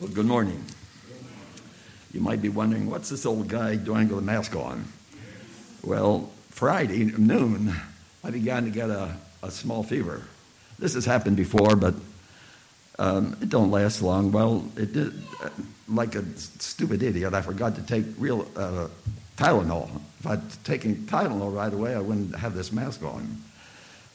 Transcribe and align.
Well, 0.00 0.10
good 0.10 0.26
morning. 0.26 0.64
You 2.12 2.20
might 2.20 2.40
be 2.40 2.48
wondering, 2.48 2.88
what's 2.88 3.08
this 3.08 3.26
old 3.26 3.48
guy 3.48 3.74
doing 3.74 4.06
with 4.08 4.18
a 4.18 4.22
mask 4.22 4.54
on? 4.54 4.84
Well, 5.82 6.30
Friday 6.50 7.06
noon, 7.06 7.74
I 8.22 8.30
began 8.30 8.62
to 8.62 8.70
get 8.70 8.90
a, 8.90 9.16
a 9.42 9.50
small 9.50 9.82
fever. 9.82 10.22
This 10.78 10.94
has 10.94 11.04
happened 11.04 11.36
before, 11.36 11.74
but 11.74 11.94
um, 13.00 13.36
it 13.42 13.48
don't 13.48 13.72
last 13.72 14.00
long. 14.00 14.30
Well, 14.30 14.70
it 14.76 14.92
did, 14.92 15.14
uh, 15.42 15.48
like 15.88 16.14
a 16.14 16.24
stupid 16.36 17.02
idiot, 17.02 17.34
I 17.34 17.42
forgot 17.42 17.74
to 17.74 17.82
take 17.82 18.04
real 18.18 18.46
uh, 18.54 18.86
Tylenol. 19.36 19.90
If 20.20 20.26
I'd 20.28 20.64
taken 20.64 20.94
Tylenol 21.06 21.52
right 21.52 21.74
away, 21.74 21.96
I 21.96 22.00
wouldn't 22.00 22.36
have 22.36 22.54
this 22.54 22.70
mask 22.70 23.02
on. 23.02 23.42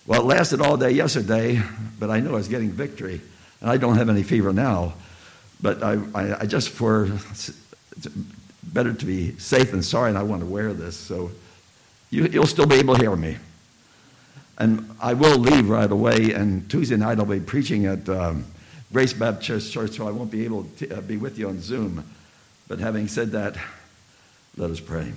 Well, 0.07 0.21
it 0.21 0.25
lasted 0.27 0.61
all 0.61 0.77
day 0.77 0.91
yesterday, 0.91 1.61
but 1.99 2.09
I 2.09 2.21
knew 2.21 2.29
I 2.29 2.35
was 2.35 2.47
getting 2.47 2.71
victory, 2.71 3.19
and 3.59 3.69
I 3.69 3.75
don't 3.75 3.97
have 3.97 4.07
any 4.07 4.23
fever 4.23 4.53
now. 4.53 4.93
But 5.63 5.81
I, 5.81 5.93
I, 6.13 6.41
I 6.41 6.45
just 6.45 6.69
for 6.69 7.09
better 8.61 8.93
to 8.93 9.05
be 9.05 9.37
safe 9.39 9.71
than 9.71 9.81
sorry, 9.81 10.09
and 10.09 10.17
I 10.17 10.23
want 10.23 10.41
to 10.41 10.45
wear 10.45 10.73
this. 10.73 10.97
So 10.97 11.31
you, 12.09 12.27
will 12.39 12.45
still 12.45 12.67
be 12.67 12.75
able 12.75 12.95
to 12.95 13.01
hear 13.01 13.15
me. 13.15 13.37
And 14.59 14.93
I 15.01 15.13
will 15.13 15.39
leave 15.39 15.69
right 15.69 15.89
away, 15.89 16.33
and 16.33 16.69
Tuesday 16.69 16.97
night 16.97 17.17
I'll 17.17 17.25
be 17.25 17.39
preaching 17.39 17.85
at 17.85 18.07
um, 18.09 18.45
Grace 18.91 19.13
Baptist 19.13 19.71
Church, 19.71 19.91
so 19.91 20.07
I 20.07 20.11
won't 20.11 20.29
be 20.29 20.43
able 20.43 20.65
to 20.79 20.97
uh, 20.97 21.01
be 21.01 21.17
with 21.17 21.39
you 21.39 21.47
on 21.47 21.61
Zoom. 21.61 22.03
But 22.67 22.79
having 22.79 23.07
said 23.07 23.31
that, 23.31 23.55
let 24.57 24.69
us 24.69 24.81
pray. 24.81 25.13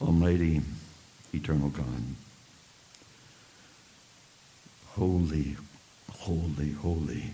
Almighty, 0.00 0.60
eternal 1.32 1.70
God. 1.70 1.84
Holy, 4.96 5.56
holy, 6.10 6.72
holy 6.72 7.24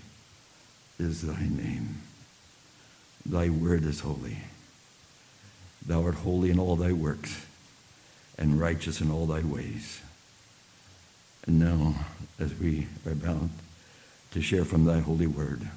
is 0.98 1.22
thy 1.22 1.42
name. 1.42 2.00
Thy 3.24 3.50
word 3.50 3.84
is 3.84 4.00
holy. 4.00 4.38
Thou 5.86 6.02
art 6.02 6.16
holy 6.16 6.50
in 6.50 6.58
all 6.58 6.74
thy 6.74 6.90
works 6.90 7.46
and 8.36 8.60
righteous 8.60 9.00
in 9.00 9.12
all 9.12 9.26
thy 9.26 9.42
ways. 9.42 10.00
And 11.46 11.60
now, 11.60 11.94
as 12.40 12.52
we 12.54 12.88
are 13.06 13.14
bound 13.14 13.50
to 14.32 14.42
share 14.42 14.64
from 14.64 14.84
thy 14.84 14.98
holy 14.98 15.28
word, 15.28 15.68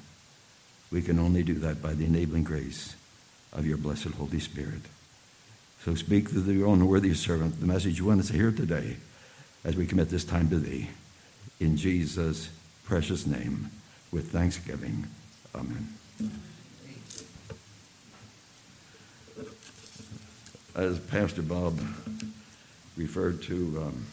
we 0.90 1.02
can 1.02 1.20
only 1.20 1.44
do 1.44 1.54
that 1.54 1.80
by 1.80 1.92
the 1.92 2.04
enabling 2.04 2.44
grace 2.44 2.96
of 3.52 3.64
your 3.64 3.76
blessed 3.76 4.14
Holy 4.14 4.40
Spirit. 4.40 4.82
So 5.84 5.94
speak 5.94 6.30
to 6.30 6.40
your 6.52 6.66
own 6.66 6.84
worthy 6.88 7.14
servant 7.14 7.60
the 7.60 7.66
message 7.66 7.98
you 7.98 8.06
want 8.06 8.20
us 8.20 8.28
to 8.28 8.32
hear 8.32 8.50
today 8.50 8.96
as 9.62 9.76
we 9.76 9.86
commit 9.86 10.10
this 10.10 10.24
time 10.24 10.50
to 10.50 10.58
thee 10.58 10.88
in 11.60 11.76
Jesus' 11.76 12.48
precious 12.84 13.26
name 13.26 13.70
with 14.12 14.30
thanksgiving. 14.30 15.06
Amen. 15.54 15.88
As 20.74 20.98
Pastor 20.98 21.42
Bob 21.42 21.80
referred 22.96 23.42
to 23.42 23.82
um, 23.86 24.06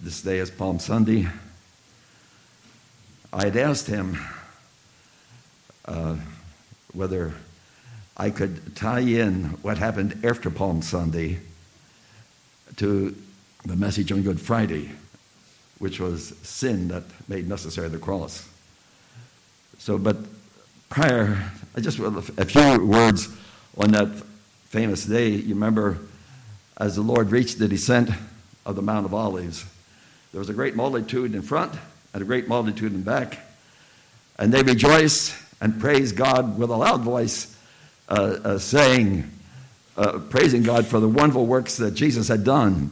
this 0.00 0.20
day 0.22 0.38
as 0.38 0.50
Palm 0.50 0.78
Sunday, 0.78 1.26
I 3.32 3.44
had 3.44 3.56
asked 3.56 3.86
him 3.86 4.18
uh, 5.86 6.16
whether 6.92 7.34
I 8.16 8.30
could 8.30 8.76
tie 8.76 9.00
in 9.00 9.44
what 9.62 9.78
happened 9.78 10.24
after 10.24 10.50
Palm 10.50 10.82
Sunday 10.82 11.40
to 12.76 13.16
the 13.64 13.76
message 13.76 14.12
on 14.12 14.22
Good 14.22 14.40
Friday 14.40 14.90
which 15.78 16.00
was 16.00 16.36
sin 16.42 16.88
that 16.88 17.02
made 17.28 17.48
necessary 17.48 17.88
the 17.88 17.98
cross. 17.98 18.48
So, 19.78 19.98
but 19.98 20.16
prior, 20.88 21.50
I 21.76 21.80
just 21.80 21.98
a 21.98 22.44
few 22.44 22.86
words 22.86 23.28
on 23.76 23.90
that 23.92 24.08
famous 24.66 25.04
day. 25.04 25.28
You 25.30 25.54
remember 25.54 25.98
as 26.76 26.96
the 26.96 27.02
Lord 27.02 27.30
reached 27.30 27.58
the 27.58 27.68
descent 27.68 28.10
of 28.66 28.76
the 28.76 28.82
Mount 28.82 29.06
of 29.06 29.14
Olives, 29.14 29.64
there 30.32 30.38
was 30.38 30.48
a 30.48 30.54
great 30.54 30.74
multitude 30.74 31.34
in 31.34 31.42
front 31.42 31.72
and 32.12 32.22
a 32.22 32.24
great 32.24 32.48
multitude 32.48 32.92
in 32.92 33.02
back, 33.02 33.38
and 34.38 34.52
they 34.52 34.62
rejoiced 34.62 35.34
and 35.60 35.80
praised 35.80 36.16
God 36.16 36.58
with 36.58 36.70
a 36.70 36.76
loud 36.76 37.02
voice, 37.02 37.56
uh, 38.08 38.38
uh, 38.44 38.58
saying, 38.58 39.30
uh, 39.96 40.18
praising 40.30 40.62
God 40.62 40.86
for 40.86 41.00
the 41.00 41.08
wonderful 41.08 41.46
works 41.46 41.76
that 41.76 41.94
Jesus 41.94 42.28
had 42.28 42.44
done. 42.44 42.90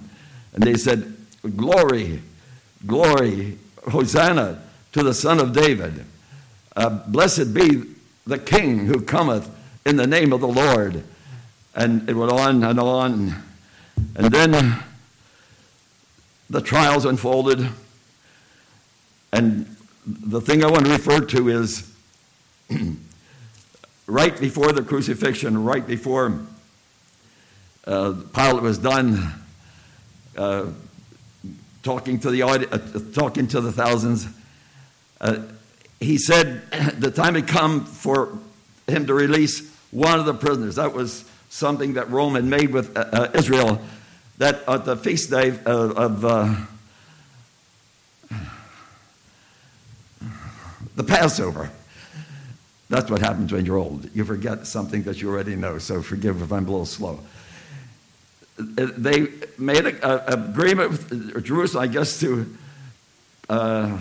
And 0.55 0.63
they 0.63 0.75
said, 0.75 1.17
Glory 1.57 2.23
Glory, 2.87 3.59
Hosanna 3.91 4.63
to 4.93 5.03
the 5.03 5.15
Son 5.15 5.39
of 5.39 5.53
David. 5.53 6.05
Uh, 6.75 6.89
blessed 6.89 7.55
be 7.55 7.85
the 8.27 8.39
King 8.39 8.87
who 8.87 9.01
cometh 9.01 9.51
in 9.85 9.97
the 9.97 10.07
name 10.07 10.33
of 10.33 10.41
the 10.41 10.49
Lord. 10.49 11.05
And 11.75 12.09
it 12.09 12.15
went 12.15 12.33
on 12.33 12.63
and 12.65 12.79
on. 12.79 13.43
And 14.15 14.33
then 14.33 14.55
uh, 14.55 14.83
the 16.51 16.61
trials 16.61 17.05
unfolded. 17.05 17.69
And 19.33 19.77
the 20.07 20.41
thing 20.41 20.65
I 20.65 20.71
want 20.71 20.85
to 20.87 20.93
refer 20.93 21.21
to 21.21 21.49
is 21.49 21.91
right 24.07 24.39
before 24.39 24.73
the 24.73 24.83
crucifixion, 24.83 25.65
right 25.65 25.87
before 25.87 26.41
uh, 27.87 28.15
Pilate 28.35 28.63
was 28.63 28.79
done. 28.79 29.33
Uh, 30.37 30.67
talking 31.83 32.19
to 32.21 32.31
the 32.31 32.43
uh, 32.43 32.79
talking 33.13 33.49
to 33.49 33.61
the 33.61 33.73
thousands. 33.73 34.27
Uh, 35.21 35.43
he 36.01 36.19
said 36.19 36.63
the 36.99 37.11
time 37.11 37.35
had 37.35 37.47
come 37.47 37.85
for 37.85 38.39
him 38.87 39.07
to 39.07 39.15
release 39.15 39.71
one 39.91 40.19
of 40.19 40.27
the 40.27 40.35
prisoners. 40.35 40.77
That 40.77 40.93
was 40.93 41.25
something 41.49 41.95
that 41.95 42.11
Rome 42.11 42.35
had 42.35 42.45
made 42.45 42.71
with 42.73 42.97
uh, 42.97 43.05
uh 43.13 43.31
Israel. 43.35 43.81
That 44.39 44.67
at 44.67 44.85
the 44.85 44.97
feast 44.97 45.31
day 45.31 45.59
of 45.67 46.25
uh, 46.25 46.57
the 50.97 51.05
Passover. 51.05 51.71
That's 52.89 53.11
what 53.11 53.21
happens 53.21 53.53
when 53.53 53.65
you're 53.65 53.79
old. 53.79 54.15
You 54.15 54.25
forget 54.25 54.67
something 54.67 55.05
that 55.05 55.23
you 55.23 55.31
already 55.31 55.57
know. 55.57 55.79
So 55.79 56.03
forgive 56.03 56.43
if 56.43 56.53
I'm 56.53 56.67
a 56.67 56.71
little 56.71 56.85
slow 56.85 57.21
they 58.63 59.29
made 59.59 59.87
an 59.87 59.99
agreement 60.27 60.91
with 60.91 61.45
Jerusalem, 61.45 61.85
I 61.85 61.87
guess, 61.87 62.21
to 62.21 62.57
uh, 63.49 63.99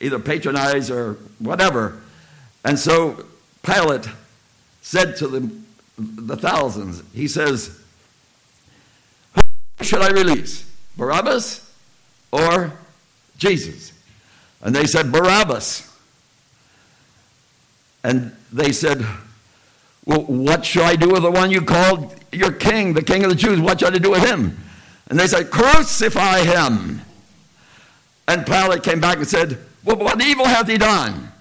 either 0.00 0.18
patronize 0.18 0.90
or 0.90 1.14
whatever. 1.38 2.00
And 2.64 2.78
so 2.78 3.26
Pilate 3.62 4.08
said 4.82 5.16
to 5.16 5.28
the, 5.28 5.50
the 5.98 6.36
thousands, 6.36 7.02
he 7.12 7.28
says, 7.28 7.80
Who 9.34 9.84
should 9.84 10.02
I 10.02 10.10
release? 10.10 10.70
Barabbas 10.96 11.72
or 12.32 12.72
Jesus? 13.38 13.92
And 14.62 14.74
they 14.74 14.86
said, 14.86 15.12
Barabbas. 15.12 15.90
And 18.02 18.36
they 18.52 18.72
said, 18.72 19.04
well, 20.06 20.20
what 20.22 20.64
shall 20.64 20.84
I 20.84 20.96
do 20.96 21.10
with 21.10 21.22
the 21.22 21.30
one 21.30 21.50
you 21.50 21.62
called 21.62 22.14
your 22.30 22.52
king, 22.52 22.92
the 22.92 23.02
king 23.02 23.24
of 23.24 23.30
the 23.30 23.36
Jews? 23.36 23.60
What 23.60 23.80
shall 23.80 23.94
I 23.94 23.98
do 23.98 24.10
with 24.10 24.24
him? 24.24 24.58
And 25.08 25.18
they 25.18 25.26
said, 25.26 25.50
Crucify 25.50 26.40
him. 26.40 27.00
And 28.28 28.46
Pilate 28.46 28.82
came 28.82 29.00
back 29.00 29.16
and 29.16 29.26
said, 29.26 29.58
Well, 29.82 29.96
what 29.96 30.22
evil 30.22 30.46
hath 30.46 30.68
he 30.68 30.78
done? 30.78 31.32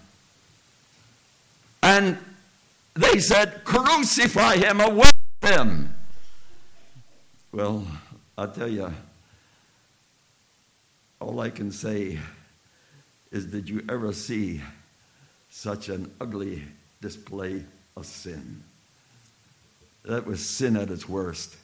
And 1.81 2.17
they 2.93 3.19
said, 3.19 3.63
Crucify 3.65 4.57
him, 4.57 4.79
away 4.79 5.11
with 5.41 5.51
him. 5.51 5.93
Well, 7.51 7.85
I'll 8.37 8.51
tell 8.51 8.69
you, 8.69 8.93
all 11.19 11.39
I 11.39 11.49
can 11.49 11.71
say 11.71 12.19
is, 13.31 13.45
Did 13.45 13.69
you 13.69 13.83
ever 13.89 14.13
see 14.13 14.61
such 15.49 15.89
an 15.89 16.11
ugly 16.21 16.63
display 17.01 17.63
of 17.95 18.05
sin. 18.05 18.63
That 20.05 20.25
was 20.25 20.45
sin 20.45 20.75
at 20.75 20.89
its 20.89 21.07
worst. 21.07 21.55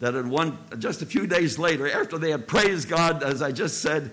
That 0.00 0.14
in 0.14 0.30
one, 0.30 0.58
just 0.78 1.02
a 1.02 1.06
few 1.06 1.26
days 1.26 1.58
later, 1.58 1.90
after 1.90 2.18
they 2.18 2.30
had 2.30 2.46
praised 2.46 2.88
God, 2.88 3.22
as 3.22 3.42
I 3.42 3.52
just 3.52 3.80
said, 3.80 4.10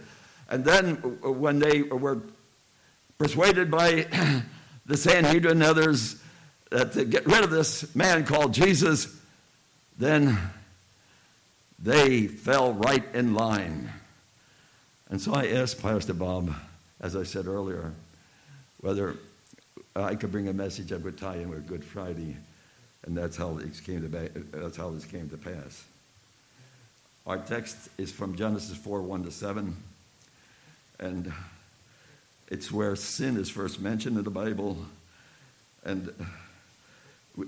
and 0.50 0.64
then 0.64 0.96
when 1.22 1.60
they 1.60 1.84
were 1.84 2.22
persuaded 3.18 3.70
by 3.70 4.08
the 4.86 4.98
Sanhedrin 4.98 5.62
and 5.62 5.64
others 5.64 6.22
uh, 6.72 6.86
to 6.86 7.06
get 7.06 7.26
rid 7.26 7.44
of 7.44 7.50
this 7.50 7.96
man 7.96 8.26
called 8.26 8.54
Jesus, 8.54 9.16
then 9.98 10.38
they 11.80 12.28
fell 12.28 12.74
right 12.74 13.04
in 13.14 13.34
line. 13.34 13.92
And 15.10 15.22
so 15.22 15.34
I 15.34 15.48
asked 15.48 15.82
Pastor 15.82 16.14
Bob, 16.14 16.54
as 17.00 17.16
I 17.16 17.24
said 17.24 17.46
earlier, 17.46 17.94
whether 18.82 19.18
Uh, 19.96 20.04
I 20.04 20.16
could 20.16 20.32
bring 20.32 20.48
a 20.48 20.54
message 20.54 20.90
that 20.90 21.02
would 21.04 21.18
tie 21.18 21.38
in 21.38 21.50
with 21.50 21.68
Good 21.68 21.84
Friday, 21.84 22.36
and 23.06 23.18
that's 23.18 23.38
how 23.38 23.54
this 23.54 23.80
came 23.80 24.02
to, 24.02 24.30
that's 24.52 24.78
how 24.78 24.90
this 24.90 25.06
came 25.06 25.30
to 25.30 25.38
pass. 25.38 25.86
Our 27.26 27.38
text 27.38 27.90
is 27.98 28.12
from 28.12 28.36
Genesis 28.36 28.78
4 28.78 29.02
1 29.02 29.24
to 29.24 29.32
7. 29.32 29.76
And 31.00 31.34
it's 32.50 32.72
where 32.72 32.96
sin 32.96 33.38
is 33.38 33.50
first 33.50 33.80
mentioned 33.80 34.18
in 34.18 34.24
the 34.24 34.30
Bible. 34.30 34.78
And 35.84 36.14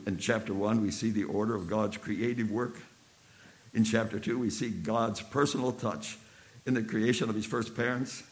in 0.06 0.18
chapter 0.18 0.54
1, 0.54 0.82
we 0.82 0.92
see 0.92 1.12
the 1.12 1.26
order 1.26 1.56
of 1.56 1.70
God's 1.70 1.98
creative 1.98 2.50
work. 2.50 2.78
In 3.74 3.84
chapter 3.84 4.20
2, 4.20 4.40
we 4.40 4.50
see 4.50 4.70
God's 4.70 5.22
personal 5.22 5.72
touch 5.72 6.18
in 6.66 6.74
the 6.74 6.82
creation 6.82 7.30
of 7.30 7.36
his 7.36 7.46
first 7.46 7.76
parents. 7.76 8.24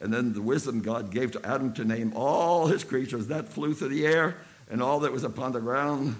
And 0.00 0.12
then 0.12 0.32
the 0.32 0.42
wisdom 0.42 0.80
God 0.80 1.10
gave 1.10 1.32
to 1.32 1.44
Adam 1.44 1.72
to 1.74 1.84
name 1.84 2.12
all 2.14 2.66
his 2.66 2.84
creatures 2.84 3.28
that 3.28 3.48
flew 3.48 3.74
through 3.74 3.88
the 3.88 4.06
air 4.06 4.36
and 4.70 4.82
all 4.82 5.00
that 5.00 5.12
was 5.12 5.24
upon 5.24 5.52
the 5.52 5.60
ground. 5.60 6.16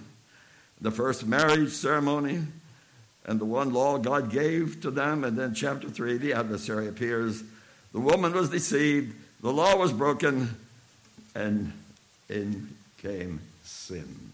The 0.80 0.90
first 0.90 1.26
marriage 1.26 1.70
ceremony 1.70 2.42
and 3.24 3.38
the 3.38 3.44
one 3.44 3.72
law 3.72 3.98
God 3.98 4.30
gave 4.30 4.80
to 4.80 4.90
them. 4.90 5.22
And 5.22 5.36
then, 5.36 5.54
chapter 5.54 5.88
3, 5.88 6.16
the 6.16 6.32
adversary 6.32 6.88
appears. 6.88 7.42
The 7.92 8.00
woman 8.00 8.32
was 8.32 8.48
deceived, 8.48 9.14
the 9.42 9.52
law 9.52 9.76
was 9.76 9.92
broken, 9.92 10.56
and 11.34 11.72
in 12.28 12.68
came 13.02 13.40
sin. 13.62 14.32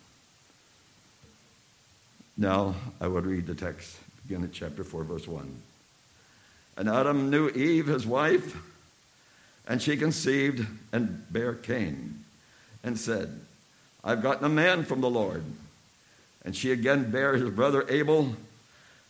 Now, 2.37 2.75
I 3.01 3.09
will 3.09 3.21
read 3.21 3.47
the 3.47 3.55
text, 3.55 3.99
begin 4.27 4.45
at 4.45 4.53
chapter 4.53 4.85
4, 4.85 5.05
verse 5.05 5.29
1. 5.29 5.57
And 6.77 6.89
Adam 6.89 7.31
knew 7.31 7.49
Eve, 7.51 7.87
his 7.87 8.07
wife, 8.07 8.57
and 9.67 9.81
she 9.81 9.97
conceived 9.97 10.67
and 10.93 11.25
bare 11.31 11.55
Cain, 11.55 12.25
and 12.83 12.99
said, 12.99 13.41
I've 14.03 14.23
gotten 14.23 14.45
a 14.45 14.51
man 14.51 14.85
from 14.85 15.01
the 15.01 15.11
Lord. 15.11 15.45
And 16.45 16.55
she 16.55 16.73
again 16.73 17.11
bare 17.11 17.37
his 17.37 17.49
brother 17.51 17.87
Abel, 17.89 18.35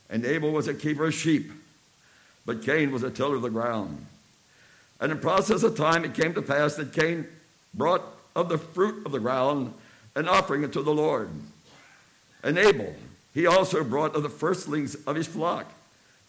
and 0.08 0.24
Abel 0.24 0.52
was 0.52 0.68
a 0.68 0.74
keeper 0.74 1.06
of 1.06 1.14
sheep, 1.14 1.50
but 2.46 2.62
Cain 2.62 2.92
was 2.92 3.02
a 3.02 3.10
tiller 3.10 3.36
of 3.36 3.42
the 3.42 3.50
ground. 3.50 4.06
And 5.00 5.10
in 5.10 5.18
process 5.18 5.64
of 5.64 5.76
time 5.76 6.04
it 6.04 6.14
came 6.14 6.34
to 6.34 6.42
pass 6.42 6.76
that 6.76 6.92
Cain 6.92 7.26
brought 7.74 8.02
of 8.36 8.48
the 8.48 8.58
fruit 8.58 9.04
of 9.04 9.12
the 9.12 9.18
ground 9.18 9.74
an 10.14 10.28
offering 10.28 10.64
unto 10.64 10.82
the 10.82 10.94
Lord. 10.94 11.28
And 12.42 12.56
Abel, 12.56 12.94
he 13.32 13.46
also 13.46 13.82
brought 13.82 14.14
of 14.14 14.22
the 14.22 14.28
firstlings 14.28 14.94
of 15.06 15.16
his 15.16 15.26
flock, 15.26 15.72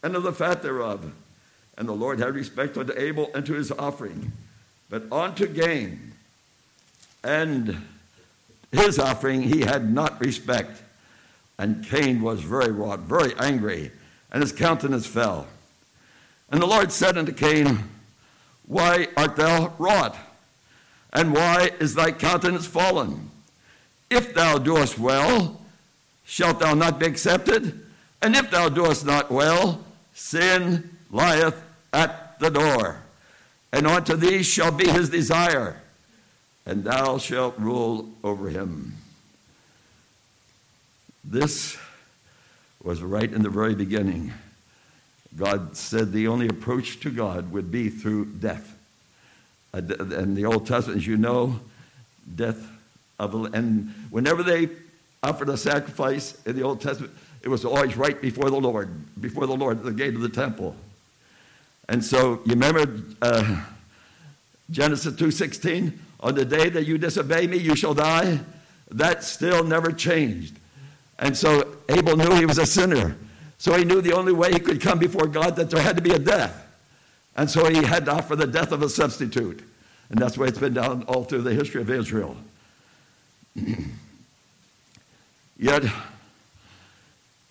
and 0.01 0.15
of 0.15 0.23
the 0.23 0.33
fat 0.33 0.63
thereof. 0.63 1.13
And 1.77 1.87
the 1.87 1.93
Lord 1.93 2.19
had 2.19 2.35
respect 2.35 2.77
unto 2.77 2.93
Abel 2.97 3.29
and 3.35 3.45
to 3.45 3.53
his 3.53 3.71
offering, 3.71 4.31
but 4.89 5.11
unto 5.11 5.45
Cain 5.53 6.13
and 7.23 7.81
his 8.71 8.99
offering 8.99 9.41
he 9.43 9.61
had 9.61 9.91
not 9.91 10.21
respect. 10.21 10.81
And 11.57 11.85
Cain 11.85 12.21
was 12.21 12.41
very 12.41 12.71
wroth, 12.71 12.99
very 13.01 13.33
angry, 13.39 13.91
and 14.31 14.41
his 14.41 14.51
countenance 14.51 15.05
fell. 15.05 15.47
And 16.51 16.61
the 16.61 16.67
Lord 16.67 16.91
said 16.91 17.17
unto 17.17 17.31
Cain, 17.31 17.79
Why 18.67 19.07
art 19.17 19.35
thou 19.35 19.73
wroth? 19.79 20.17
And 21.13 21.33
why 21.33 21.71
is 21.79 21.95
thy 21.95 22.11
countenance 22.11 22.67
fallen? 22.67 23.31
If 24.09 24.33
thou 24.33 24.57
doest 24.57 24.99
well, 24.99 25.61
shalt 26.25 26.59
thou 26.59 26.73
not 26.73 26.99
be 26.99 27.05
accepted? 27.05 27.81
And 28.21 28.35
if 28.35 28.51
thou 28.51 28.69
doest 28.69 29.05
not 29.05 29.31
well, 29.31 29.83
sin 30.13 30.97
lieth 31.09 31.55
at 31.95 32.37
the 32.39 32.49
door. 32.49 32.97
And 33.71 33.87
unto 33.87 34.15
thee 34.15 34.43
shall 34.43 34.71
be 34.71 34.87
his 34.87 35.09
desire, 35.09 35.81
and 36.65 36.83
thou 36.83 37.17
shalt 37.17 37.57
rule 37.57 38.09
over 38.23 38.49
him. 38.49 38.95
This 41.23 41.77
was 42.83 43.01
right 43.01 43.31
in 43.31 43.41
the 43.41 43.49
very 43.49 43.73
beginning. 43.73 44.33
God 45.35 45.75
said 45.75 46.11
the 46.11 46.27
only 46.27 46.47
approach 46.47 46.99
to 47.01 47.09
God 47.09 47.51
would 47.51 47.71
be 47.71 47.89
through 47.89 48.25
death. 48.25 48.77
And 49.73 50.37
the 50.37 50.45
Old 50.45 50.67
Testament, 50.67 50.99
as 50.99 51.07
you 51.07 51.17
know, 51.17 51.59
death 52.33 52.71
of 53.19 53.33
and 53.53 53.93
whenever 54.09 54.43
they 54.43 54.69
offered 55.23 55.49
a 55.49 55.57
sacrifice 55.57 56.37
in 56.45 56.55
the 56.55 56.63
Old 56.63 56.79
Testament, 56.81 57.13
it 57.41 57.49
was 57.49 57.65
always 57.65 57.97
right 57.97 58.21
before 58.21 58.49
the 58.49 58.59
Lord, 58.59 58.89
before 59.19 59.47
the 59.47 59.55
Lord 59.55 59.79
at 59.79 59.83
the 59.83 59.91
gate 59.91 60.15
of 60.15 60.21
the 60.21 60.29
temple. 60.29 60.75
And 61.87 62.03
so 62.03 62.41
you 62.45 62.53
remember 62.53 63.03
uh, 63.21 63.61
Genesis 64.71 65.13
2:16, 65.13 65.93
on 66.19 66.35
the 66.35 66.45
day 66.45 66.69
that 66.69 66.85
you 66.85 66.97
disobey 66.97 67.47
me, 67.47 67.57
you 67.57 67.75
shall 67.75 67.93
die. 67.93 68.39
That 68.91 69.23
still 69.23 69.63
never 69.63 69.91
changed. 69.91 70.57
And 71.19 71.35
so 71.37 71.77
Abel 71.89 72.17
knew 72.17 72.35
he 72.35 72.45
was 72.45 72.57
a 72.57 72.65
sinner. 72.65 73.15
So 73.57 73.75
he 73.75 73.85
knew 73.85 74.01
the 74.01 74.13
only 74.13 74.33
way 74.33 74.51
he 74.51 74.59
could 74.59 74.81
come 74.81 74.99
before 74.99 75.27
God 75.27 75.55
that 75.55 75.69
there 75.69 75.81
had 75.81 75.95
to 75.95 76.01
be 76.01 76.11
a 76.11 76.19
death. 76.19 76.63
And 77.35 77.49
so 77.49 77.69
he 77.69 77.83
had 77.83 78.05
to 78.05 78.13
offer 78.13 78.35
the 78.35 78.47
death 78.47 78.71
of 78.71 78.81
a 78.81 78.89
substitute. 78.89 79.63
And 80.09 80.19
that's 80.19 80.37
why 80.37 80.45
it's 80.47 80.59
been 80.59 80.73
down 80.73 81.03
all 81.03 81.23
through 81.23 81.41
the 81.41 81.53
history 81.53 81.81
of 81.81 81.89
Israel. 81.89 82.37
Yet, 85.57 85.83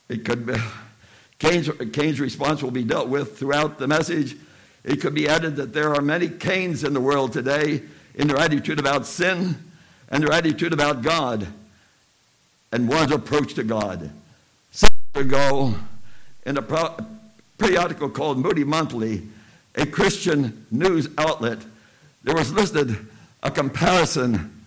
it 0.08 0.24
could 0.24 0.46
be, 0.46 0.54
Cain's, 1.44 1.70
Cain's 1.92 2.20
response 2.20 2.62
will 2.62 2.70
be 2.70 2.84
dealt 2.84 3.08
with 3.08 3.38
throughout 3.38 3.78
the 3.78 3.86
message. 3.86 4.34
It 4.82 5.02
could 5.02 5.14
be 5.14 5.28
added 5.28 5.56
that 5.56 5.74
there 5.74 5.94
are 5.94 6.00
many 6.00 6.28
Cains 6.28 6.84
in 6.84 6.94
the 6.94 7.00
world 7.00 7.34
today 7.34 7.82
in 8.14 8.28
their 8.28 8.38
attitude 8.38 8.78
about 8.78 9.06
sin 9.06 9.56
and 10.08 10.22
their 10.22 10.32
attitude 10.32 10.72
about 10.72 11.02
God 11.02 11.46
and 12.72 12.88
one's 12.88 13.12
approach 13.12 13.52
to 13.54 13.62
God. 13.62 14.10
Some 14.70 14.90
years 15.14 15.26
ago, 15.26 15.74
in 16.46 16.56
a 16.56 16.62
periodical 17.58 18.08
called 18.08 18.38
Moody 18.38 18.64
Monthly, 18.64 19.28
a 19.74 19.84
Christian 19.84 20.66
news 20.70 21.08
outlet, 21.18 21.58
there 22.22 22.34
was 22.34 22.52
listed 22.52 22.96
a 23.42 23.50
comparison 23.50 24.62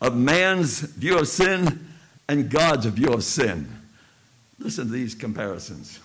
of 0.00 0.16
man's 0.16 0.78
view 0.78 1.18
of 1.18 1.26
sin 1.26 1.88
and 2.28 2.48
God's 2.48 2.86
view 2.86 3.08
of 3.08 3.24
sin. 3.24 3.68
Listen 4.60 4.86
to 4.86 4.92
these 4.92 5.16
comparisons. 5.16 5.98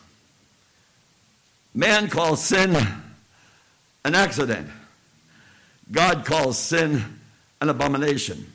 Man 1.76 2.10
calls 2.10 2.42
sin 2.42 2.74
an 4.06 4.16
accident. 4.16 4.70
God 5.92 6.24
calls 6.24 6.58
sin 6.58 7.04
an 7.60 7.68
abomination. 7.68 8.50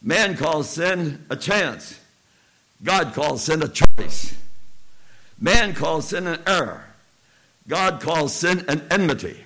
Man 0.00 0.36
calls 0.36 0.70
sin 0.70 1.26
a 1.28 1.34
chance. 1.34 1.98
God 2.84 3.14
calls 3.14 3.42
sin 3.42 3.64
a 3.64 3.68
choice. 3.68 4.32
Man 5.40 5.74
calls 5.74 6.10
sin 6.10 6.28
an 6.28 6.40
error. 6.46 6.84
God 7.66 8.00
calls 8.00 8.32
sin 8.32 8.64
an 8.68 8.86
enmity. 8.92 9.36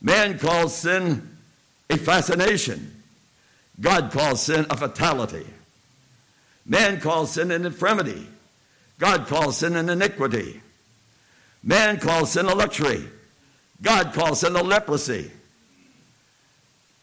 Man 0.00 0.38
calls 0.38 0.76
sin 0.76 1.28
a 1.90 1.96
fascination. 1.96 3.02
God 3.80 4.12
calls 4.12 4.44
sin 4.44 4.64
a 4.70 4.76
fatality. 4.76 5.46
Man 6.64 7.00
calls 7.00 7.32
sin 7.32 7.50
an 7.50 7.66
infirmity. 7.66 8.28
God 9.00 9.26
calls 9.26 9.56
sin 9.56 9.74
an 9.74 9.90
iniquity. 9.90 10.60
Man 11.62 12.00
calls 12.00 12.32
sin 12.32 12.46
a 12.46 12.54
luxury. 12.54 13.04
God 13.82 14.12
calls 14.12 14.40
sin 14.40 14.56
a 14.56 14.62
leprosy. 14.62 15.30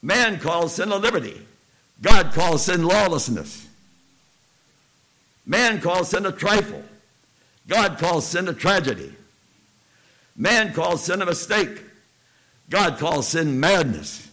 Man 0.02 0.40
calls 0.40 0.76
sin 0.76 0.92
a 0.92 0.98
liberty. 0.98 1.46
God 2.02 2.34
calls 2.34 2.66
sin 2.66 2.84
lawlessness. 2.84 3.68
Man 5.46 5.82
calls 5.82 6.10
sin 6.10 6.26
a 6.26 6.32
trifle. 6.32 6.84
God 7.68 7.98
calls 7.98 8.28
sin 8.28 8.48
a 8.48 8.54
tragedy. 8.54 9.14
Man 10.36 10.74
calls 10.74 11.04
sin 11.04 11.22
a 11.22 11.26
mistake. 11.26 11.84
God 12.70 12.98
calls 13.00 13.30
sin 13.30 13.60
madness. 13.60 14.30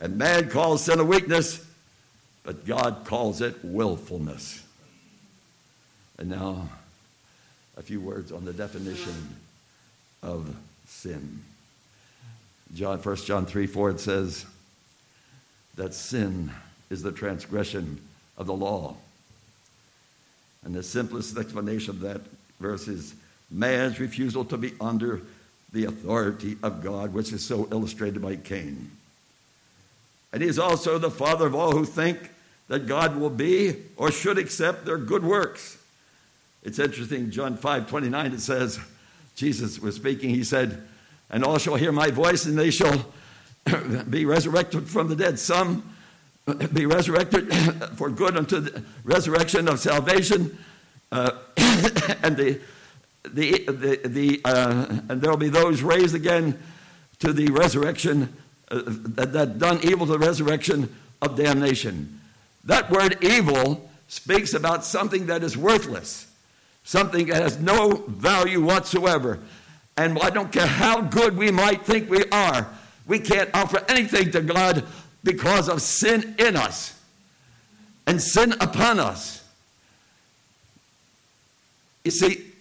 And 0.00 0.18
man 0.18 0.50
calls 0.50 0.84
sin 0.84 1.00
a 1.00 1.04
weakness, 1.04 1.64
but 2.42 2.66
God 2.66 3.04
calls 3.04 3.40
it 3.40 3.56
willfulness. 3.64 4.62
And 6.18 6.30
now, 6.30 6.68
a 7.76 7.82
few 7.82 8.00
words 8.00 8.32
on 8.32 8.44
the 8.44 8.52
definition 8.52 9.36
of 10.22 10.54
sin. 10.86 11.42
John, 12.74 12.98
1 12.98 13.16
John 13.16 13.46
3 13.46 13.66
4, 13.66 13.90
it 13.90 14.00
says, 14.00 14.46
that 15.76 15.94
sin 15.94 16.50
is 16.90 17.02
the 17.02 17.12
transgression 17.12 18.00
of 18.36 18.46
the 18.46 18.54
law. 18.54 18.96
And 20.64 20.74
the 20.74 20.82
simplest 20.82 21.38
explanation 21.38 21.90
of 21.90 22.00
that 22.00 22.22
verse 22.58 22.88
is 22.88 23.14
man's 23.50 24.00
refusal 24.00 24.44
to 24.46 24.56
be 24.56 24.72
under 24.80 25.20
the 25.72 25.84
authority 25.84 26.56
of 26.62 26.82
God, 26.82 27.12
which 27.12 27.32
is 27.32 27.44
so 27.44 27.68
illustrated 27.70 28.20
by 28.20 28.36
Cain. 28.36 28.90
And 30.32 30.42
he 30.42 30.48
is 30.48 30.58
also 30.58 30.98
the 30.98 31.10
father 31.10 31.46
of 31.46 31.54
all 31.54 31.72
who 31.72 31.84
think 31.84 32.30
that 32.68 32.86
God 32.86 33.16
will 33.16 33.30
be 33.30 33.76
or 33.96 34.10
should 34.10 34.38
accept 34.38 34.84
their 34.84 34.98
good 34.98 35.24
works. 35.24 35.78
It's 36.66 36.80
interesting, 36.80 37.30
John 37.30 37.56
5 37.56 37.88
29, 37.88 38.32
it 38.32 38.40
says, 38.40 38.80
Jesus 39.36 39.78
was 39.78 39.94
speaking, 39.94 40.30
he 40.30 40.42
said, 40.42 40.82
And 41.30 41.44
all 41.44 41.58
shall 41.58 41.76
hear 41.76 41.92
my 41.92 42.10
voice, 42.10 42.44
and 42.44 42.58
they 42.58 42.72
shall 42.72 43.06
be 44.10 44.24
resurrected 44.24 44.88
from 44.88 45.08
the 45.08 45.14
dead. 45.14 45.38
Some 45.38 45.94
be 46.72 46.84
resurrected 46.84 47.54
for 47.96 48.10
good 48.10 48.36
unto 48.36 48.58
the 48.58 48.82
resurrection 49.04 49.68
of 49.68 49.78
salvation. 49.78 50.58
Uh, 51.12 51.30
and 52.24 52.36
the, 52.36 52.60
the, 53.22 53.64
the, 53.66 54.00
the, 54.04 54.40
uh, 54.44 54.86
and 55.08 55.22
there 55.22 55.30
will 55.30 55.36
be 55.36 55.48
those 55.48 55.82
raised 55.82 56.16
again 56.16 56.58
to 57.20 57.32
the 57.32 57.46
resurrection, 57.46 58.34
uh, 58.72 58.82
that, 58.86 59.32
that 59.32 59.60
done 59.60 59.78
evil 59.84 60.04
to 60.06 60.12
the 60.12 60.18
resurrection 60.18 60.92
of 61.22 61.36
damnation. 61.36 62.20
That 62.64 62.90
word 62.90 63.22
evil 63.22 63.88
speaks 64.08 64.52
about 64.52 64.84
something 64.84 65.26
that 65.26 65.44
is 65.44 65.56
worthless, 65.56 66.26
something 66.86 67.26
that 67.26 67.42
has 67.42 67.58
no 67.58 68.04
value 68.06 68.62
whatsoever. 68.62 69.40
And 69.96 70.18
I 70.20 70.30
don't 70.30 70.52
care 70.52 70.66
how 70.66 71.00
good 71.00 71.36
we 71.36 71.50
might 71.50 71.84
think 71.84 72.08
we 72.08 72.24
are, 72.30 72.68
we 73.06 73.18
can't 73.18 73.50
offer 73.52 73.84
anything 73.88 74.30
to 74.30 74.40
God 74.40 74.84
because 75.22 75.68
of 75.68 75.82
sin 75.82 76.36
in 76.38 76.56
us 76.56 76.98
and 78.06 78.22
sin 78.22 78.52
upon 78.60 79.00
us. 79.00 79.44
You 82.04 82.12
see, 82.12 82.52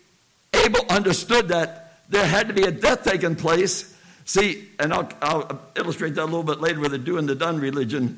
Abel 0.54 0.86
understood 0.90 1.50
that 1.50 2.00
there 2.10 2.26
had 2.26 2.48
to 2.48 2.54
be 2.54 2.64
a 2.64 2.72
death 2.72 3.04
taking 3.04 3.36
place. 3.36 3.96
See, 4.26 4.70
and 4.80 4.92
I'll, 4.92 5.10
I'll 5.22 5.62
illustrate 5.76 6.16
that 6.16 6.24
a 6.24 6.26
little 6.26 6.42
bit 6.42 6.62
later 6.62 6.80
with 6.80 6.92
the 6.92 6.98
do 6.98 7.20
and 7.20 7.30
the 7.30 7.36
done 7.36 7.60
religion. 7.60 8.18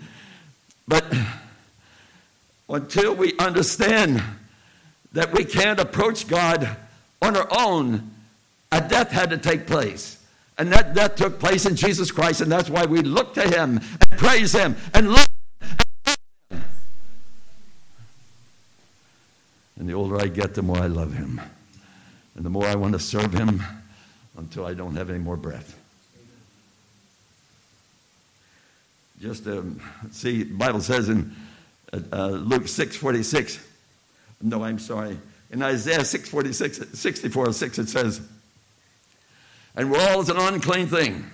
But 0.87 1.05
until 2.69 3.13
we 3.13 3.37
understand 3.39 4.23
that 5.17 5.33
we 5.33 5.43
can't 5.43 5.79
approach 5.79 6.27
God 6.27 6.77
on 7.23 7.35
our 7.35 7.47
own, 7.49 8.11
a 8.71 8.79
death 8.79 9.09
had 9.09 9.31
to 9.31 9.37
take 9.39 9.65
place. 9.65 10.23
And 10.59 10.71
that 10.71 10.93
death 10.93 11.15
took 11.15 11.39
place 11.39 11.65
in 11.65 11.75
Jesus 11.75 12.11
Christ, 12.11 12.39
and 12.39 12.51
that's 12.51 12.69
why 12.69 12.85
we 12.85 13.01
look 13.01 13.33
to 13.33 13.41
Him 13.41 13.77
and 13.77 14.11
praise 14.11 14.53
Him 14.53 14.75
and 14.93 15.11
love 15.11 15.27
Him. 16.05 16.61
And 19.79 19.89
the 19.89 19.93
older 19.93 20.21
I 20.21 20.27
get, 20.27 20.53
the 20.53 20.61
more 20.61 20.77
I 20.77 20.85
love 20.85 21.15
Him. 21.15 21.41
And 22.35 22.45
the 22.45 22.51
more 22.51 22.67
I 22.67 22.75
want 22.75 22.93
to 22.93 22.99
serve 22.99 23.33
Him 23.33 23.63
until 24.37 24.67
I 24.67 24.75
don't 24.75 24.95
have 24.97 25.09
any 25.09 25.17
more 25.17 25.35
breath. 25.35 25.79
Just 29.19 29.47
um, 29.47 29.81
see, 30.11 30.43
Bible 30.43 30.81
says 30.81 31.09
in 31.09 31.35
uh, 31.91 32.01
uh, 32.13 32.27
Luke 32.27 32.67
6 32.67 32.95
46, 32.95 33.67
no, 34.41 34.63
I'm 34.63 34.79
sorry, 34.79 35.17
in 35.49 35.61
Isaiah 35.61 36.05
6 36.05 36.29
46, 36.29 36.99
64 36.99 37.53
6, 37.53 37.79
it 37.79 37.89
says, 37.89 38.21
and 39.75 39.91
we're 39.91 39.99
all 39.99 40.21
as 40.21 40.29
an 40.29 40.37
unclean 40.37 40.87
thing. 40.87 41.29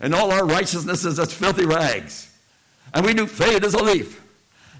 And 0.00 0.14
all 0.14 0.32
our 0.32 0.44
righteousness 0.44 1.04
is 1.04 1.18
as 1.18 1.32
filthy 1.32 1.64
rags. 1.64 2.36
And 2.92 3.06
we 3.06 3.14
do 3.14 3.26
fade 3.26 3.64
as 3.64 3.74
a 3.74 3.82
leaf. 3.82 4.20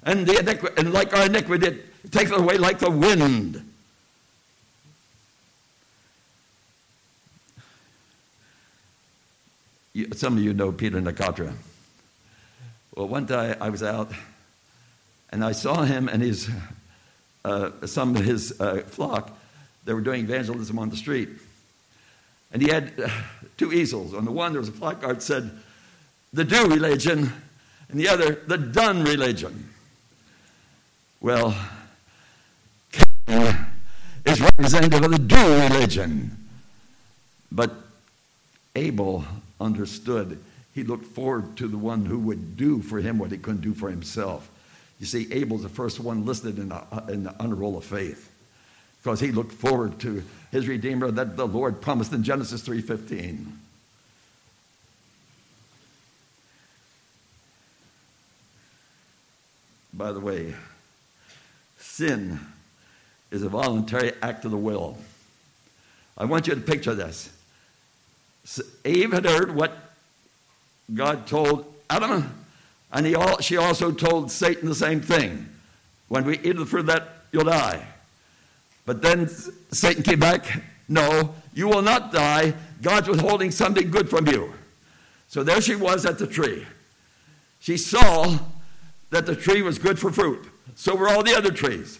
And, 0.02 0.26
the 0.26 0.34
iniqu- 0.34 0.76
and 0.76 0.92
like 0.92 1.16
our 1.16 1.26
iniquity, 1.26 1.66
it 2.04 2.12
takes 2.12 2.30
away 2.30 2.58
like 2.58 2.80
the 2.80 2.90
wind. 2.90 3.64
You, 9.92 10.08
some 10.14 10.36
of 10.36 10.42
you 10.42 10.52
know 10.52 10.72
Peter 10.72 11.00
Nakatra. 11.00 11.54
Well, 12.94 13.08
one 13.08 13.26
day 13.26 13.54
I 13.60 13.68
was 13.68 13.82
out 13.82 14.10
and 15.30 15.44
I 15.44 15.52
saw 15.52 15.82
him 15.82 16.08
and 16.08 16.22
his, 16.22 16.50
uh, 17.44 17.70
some 17.86 18.16
of 18.16 18.24
his 18.24 18.58
uh, 18.60 18.82
flock. 18.86 19.30
They 19.84 19.94
were 19.94 20.00
doing 20.00 20.24
evangelism 20.24 20.78
on 20.78 20.90
the 20.90 20.96
street. 20.96 21.28
And 22.52 22.62
he 22.62 22.68
had 22.68 22.92
uh, 22.98 23.08
two 23.56 23.72
easels. 23.72 24.14
On 24.14 24.24
the 24.24 24.30
one, 24.32 24.52
there 24.52 24.60
was 24.60 24.68
a 24.68 24.72
placard 24.72 25.16
that 25.16 25.22
said, 25.22 25.50
the 26.32 26.44
do 26.44 26.66
religion, 26.66 27.32
and 27.88 27.98
the 27.98 28.08
other, 28.08 28.42
the 28.46 28.58
done 28.58 29.02
religion. 29.02 29.70
Well, 31.20 31.56
Cain 32.92 33.66
is 34.24 34.40
representative 34.40 35.04
of 35.04 35.10
the 35.10 35.18
do 35.18 35.60
religion. 35.68 36.48
But 37.50 37.74
Abel 38.76 39.24
understood. 39.60 40.42
He 40.74 40.84
looked 40.84 41.06
forward 41.06 41.56
to 41.56 41.66
the 41.66 41.78
one 41.78 42.04
who 42.06 42.18
would 42.18 42.56
do 42.56 42.82
for 42.82 43.00
him 43.00 43.18
what 43.18 43.32
he 43.32 43.38
couldn't 43.38 43.62
do 43.62 43.74
for 43.74 43.90
himself. 43.90 44.50
You 44.98 45.06
see, 45.06 45.32
Abel's 45.32 45.62
the 45.62 45.68
first 45.68 46.00
one 46.00 46.26
listed 46.26 46.58
in 46.58 46.70
the, 46.70 46.76
uh, 46.76 47.06
in 47.08 47.24
the 47.24 47.34
honor 47.40 47.54
roll 47.54 47.76
of 47.76 47.84
faith 47.84 48.30
because 49.02 49.20
he 49.20 49.30
looked 49.30 49.52
forward 49.52 49.98
to 50.00 50.24
his 50.50 50.66
redeemer 50.66 51.10
that 51.10 51.36
the 51.36 51.46
Lord 51.46 51.80
promised 51.80 52.12
in 52.12 52.22
Genesis 52.22 52.62
3:15. 52.62 53.58
By 59.92 60.12
the 60.12 60.20
way, 60.20 60.54
sin 61.78 62.40
is 63.30 63.42
a 63.42 63.48
voluntary 63.48 64.12
act 64.22 64.44
of 64.44 64.50
the 64.50 64.56
will. 64.56 64.96
I 66.16 66.24
want 66.24 66.46
you 66.46 66.54
to 66.54 66.60
picture 66.60 66.94
this. 66.94 67.30
Eve 68.84 69.12
had 69.12 69.24
heard 69.24 69.54
what 69.54 69.72
God 70.92 71.26
told 71.26 71.72
Adam, 71.90 72.46
and 72.92 73.06
he 73.06 73.16
she 73.40 73.56
also 73.56 73.92
told 73.92 74.30
Satan 74.30 74.68
the 74.68 74.74
same 74.74 75.00
thing. 75.00 75.48
When 76.08 76.24
we 76.24 76.38
eat 76.38 76.50
of 76.50 76.58
the 76.58 76.66
fruit 76.66 76.80
of 76.80 76.86
that, 76.86 77.08
you'll 77.32 77.44
die. 77.44 77.86
But 78.86 79.02
then 79.02 79.28
Satan 79.70 80.02
came 80.02 80.20
back, 80.20 80.62
no, 80.88 81.34
you 81.52 81.68
will 81.68 81.82
not 81.82 82.12
die. 82.12 82.54
God's 82.80 83.08
withholding 83.08 83.50
something 83.50 83.90
good 83.90 84.08
from 84.08 84.26
you. 84.26 84.54
So 85.28 85.42
there 85.42 85.60
she 85.60 85.74
was 85.74 86.06
at 86.06 86.18
the 86.18 86.26
tree. 86.26 86.66
She 87.60 87.76
saw 87.76 88.38
that 89.10 89.26
the 89.26 89.36
tree 89.36 89.60
was 89.60 89.78
good 89.78 89.98
for 89.98 90.10
fruit. 90.10 90.48
So 90.74 90.94
were 90.94 91.08
all 91.08 91.22
the 91.22 91.36
other 91.36 91.50
trees. 91.50 91.98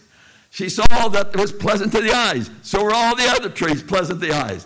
She 0.49 0.69
saw 0.69 1.09
that 1.09 1.27
it 1.27 1.35
was 1.35 1.51
pleasant 1.51 1.91
to 1.91 2.01
the 2.01 2.11
eyes. 2.11 2.49
So 2.63 2.83
were 2.83 2.93
all 2.93 3.15
the 3.15 3.27
other 3.27 3.49
trees 3.49 3.83
pleasant 3.83 4.19
to 4.21 4.27
the 4.27 4.33
eyes. 4.33 4.65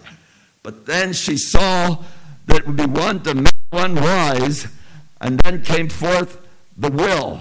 But 0.61 0.85
then 0.85 1.11
she 1.11 1.35
saw 1.35 1.97
that 2.45 2.59
it 2.59 2.67
would 2.67 2.77
be 2.77 2.85
one 2.85 3.21
to 3.23 3.33
make 3.33 3.53
one 3.69 3.95
wise, 3.95 4.67
and 5.23 5.39
then 5.39 5.63
came 5.63 5.87
forth 5.87 6.37
the 6.77 6.91
will. 6.91 7.39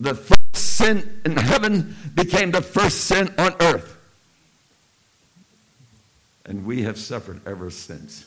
The 0.00 0.14
first 0.14 0.56
sin 0.56 1.20
in 1.24 1.36
heaven 1.36 1.96
became 2.14 2.50
the 2.50 2.60
first 2.60 3.02
sin 3.02 3.32
on 3.38 3.54
earth. 3.60 3.96
And 6.44 6.66
we 6.66 6.82
have 6.82 6.98
suffered 6.98 7.40
ever 7.46 7.70
since. 7.70 8.26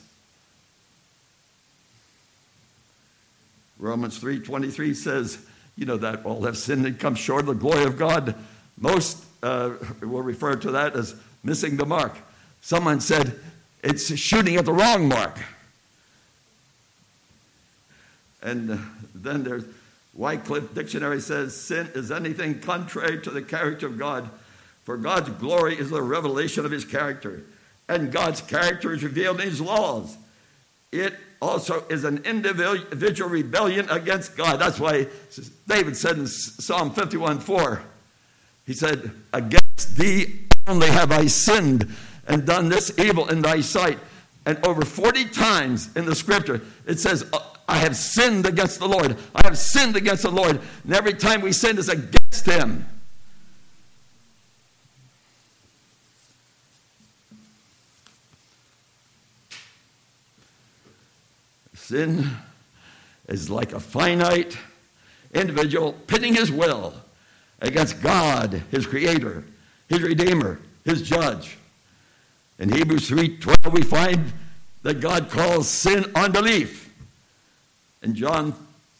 Romans 3.78 4.18
3:23 4.20 4.96
says, 4.96 5.46
you 5.76 5.86
know 5.86 5.98
that 5.98 6.26
all 6.26 6.44
have 6.44 6.58
sinned 6.58 6.86
and 6.86 6.98
come 6.98 7.16
short 7.16 7.42
of 7.42 7.48
the 7.48 7.54
glory 7.56 7.84
of 7.84 7.98
God. 7.98 8.36
Most 8.78 9.26
uh, 9.42 9.72
will 10.02 10.22
refer 10.22 10.56
to 10.56 10.72
that 10.72 10.96
as 10.96 11.16
missing 11.44 11.76
the 11.76 11.86
mark. 11.86 12.16
Someone 12.62 13.02
said 13.02 13.38
it's 13.84 14.16
shooting 14.16 14.56
at 14.56 14.64
the 14.64 14.72
wrong 14.72 15.10
mark. 15.10 15.38
And 18.44 18.72
uh, 18.72 18.78
then 19.16 19.44
there's 19.44 19.66
Wycliffe 20.14 20.76
Dictionary 20.76 21.20
says 21.20 21.60
sin 21.60 21.90
is 21.96 22.12
anything 22.12 22.60
contrary 22.60 23.20
to 23.22 23.32
the 23.32 23.42
character 23.42 23.88
of 23.88 23.98
God, 23.98 24.30
for 24.84 24.98
God's 24.98 25.30
glory 25.32 25.76
is 25.76 25.90
the 25.90 26.02
revelation 26.02 26.66
of 26.66 26.72
his 26.72 26.86
character, 26.86 27.44
and 27.90 28.12
God's 28.12 28.42
character 28.42 28.94
is 28.94 29.04
revealed 29.04 29.40
in 29.40 29.50
his 29.50 29.60
laws. 29.60 30.18
It 30.92 31.16
also 31.42 31.84
is 31.90 32.04
an 32.04 32.24
individual 32.26 33.30
rebellion 33.30 33.90
against 33.90 34.38
God. 34.38 34.58
That's 34.58 34.80
why 34.80 35.08
David 35.68 35.98
said 35.98 36.18
in 36.18 36.28
Psalm 36.28 36.92
51 36.92 37.40
4, 37.40 37.82
he 38.66 38.74
said, 38.74 39.12
Against 39.34 39.98
thee 39.98 40.42
only 40.68 40.88
have 40.88 41.12
I 41.12 41.26
sinned 41.26 41.94
and 42.28 42.46
done 42.46 42.70
this 42.70 42.98
evil 43.00 43.28
in 43.28 43.42
thy 43.42 43.62
sight. 43.62 43.98
And 44.46 44.64
over 44.66 44.86
40 44.86 45.26
times 45.26 45.94
in 45.96 46.06
the 46.06 46.16
scripture, 46.16 46.62
it 46.86 47.00
says, 47.00 47.26
I 47.67 47.77
have 47.77 47.96
sinned 47.96 48.46
against 48.46 48.79
the 48.79 48.88
Lord. 48.88 49.17
I 49.36 49.46
have 49.46 49.58
sinned 49.58 49.96
against 49.96 50.24
the 50.24 50.32
Lord. 50.32 50.60
And 50.84 50.93
every 50.93 51.13
time 51.13 51.41
we 51.41 51.53
sin 51.53 51.77
is 51.77 51.89
against 51.89 52.46
Him. 52.46 52.86
Sin 61.74 62.29
is 63.27 63.50
like 63.50 63.74
a 63.74 63.79
finite 63.79 64.58
individual 65.34 65.93
pitting 66.08 66.34
his 66.34 66.51
will 66.51 66.93
against 67.62 68.01
God, 68.01 68.63
his 68.72 68.86
creator, 68.88 69.43
his 69.88 70.01
redeemer, 70.01 70.60
his 70.86 71.01
judge. 71.01 71.58
In 72.60 72.70
Hebrews 72.70 73.10
3:12 73.10 73.74
we 73.74 73.82
find 73.82 74.34
that 74.84 75.01
God 75.01 75.29
calls 75.29 75.67
sin 75.67 76.12
unbelief. 76.15 76.83
In 78.03 78.15
John 78.15 78.53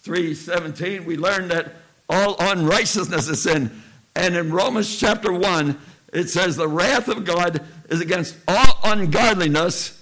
3 0.04 0.34
17, 0.34 1.06
we 1.06 1.18
learn 1.18 1.50
that 1.50 1.76
all 2.10 2.36
unrighteousness 2.40 3.28
is 3.28 3.44
sin. 3.44 3.84
And 4.16 4.36
in 4.36 4.52
Romans 4.52 4.98
chapter 4.98 5.32
1, 5.32 5.78
it 6.14 6.30
says, 6.30 6.56
The 6.56 6.68
wrath 6.68 7.08
of 7.08 7.26
God 7.26 7.62
is 7.90 8.02
against 8.02 8.36
all 8.48 8.80
ungodliness 8.84 10.02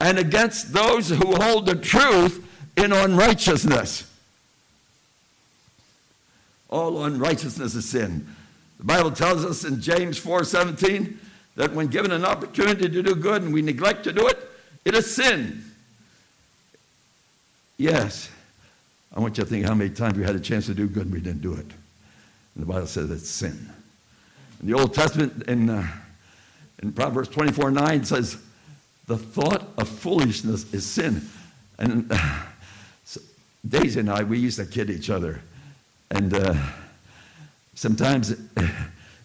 and 0.00 0.18
against 0.18 0.72
those 0.72 1.08
who 1.08 1.34
hold 1.36 1.66
the 1.66 1.74
truth 1.74 2.46
in 2.76 2.92
unrighteousness. 2.92 4.04
All 6.70 7.04
unrighteousness 7.04 7.74
is 7.74 7.88
sin. 7.88 8.26
The 8.78 8.84
Bible 8.84 9.10
tells 9.10 9.44
us 9.44 9.64
in 9.64 9.80
James 9.80 10.18
4:17 10.18 11.18
that 11.56 11.72
when 11.72 11.88
given 11.88 12.12
an 12.12 12.24
opportunity 12.24 12.88
to 12.88 13.02
do 13.02 13.14
good 13.14 13.42
and 13.42 13.52
we 13.52 13.62
neglect 13.62 14.04
to 14.04 14.12
do 14.12 14.28
it, 14.28 14.38
it 14.84 14.94
is 14.94 15.14
sin. 15.14 15.64
Yes. 17.78 18.28
I 19.14 19.20
want 19.20 19.38
you 19.38 19.44
to 19.44 19.48
think 19.48 19.64
how 19.64 19.74
many 19.74 19.90
times 19.90 20.18
we 20.18 20.24
had 20.24 20.34
a 20.34 20.40
chance 20.40 20.66
to 20.66 20.74
do 20.74 20.86
good 20.86 21.04
and 21.04 21.14
we 21.14 21.20
didn't 21.20 21.40
do 21.40 21.54
it. 21.54 21.66
And 22.54 22.62
the 22.62 22.66
Bible 22.66 22.86
says 22.86 23.10
it's 23.10 23.28
sin. 23.28 23.70
In 24.60 24.68
the 24.68 24.74
Old 24.74 24.92
Testament, 24.92 25.44
in, 25.44 25.70
uh, 25.70 25.86
in 26.82 26.92
Proverbs 26.92 27.28
24 27.28 27.70
9, 27.70 28.04
says, 28.04 28.36
The 29.06 29.16
thought 29.16 29.68
of 29.78 29.88
foolishness 29.88 30.72
is 30.74 30.84
sin. 30.84 31.22
And 31.78 32.10
uh, 32.10 32.42
so 33.04 33.20
Daisy 33.66 34.00
and 34.00 34.10
I, 34.10 34.24
we 34.24 34.38
used 34.38 34.58
to 34.58 34.66
kid 34.66 34.90
each 34.90 35.08
other. 35.08 35.40
And 36.10 36.34
uh, 36.34 36.54
sometimes 37.74 38.32
it, 38.32 38.38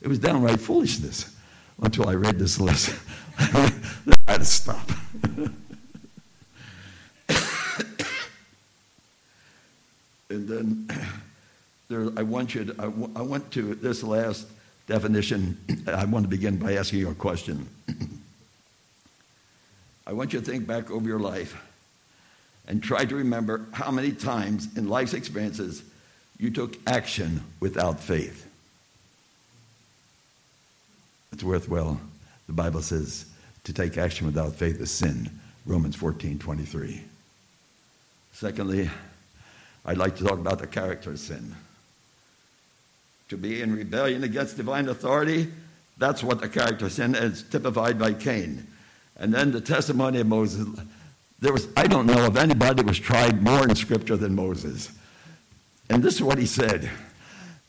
it, 0.01 0.07
was 0.07 0.19
downright 0.19 0.59
foolishness 0.59 1.35
until 1.81 2.07
I 2.07 2.13
read 2.13 2.37
this 2.37 2.59
list. 2.59 2.95
I 3.39 3.71
had 4.27 4.41
to 4.41 4.45
stop. 4.45 4.91
and 10.33 10.47
then 10.47 10.87
there, 11.89 12.09
I 12.17 12.23
want 12.23 12.55
you 12.55 12.65
to, 12.65 12.73
I, 12.73 12.85
w- 12.85 13.11
I 13.15 13.21
want 13.21 13.51
to, 13.51 13.75
this 13.75 14.03
last 14.03 14.47
definition, 14.87 15.57
I 15.87 16.05
want 16.05 16.25
to 16.25 16.29
begin 16.29 16.57
by 16.57 16.73
asking 16.73 16.99
you 16.99 17.09
a 17.09 17.15
question. 17.15 17.67
I 20.05 20.13
want 20.13 20.33
you 20.33 20.39
to 20.39 20.45
think 20.45 20.67
back 20.67 20.91
over 20.91 21.07
your 21.07 21.19
life 21.19 21.55
and 22.67 22.83
try 22.83 23.05
to 23.05 23.15
remember 23.15 23.65
how 23.71 23.91
many 23.91 24.11
times 24.11 24.67
in 24.75 24.89
life's 24.89 25.13
experiences 25.13 25.83
you 26.37 26.51
took 26.51 26.77
action 26.87 27.41
without 27.59 27.99
faith. 27.99 28.49
It's 31.31 31.43
worthwhile. 31.43 31.99
The 32.47 32.53
Bible 32.53 32.81
says 32.81 33.25
to 33.63 33.73
take 33.73 33.97
action 33.97 34.27
without 34.27 34.53
faith 34.53 34.79
is 34.81 34.91
sin. 34.91 35.29
Romans 35.65 35.95
14 35.95 36.37
23. 36.39 37.01
Secondly, 38.33 38.89
I'd 39.85 39.97
like 39.97 40.15
to 40.17 40.23
talk 40.23 40.39
about 40.39 40.59
the 40.59 40.67
character 40.67 41.15
sin. 41.17 41.55
To 43.29 43.37
be 43.37 43.61
in 43.61 43.75
rebellion 43.75 44.23
against 44.23 44.57
divine 44.57 44.87
authority, 44.87 45.49
that's 45.97 46.23
what 46.23 46.41
the 46.41 46.49
character 46.49 46.89
sin 46.89 47.15
is, 47.15 47.43
typified 47.43 47.99
by 47.99 48.13
Cain. 48.13 48.67
And 49.17 49.33
then 49.33 49.51
the 49.51 49.61
testimony 49.61 50.19
of 50.19 50.27
Moses. 50.27 50.67
There 51.39 51.53
was, 51.53 51.67
I 51.75 51.87
don't 51.87 52.05
know 52.05 52.25
if 52.25 52.35
anybody 52.35 52.83
was 52.83 52.99
tried 52.99 53.41
more 53.41 53.67
in 53.67 53.75
Scripture 53.75 54.17
than 54.17 54.35
Moses. 54.35 54.91
And 55.89 56.01
this 56.01 56.15
is 56.15 56.23
what 56.23 56.37
he 56.37 56.45
said 56.45 56.89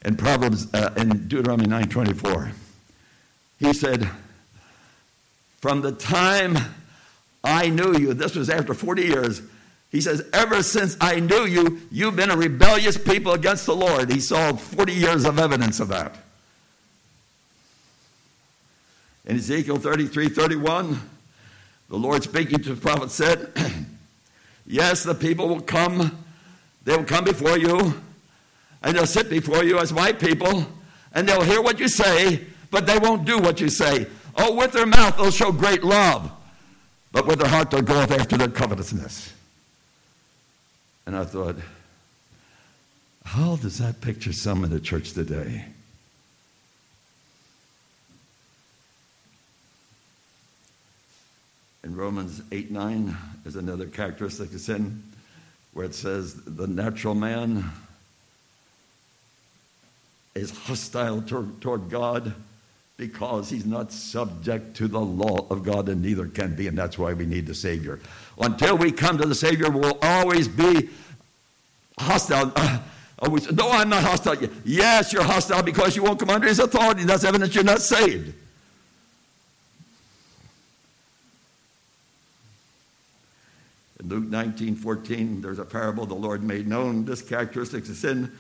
in 0.05 0.17
Proverbs, 0.17 0.73
uh, 0.75 0.91
in 0.97 1.29
Deuteronomy 1.29 1.67
9:24. 1.67 2.53
He 3.59 3.73
said, 3.73 4.09
"From 5.61 5.81
the 5.81 5.93
time 5.93 6.59
I 7.43 7.69
knew 7.69 7.97
you, 7.99 8.15
this 8.15 8.35
was 8.35 8.49
after 8.49 8.75
40 8.75 9.03
years, 9.03 9.43
he 9.95 10.01
says, 10.01 10.25
Ever 10.33 10.61
since 10.65 10.97
I 11.01 11.21
knew 11.21 11.45
you, 11.45 11.81
you've 11.93 12.17
been 12.17 12.33
a 12.33 12.37
rebellious 12.37 12.99
people 12.99 13.31
against 13.33 13.65
the 13.65 13.77
Lord. 13.77 14.11
He 14.11 14.19
saw 14.19 14.53
40 14.53 14.93
years 14.93 15.25
of 15.25 15.39
evidence 15.39 15.79
of 15.79 15.87
that. 15.87 16.17
In 19.25 19.37
Ezekiel 19.37 19.77
33 19.77 20.31
31, 20.31 21.01
the 21.89 21.97
Lord 21.97 22.25
speaking 22.25 22.59
to 22.65 22.75
the 22.75 22.81
prophet 22.81 23.13
said, 23.13 23.53
Yes, 24.67 25.05
the 25.05 25.15
people 25.15 25.49
will 25.49 25.61
come, 25.61 26.25
they 26.83 26.97
will 26.97 27.05
come 27.05 27.25
before 27.25 27.57
you, 27.57 27.95
and 28.83 28.97
they'll 28.97 29.07
sit 29.07 29.31
before 29.31 29.63
you 29.63 29.79
as 29.79 29.93
my 29.93 30.11
people, 30.11 30.67
and 31.13 31.29
they'll 31.29 31.45
hear 31.45 31.63
what 31.63 31.79
you 31.79 31.87
say, 31.87 32.45
but 32.73 32.89
they 32.89 32.99
won't 32.99 33.27
do 33.27 33.39
what 33.39 33.61
you 33.61 33.69
say. 33.69 34.09
Oh, 34.37 34.57
with 34.57 34.73
their 34.73 34.87
mouth 34.87 35.19
they'll 35.19 35.31
show 35.31 35.53
great 35.53 35.85
love, 35.85 36.33
but 37.13 37.29
with 37.29 37.39
their 37.39 37.49
heart 37.49 37.71
they'll 37.71 37.81
go 37.81 38.01
after 38.01 38.37
their 38.37 38.49
covetousness. 38.49 39.34
And 41.07 41.17
I 41.17 41.25
thought, 41.25 41.57
how 43.25 43.57
does 43.57 43.79
that 43.79 44.01
picture 44.01 44.33
some 44.33 44.65
in 44.65 44.71
the 44.71 44.81
church 44.81 45.13
today? 45.13 45.65
In 51.83 51.97
Romans 51.97 52.43
8 52.51 52.71
9 52.71 53.17
is 53.45 53.57
another 53.57 53.87
characteristic 53.87 54.53
of 54.55 54.61
sin 54.61 55.03
where 55.75 55.85
it 55.85 55.95
says 55.95 56.35
the 56.35 56.67
natural 56.67 57.15
man 57.15 57.71
is 60.35 60.51
hostile 60.51 61.21
toward, 61.21 61.61
toward 61.61 61.91
God 61.91 62.35
because 62.97 63.51
he's 63.51 63.67
not 63.67 63.93
subject 63.93 64.77
to 64.77 64.87
the 64.87 65.01
law 65.01 65.47
of 65.51 65.65
God 65.65 65.89
and 65.89 66.01
neither 66.03 66.27
can 66.29 66.55
be, 66.55 66.69
and 66.69 66.79
that's 66.79 66.97
why 66.97 67.13
we 67.13 67.27
need 67.27 67.47
the 67.47 67.55
Savior. 67.55 67.99
Until 68.41 68.77
we 68.77 68.93
come 68.93 69.19
to 69.19 69.27
the 69.27 69.35
Savior, 69.35 69.69
we'll 69.71 69.99
always 70.03 70.49
be 70.49 70.91
hostile. 71.99 72.53
Uh, 73.17 73.29
always, 73.29 73.51
no, 73.53 73.71
I'm 73.71 73.89
not 73.89 74.03
hostile. 74.03 74.35
Yes, 74.65 75.13
you're 75.13 75.23
hostile 75.23 75.63
because 75.63 75.95
you 75.95 76.03
won't 76.03 76.19
come 76.19 76.31
under 76.31 76.49
his 76.49 76.59
authority. 76.59 77.05
That's 77.05 77.23
evidence 77.23 77.55
you're 77.55 77.63
not 77.63 77.81
saved. 77.81 78.35
In 84.01 84.09
Luke 84.09 84.25
19 84.25 84.75
14, 84.75 85.41
there's 85.41 85.61
a 85.61 85.65
parable 85.65 86.05
the 86.07 86.15
Lord 86.15 86.43
made 86.43 86.67
known 86.67 87.05
this 87.05 87.23
characteristic 87.23 87.89
of 87.89 87.95
sin 87.95 88.33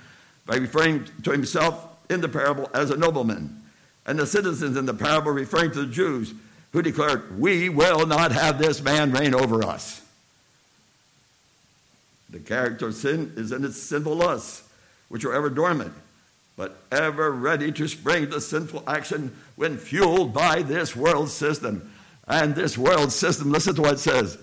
by 0.45 0.57
referring 0.57 1.07
to 1.23 1.31
himself 1.31 1.87
in 2.11 2.21
the 2.21 2.29
parable 2.29 2.69
as 2.75 2.91
a 2.91 2.97
nobleman 2.97 3.64
and 4.07 4.19
the 4.19 4.27
citizens 4.27 4.77
in 4.77 4.87
the 4.87 4.95
parable 4.95 5.33
referring 5.33 5.73
to 5.73 5.81
the 5.81 5.93
Jews 5.93 6.35
who 6.73 6.83
declared, 6.83 7.39
We 7.39 7.69
will 7.69 8.07
not 8.07 8.33
have 8.33 8.59
this 8.59 8.83
man 8.83 9.13
reign 9.13 9.35
over 9.35 9.65
us. 9.65 10.03
The 12.29 12.41
character 12.41 12.89
of 12.89 12.95
sin 12.95 13.33
is 13.37 13.53
in 13.53 13.65
its 13.65 13.81
sinful 13.81 14.17
lusts, 14.17 14.69
which 15.09 15.25
are 15.25 15.33
ever 15.33 15.49
dormant, 15.49 15.95
but 16.57 16.77
ever 16.91 17.31
ready 17.31 17.71
to 17.73 17.87
spring 17.87 18.31
to 18.31 18.41
sinful 18.41 18.83
action 18.87 19.37
when 19.55 19.79
fueled 19.79 20.35
by 20.35 20.63
this 20.63 20.97
world 20.97 21.31
system. 21.31 21.93
And 22.27 22.55
this 22.55 22.77
world 22.77 23.13
system, 23.13 23.53
listen 23.53 23.75
to 23.77 23.83
what 23.83 23.95
it 23.95 23.99
says 23.99 24.39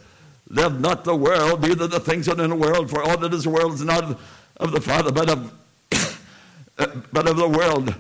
Live 0.48 0.80
not 0.80 1.04
the 1.04 1.16
world, 1.16 1.62
neither 1.62 1.88
the 1.88 2.00
things 2.00 2.26
that 2.26 2.40
are 2.40 2.44
in 2.44 2.50
the 2.50 2.56
world, 2.56 2.90
for 2.90 3.02
all 3.02 3.18
that 3.18 3.34
is 3.34 3.44
the 3.44 3.50
world 3.50 3.74
is 3.74 3.84
not 3.84 4.20
of 4.58 4.72
the 4.72 4.82
Father, 4.82 5.12
but 5.12 5.30
of, 5.30 5.54
but 7.12 7.28
of 7.28 7.38
the 7.38 7.48
world. 7.48 7.94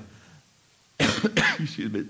excuse 1.60 1.91
me. 1.91 2.05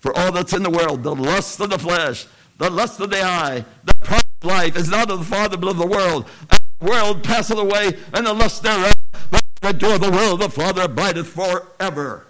For 0.00 0.16
all 0.16 0.32
that's 0.32 0.52
in 0.52 0.62
the 0.62 0.70
world, 0.70 1.02
the 1.02 1.14
lust 1.14 1.60
of 1.60 1.70
the 1.70 1.78
flesh, 1.78 2.26
the 2.58 2.70
lust 2.70 3.00
of 3.00 3.10
the 3.10 3.22
eye, 3.22 3.64
the 3.84 3.94
pride 3.94 4.24
of 4.42 4.48
life 4.48 4.76
is 4.76 4.88
not 4.88 5.10
of 5.10 5.20
the 5.20 5.24
Father, 5.24 5.56
but 5.56 5.70
of 5.70 5.78
the 5.78 5.86
world. 5.86 6.26
And 6.50 6.60
the 6.80 6.90
world 6.90 7.22
passeth 7.22 7.58
away, 7.58 7.96
and 8.12 8.26
the 8.26 8.32
lust 8.32 8.62
thereof, 8.62 8.94
but 9.30 9.42
the 9.60 9.72
door 9.72 9.94
of 9.94 10.00
the 10.00 10.10
world, 10.10 10.40
the 10.40 10.48
Father 10.48 10.82
abideth 10.82 11.28
forever. 11.28 12.26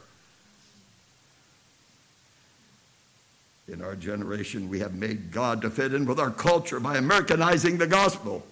In 3.68 3.80
our 3.80 3.96
generation, 3.96 4.68
we 4.68 4.80
have 4.80 4.94
made 4.94 5.30
God 5.30 5.62
to 5.62 5.70
fit 5.70 5.94
in 5.94 6.04
with 6.04 6.20
our 6.20 6.30
culture 6.30 6.78
by 6.78 6.98
Americanizing 6.98 7.78
the 7.78 7.86
gospel 7.86 8.44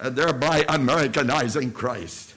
and 0.00 0.16
thereby 0.16 0.64
Americanizing 0.68 1.72
Christ. 1.72 2.34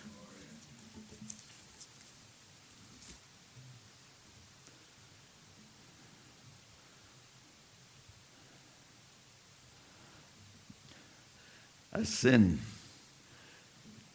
A 11.99 12.05
sin 12.05 12.57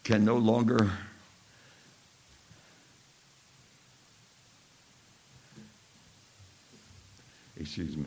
can 0.05 0.25
no 0.25 0.37
longer 0.39 0.91
excuse 7.61 7.95
me 7.95 8.07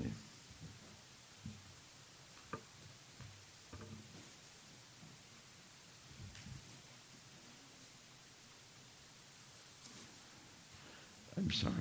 I'm 11.37 11.51
sorry. 11.51 11.73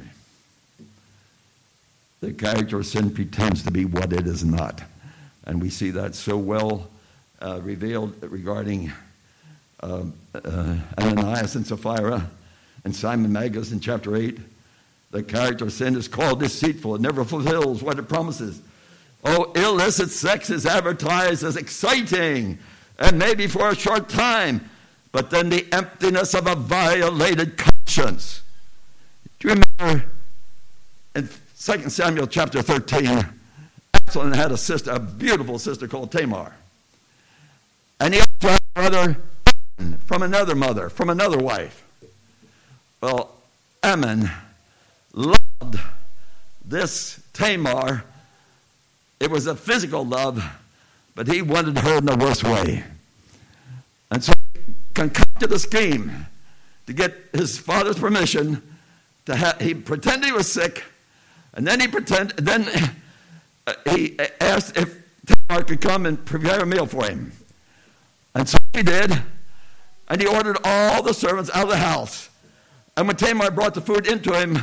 The 2.20 2.34
character 2.34 2.78
of 2.78 2.86
sin 2.86 3.10
pretends 3.10 3.62
to 3.62 3.70
be 3.70 3.86
what 3.86 4.12
it 4.12 4.26
is 4.26 4.44
not. 4.44 4.82
And 5.44 5.62
we 5.62 5.70
see 5.70 5.90
that 5.92 6.14
so 6.14 6.36
well 6.36 6.90
uh, 7.40 7.60
revealed 7.62 8.14
regarding 8.22 8.92
uh, 9.80 10.04
uh, 10.34 10.76
Ananias 10.98 11.54
and 11.54 11.66
Sapphira 11.66 12.30
and 12.84 12.94
Simon 12.94 13.32
Magus 13.32 13.72
in 13.72 13.80
chapter 13.80 14.16
8. 14.16 14.38
The 15.10 15.22
character 15.22 15.64
of 15.64 15.72
sin 15.72 15.96
is 15.96 16.08
called 16.08 16.40
deceitful. 16.40 16.94
It 16.94 17.00
never 17.00 17.24
fulfills 17.24 17.82
what 17.82 17.98
it 17.98 18.08
promises. 18.08 18.60
Oh, 19.24 19.52
illicit 19.52 20.10
sex 20.10 20.50
is 20.50 20.66
advertised 20.66 21.42
as 21.42 21.56
exciting 21.56 22.58
and 22.98 23.18
maybe 23.18 23.46
for 23.46 23.70
a 23.70 23.74
short 23.74 24.08
time, 24.08 24.68
but 25.12 25.30
then 25.30 25.48
the 25.48 25.66
emptiness 25.72 26.34
of 26.34 26.46
a 26.46 26.54
violated 26.54 27.56
conscience. 27.56 28.42
Do 29.38 29.48
Do 29.48 29.48
you 29.48 29.62
remember 29.80 30.08
in 31.14 31.28
2 31.60 31.90
Samuel 31.90 32.26
chapter 32.26 32.62
13, 32.62 33.26
Absalom 33.94 34.32
had 34.32 34.52
a 34.52 34.56
sister, 34.56 34.92
a 34.92 35.00
beautiful 35.00 35.58
sister 35.58 35.88
called 35.88 36.12
Tamar. 36.12 36.52
And 38.00 38.14
he 38.14 38.20
also 38.20 38.48
had 38.48 38.58
a 38.66 38.74
brother 38.74 39.16
from 40.00 40.22
another 40.22 40.54
mother, 40.54 40.88
from 40.88 41.10
another 41.10 41.38
wife. 41.38 41.84
Well, 43.00 43.34
Amnon 43.82 44.30
loved 45.12 45.80
this 46.64 47.20
Tamar. 47.32 48.04
It 49.20 49.30
was 49.30 49.46
a 49.46 49.54
physical 49.54 50.04
love, 50.04 50.44
but 51.14 51.26
he 51.26 51.40
wanted 51.42 51.78
her 51.78 51.98
in 51.98 52.04
the 52.04 52.16
worst 52.16 52.44
way. 52.44 52.84
And 54.10 54.22
so 54.22 54.32
he 54.54 54.74
concocted 54.94 55.52
a 55.52 55.58
scheme 55.58 56.26
to 56.86 56.92
get 56.92 57.14
his 57.32 57.58
father's 57.58 57.98
permission 57.98 58.62
to 59.26 59.36
have, 59.36 59.60
he 59.60 59.74
pretended 59.74 60.26
he 60.26 60.32
was 60.32 60.50
sick, 60.50 60.84
and 61.54 61.66
then 61.66 61.80
he 61.80 61.88
pretended, 61.88 62.36
then 62.38 62.68
uh, 63.66 63.74
he 63.90 64.18
asked 64.40 64.76
if 64.76 65.02
Tamar 65.26 65.64
could 65.64 65.80
come 65.80 66.06
and 66.06 66.24
prepare 66.24 66.60
a 66.60 66.66
meal 66.66 66.86
for 66.86 67.04
him. 67.04 67.32
And 68.36 68.46
so 68.46 68.58
he 68.74 68.82
did, 68.82 69.22
and 70.08 70.20
he 70.20 70.26
ordered 70.26 70.58
all 70.62 71.02
the 71.02 71.14
servants 71.14 71.50
out 71.54 71.64
of 71.64 71.70
the 71.70 71.78
house. 71.78 72.28
And 72.94 73.06
when 73.08 73.16
Tamar 73.16 73.50
brought 73.50 73.72
the 73.72 73.80
food 73.80 74.06
into 74.06 74.38
him, 74.38 74.56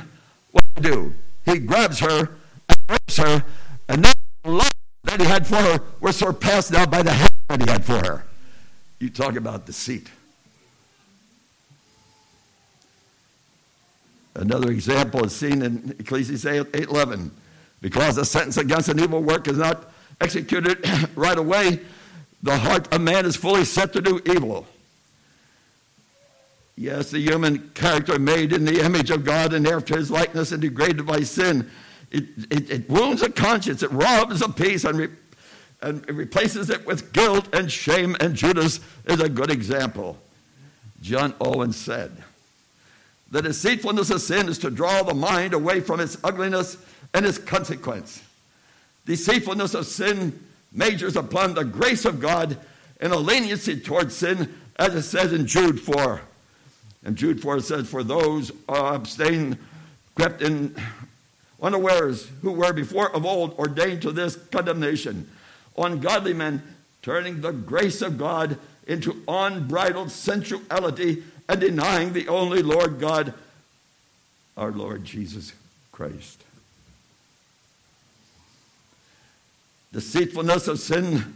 what 0.51 0.63
did 0.75 0.85
he 0.85 0.91
do? 0.91 1.15
He 1.43 1.57
grabs 1.57 1.99
her 1.99 2.29
and 2.69 2.77
rapes 2.87 3.17
her, 3.17 3.43
and 3.89 4.05
the 4.05 4.13
love 4.45 4.71
that 5.05 5.19
he 5.19 5.25
had 5.25 5.47
for 5.47 5.55
her 5.55 5.81
was 5.99 6.15
surpassed 6.15 6.71
now 6.71 6.85
by 6.85 7.01
the 7.01 7.13
hate 7.13 7.31
that 7.49 7.63
he 7.63 7.67
had 7.67 7.83
for 7.83 7.97
her. 7.97 8.25
You 8.99 9.09
talk 9.09 9.35
about 9.35 9.65
deceit. 9.65 10.07
Another 14.35 14.69
example 14.69 15.25
is 15.25 15.35
seen 15.35 15.63
in 15.63 15.95
Ecclesiastes 15.97 16.45
8:11. 16.45 17.31
Because 17.81 18.15
the 18.15 18.23
sentence 18.23 18.57
against 18.57 18.87
an 18.87 18.99
evil 18.99 19.21
work 19.21 19.47
is 19.47 19.57
not 19.57 19.91
executed 20.21 20.87
right 21.15 21.37
away, 21.37 21.81
the 22.43 22.57
heart 22.57 22.93
of 22.93 23.01
man 23.01 23.25
is 23.25 23.37
fully 23.37 23.63
set 23.63 23.93
to 23.93 24.01
do 24.01 24.21
evil. 24.25 24.67
Yes, 26.75 27.09
the 27.09 27.19
human 27.19 27.69
character 27.69 28.19
made 28.19 28.51
in 28.51 28.65
the 28.65 28.83
image 28.83 29.09
of 29.11 29.23
God 29.23 29.53
and 29.53 29.65
after 29.65 29.97
his 29.97 30.11
likeness 30.11 30.51
and 30.51 30.61
degraded 30.61 31.05
by 31.05 31.21
sin. 31.21 31.71
It, 32.11 32.25
it, 32.51 32.69
it 32.69 32.89
wounds 32.89 33.21
the 33.21 33.29
conscience, 33.29 33.81
it 33.81 33.91
robs 33.91 34.41
of 34.41 34.55
peace, 34.55 34.83
and, 34.83 34.97
re, 34.97 35.07
and 35.81 36.07
replaces 36.09 36.69
it 36.69 36.85
with 36.85 37.13
guilt 37.13 37.47
and 37.55 37.71
shame. 37.71 38.17
And 38.19 38.35
Judas 38.35 38.81
is 39.05 39.21
a 39.21 39.29
good 39.29 39.49
example. 39.49 40.17
John 41.01 41.33
Owen 41.39 41.71
said, 41.71 42.11
The 43.31 43.41
deceitfulness 43.41 44.09
of 44.09 44.21
sin 44.21 44.49
is 44.49 44.57
to 44.59 44.69
draw 44.69 45.03
the 45.03 45.13
mind 45.13 45.53
away 45.53 45.79
from 45.79 45.99
its 45.99 46.17
ugliness 46.23 46.77
and 47.13 47.25
its 47.25 47.37
consequence. 47.37 48.21
Deceitfulness 49.05 49.75
of 49.75 49.85
sin 49.85 50.39
majors 50.73 51.15
upon 51.15 51.53
the 51.53 51.63
grace 51.63 52.05
of 52.05 52.19
God 52.19 52.57
and 52.99 53.13
a 53.13 53.17
leniency 53.17 53.79
towards 53.79 54.15
sin, 54.15 54.53
as 54.77 54.95
it 54.95 55.03
says 55.03 55.33
in 55.33 55.45
Jude 55.45 55.79
4. 55.79 56.21
And 57.03 57.15
Jude 57.15 57.41
4 57.41 57.59
says, 57.59 57.89
For 57.89 58.03
those 58.03 58.51
uh, 58.67 58.93
abstain, 58.95 59.57
crept 60.15 60.41
in 60.41 60.75
unawares, 61.61 62.29
who 62.41 62.51
were 62.51 62.73
before 62.73 63.13
of 63.15 63.25
old 63.25 63.57
ordained 63.57 64.01
to 64.03 64.11
this 64.11 64.35
condemnation, 64.35 65.29
ungodly 65.77 66.33
men 66.33 66.63
turning 67.01 67.41
the 67.41 67.51
grace 67.51 68.01
of 68.01 68.17
God 68.17 68.57
into 68.87 69.21
unbridled 69.27 70.11
sensuality 70.11 71.23
and 71.47 71.59
denying 71.59 72.13
the 72.13 72.27
only 72.27 72.61
Lord 72.61 72.99
God, 72.99 73.33
our 74.55 74.71
Lord 74.71 75.03
Jesus 75.03 75.53
Christ. 75.91 76.42
Deceitfulness 79.93 80.67
of 80.67 80.79
sin, 80.79 81.35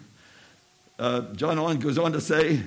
uh, 0.98 1.22
John 1.34 1.60
Owen 1.60 1.80
goes 1.80 1.98
on 1.98 2.12
to 2.12 2.20
say, 2.20 2.62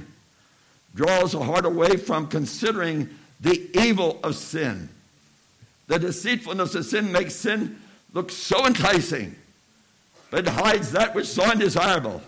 draws 0.94 1.32
the 1.32 1.42
heart 1.42 1.66
away 1.66 1.96
from 1.96 2.28
considering 2.28 3.10
the 3.40 3.68
evil 3.74 4.20
of 4.22 4.36
sin. 4.36 4.88
The 5.88 5.98
deceitfulness 5.98 6.76
of 6.76 6.86
sin 6.86 7.10
makes 7.10 7.34
sin 7.34 7.80
look 8.12 8.30
so 8.30 8.66
enticing, 8.66 9.34
but 10.30 10.46
hides 10.46 10.92
that 10.92 11.14
which 11.14 11.24
is 11.24 11.32
so 11.32 11.42
undesirable. 11.42 12.22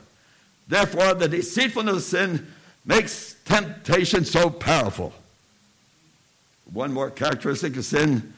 Therefore, 0.66 1.14
the 1.14 1.28
deceitfulness 1.28 1.96
of 1.96 2.02
sin 2.02 2.46
makes 2.84 3.36
temptation 3.44 4.24
so 4.24 4.50
powerful. 4.50 5.12
One 6.72 6.92
more 6.92 7.10
characteristic 7.10 7.76
of 7.76 7.84
sin 7.84 8.32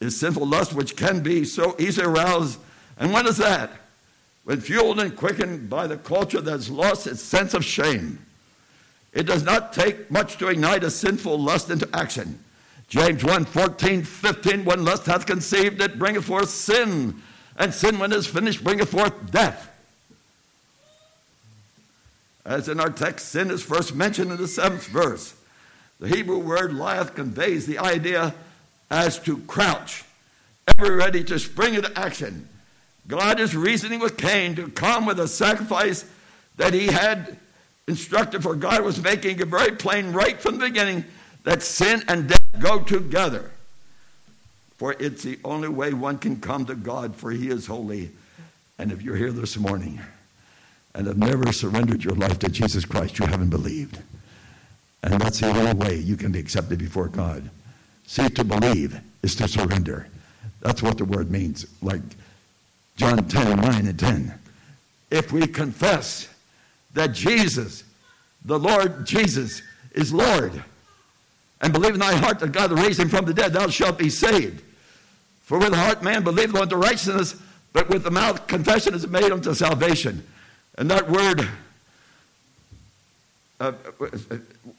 is 0.00 0.18
sinful 0.18 0.46
lust, 0.46 0.72
which 0.72 0.96
can 0.96 1.20
be 1.20 1.44
so 1.44 1.76
easily 1.78 2.06
aroused. 2.06 2.58
And 2.96 3.12
what 3.12 3.26
is 3.26 3.36
that? 3.36 3.70
When 4.44 4.60
fueled 4.60 4.98
and 5.00 5.16
quickened 5.16 5.70
by 5.70 5.86
the 5.86 5.96
culture 5.96 6.40
that's 6.40 6.68
lost 6.68 7.06
its 7.06 7.22
sense 7.22 7.54
of 7.54 7.64
shame. 7.64 8.24
It 9.12 9.24
does 9.24 9.42
not 9.42 9.72
take 9.72 10.10
much 10.10 10.38
to 10.38 10.48
ignite 10.48 10.84
a 10.84 10.90
sinful 10.90 11.38
lust 11.38 11.70
into 11.70 11.88
action. 11.92 12.42
James 12.88 13.24
1 13.24 13.44
14, 13.44 14.02
15, 14.02 14.64
when 14.64 14.84
lust 14.84 15.06
hath 15.06 15.26
conceived, 15.26 15.80
it 15.80 15.98
bringeth 15.98 16.24
forth 16.24 16.50
sin, 16.50 17.22
and 17.56 17.72
sin, 17.72 17.98
when 17.98 18.12
it 18.12 18.16
is 18.16 18.26
finished, 18.26 18.64
bringeth 18.64 18.90
forth 18.90 19.30
death. 19.30 19.70
As 22.44 22.68
in 22.68 22.80
our 22.80 22.90
text, 22.90 23.28
sin 23.28 23.50
is 23.50 23.62
first 23.62 23.94
mentioned 23.94 24.32
in 24.32 24.38
the 24.38 24.48
seventh 24.48 24.86
verse. 24.86 25.34
The 26.00 26.08
Hebrew 26.08 26.38
word 26.38 26.72
liath 26.72 27.14
conveys 27.14 27.66
the 27.66 27.78
idea 27.78 28.34
as 28.90 29.18
to 29.20 29.38
crouch, 29.38 30.04
ever 30.76 30.96
ready 30.96 31.22
to 31.24 31.38
spring 31.38 31.74
into 31.74 31.96
action 31.98 32.48
God 33.06 33.40
is 33.40 33.56
reasoning 33.56 34.00
with 34.00 34.16
Cain 34.16 34.54
to 34.56 34.68
come 34.68 35.06
with 35.06 35.18
a 35.18 35.28
sacrifice 35.28 36.04
that 36.56 36.72
he 36.72 36.86
had 36.86 37.36
instructed, 37.88 38.42
for 38.42 38.54
God 38.54 38.82
was 38.82 39.02
making 39.02 39.40
it 39.40 39.48
very 39.48 39.72
plain 39.72 40.12
right 40.12 40.40
from 40.40 40.58
the 40.58 40.66
beginning 40.66 41.04
that 41.44 41.62
sin 41.62 42.04
and 42.08 42.28
death 42.28 42.40
go 42.60 42.80
together. 42.80 43.50
For 44.76 44.94
it's 44.98 45.22
the 45.22 45.38
only 45.44 45.68
way 45.68 45.92
one 45.92 46.18
can 46.18 46.40
come 46.40 46.66
to 46.66 46.74
God, 46.74 47.14
for 47.16 47.30
he 47.30 47.48
is 47.48 47.66
holy. 47.66 48.10
And 48.78 48.90
if 48.92 49.02
you're 49.02 49.16
here 49.16 49.32
this 49.32 49.56
morning 49.56 50.00
and 50.94 51.06
have 51.06 51.16
never 51.16 51.52
surrendered 51.52 52.04
your 52.04 52.14
life 52.14 52.38
to 52.40 52.48
Jesus 52.48 52.84
Christ, 52.84 53.18
you 53.18 53.26
haven't 53.26 53.50
believed. 53.50 53.98
And 55.02 55.20
that's 55.20 55.40
the 55.40 55.48
only 55.48 55.72
way 55.72 55.96
you 55.96 56.16
can 56.16 56.32
be 56.32 56.38
accepted 56.38 56.78
before 56.78 57.08
God. 57.08 57.50
See, 58.06 58.28
to 58.28 58.44
believe 58.44 59.00
is 59.22 59.34
to 59.36 59.48
surrender. 59.48 60.08
That's 60.60 60.82
what 60.82 60.98
the 60.98 61.04
word 61.04 61.30
means. 61.30 61.66
Like 61.80 62.02
John 62.96 63.26
10, 63.26 63.60
9 63.60 63.86
and 63.86 63.98
10. 63.98 64.38
If 65.10 65.32
we 65.32 65.46
confess 65.46 66.28
that 66.94 67.12
Jesus, 67.12 67.84
the 68.44 68.58
Lord 68.58 69.06
Jesus, 69.06 69.62
is 69.92 70.12
Lord, 70.12 70.62
and 71.60 71.72
believe 71.72 71.94
in 71.94 72.00
thy 72.00 72.14
heart 72.14 72.40
that 72.40 72.52
God 72.52 72.72
raised 72.72 72.98
him 72.98 73.08
from 73.08 73.24
the 73.24 73.34
dead, 73.34 73.52
thou 73.52 73.68
shalt 73.68 73.98
be 73.98 74.10
saved. 74.10 74.62
For 75.42 75.58
with 75.58 75.70
the 75.70 75.76
heart 75.76 76.02
man 76.02 76.24
believeth 76.24 76.56
unto 76.56 76.76
righteousness, 76.76 77.36
but 77.72 77.88
with 77.88 78.04
the 78.04 78.10
mouth 78.10 78.46
confession 78.46 78.94
is 78.94 79.06
made 79.06 79.30
unto 79.30 79.54
salvation. 79.54 80.26
And 80.76 80.90
that 80.90 81.08
word, 81.08 81.48
uh, 83.60 83.72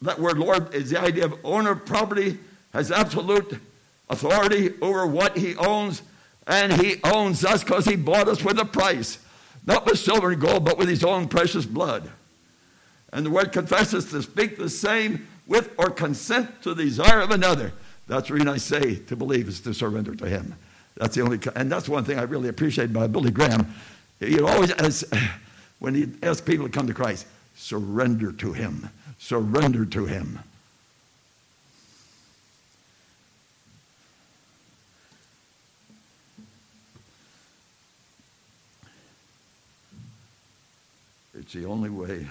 that 0.02 0.20
word 0.20 0.38
Lord 0.38 0.74
is 0.74 0.90
the 0.90 1.00
idea 1.00 1.26
of 1.26 1.38
owner 1.44 1.72
of 1.72 1.86
property, 1.86 2.38
has 2.74 2.92
absolute 2.92 3.60
authority 4.10 4.74
over 4.82 5.06
what 5.06 5.38
he 5.38 5.56
owns 5.56 6.02
and 6.48 6.74
he 6.74 6.98
owns 7.04 7.46
us 7.46 7.64
because 7.64 7.86
he 7.86 7.96
bought 7.96 8.28
us 8.28 8.44
with 8.44 8.60
a 8.60 8.66
price. 8.66 9.20
Not 9.66 9.86
with 9.86 10.00
silver 10.00 10.32
and 10.32 10.42
gold, 10.42 10.66
but 10.66 10.78
with 10.78 10.90
his 10.90 11.04
own 11.04 11.28
precious 11.28 11.66
blood. 11.66 12.10
And 13.14 13.26
the 13.26 13.30
word 13.30 13.52
confesses 13.52 14.10
to 14.12 14.22
speak 14.22 14.58
the 14.58 14.70
same 14.70 15.28
with 15.48 15.74
or 15.78 15.90
consent 15.90 16.62
to 16.64 16.74
the 16.74 16.84
desire 16.84 17.22
of 17.22 17.32
another. 17.32 17.74
That's 18.08 18.28
the 18.28 18.34
reason 18.34 18.50
I 18.50 18.58
say 18.58 18.96
to 18.96 19.16
believe 19.16 19.48
is 19.48 19.62
to 19.62 19.74
surrender 19.74 20.16
to 20.16 20.26
him. 20.26 20.56
That's 20.98 21.16
the 21.16 21.22
only, 21.22 21.40
and 21.56 21.72
that's 21.72 21.88
one 21.88 22.04
thing 22.04 22.20
I 22.20 22.24
really 22.24 22.50
appreciate 22.50 22.90
about 22.90 23.12
Billy 23.12 23.32
Graham. 23.32 23.74
He 24.20 24.40
always, 24.42 24.72
as, 24.72 25.06
when 25.80 25.96
he 25.96 26.10
asks 26.22 26.42
people 26.42 26.66
to 26.68 26.72
come 26.72 26.88
to 26.88 26.94
Christ, 26.94 27.26
surrender 27.56 28.32
to 28.34 28.54
him. 28.54 28.90
Surrender 29.18 29.86
to 29.86 30.06
him. 30.06 30.40
It's 41.44 41.52
the 41.52 41.66
only 41.66 41.90
way 41.90 42.26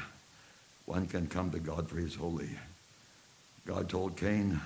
one 0.86 1.06
can 1.06 1.26
come 1.26 1.50
to 1.50 1.58
God 1.58 1.86
for 1.86 1.96
his 1.96 2.14
holy. 2.14 2.48
God 3.66 3.90
told 3.90 4.16
Cain 4.16 4.58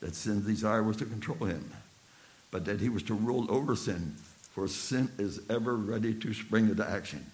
that 0.00 0.16
sin's 0.16 0.44
desire 0.44 0.82
was 0.82 0.96
to 0.96 1.04
control 1.04 1.46
him, 1.46 1.70
but 2.50 2.64
that 2.64 2.80
he 2.80 2.88
was 2.88 3.04
to 3.04 3.14
rule 3.14 3.46
over 3.48 3.76
sin, 3.76 4.16
for 4.50 4.66
sin 4.66 5.08
is 5.18 5.40
ever 5.48 5.76
ready 5.76 6.12
to 6.14 6.34
spring 6.34 6.68
into 6.68 6.84
action. 6.84 7.24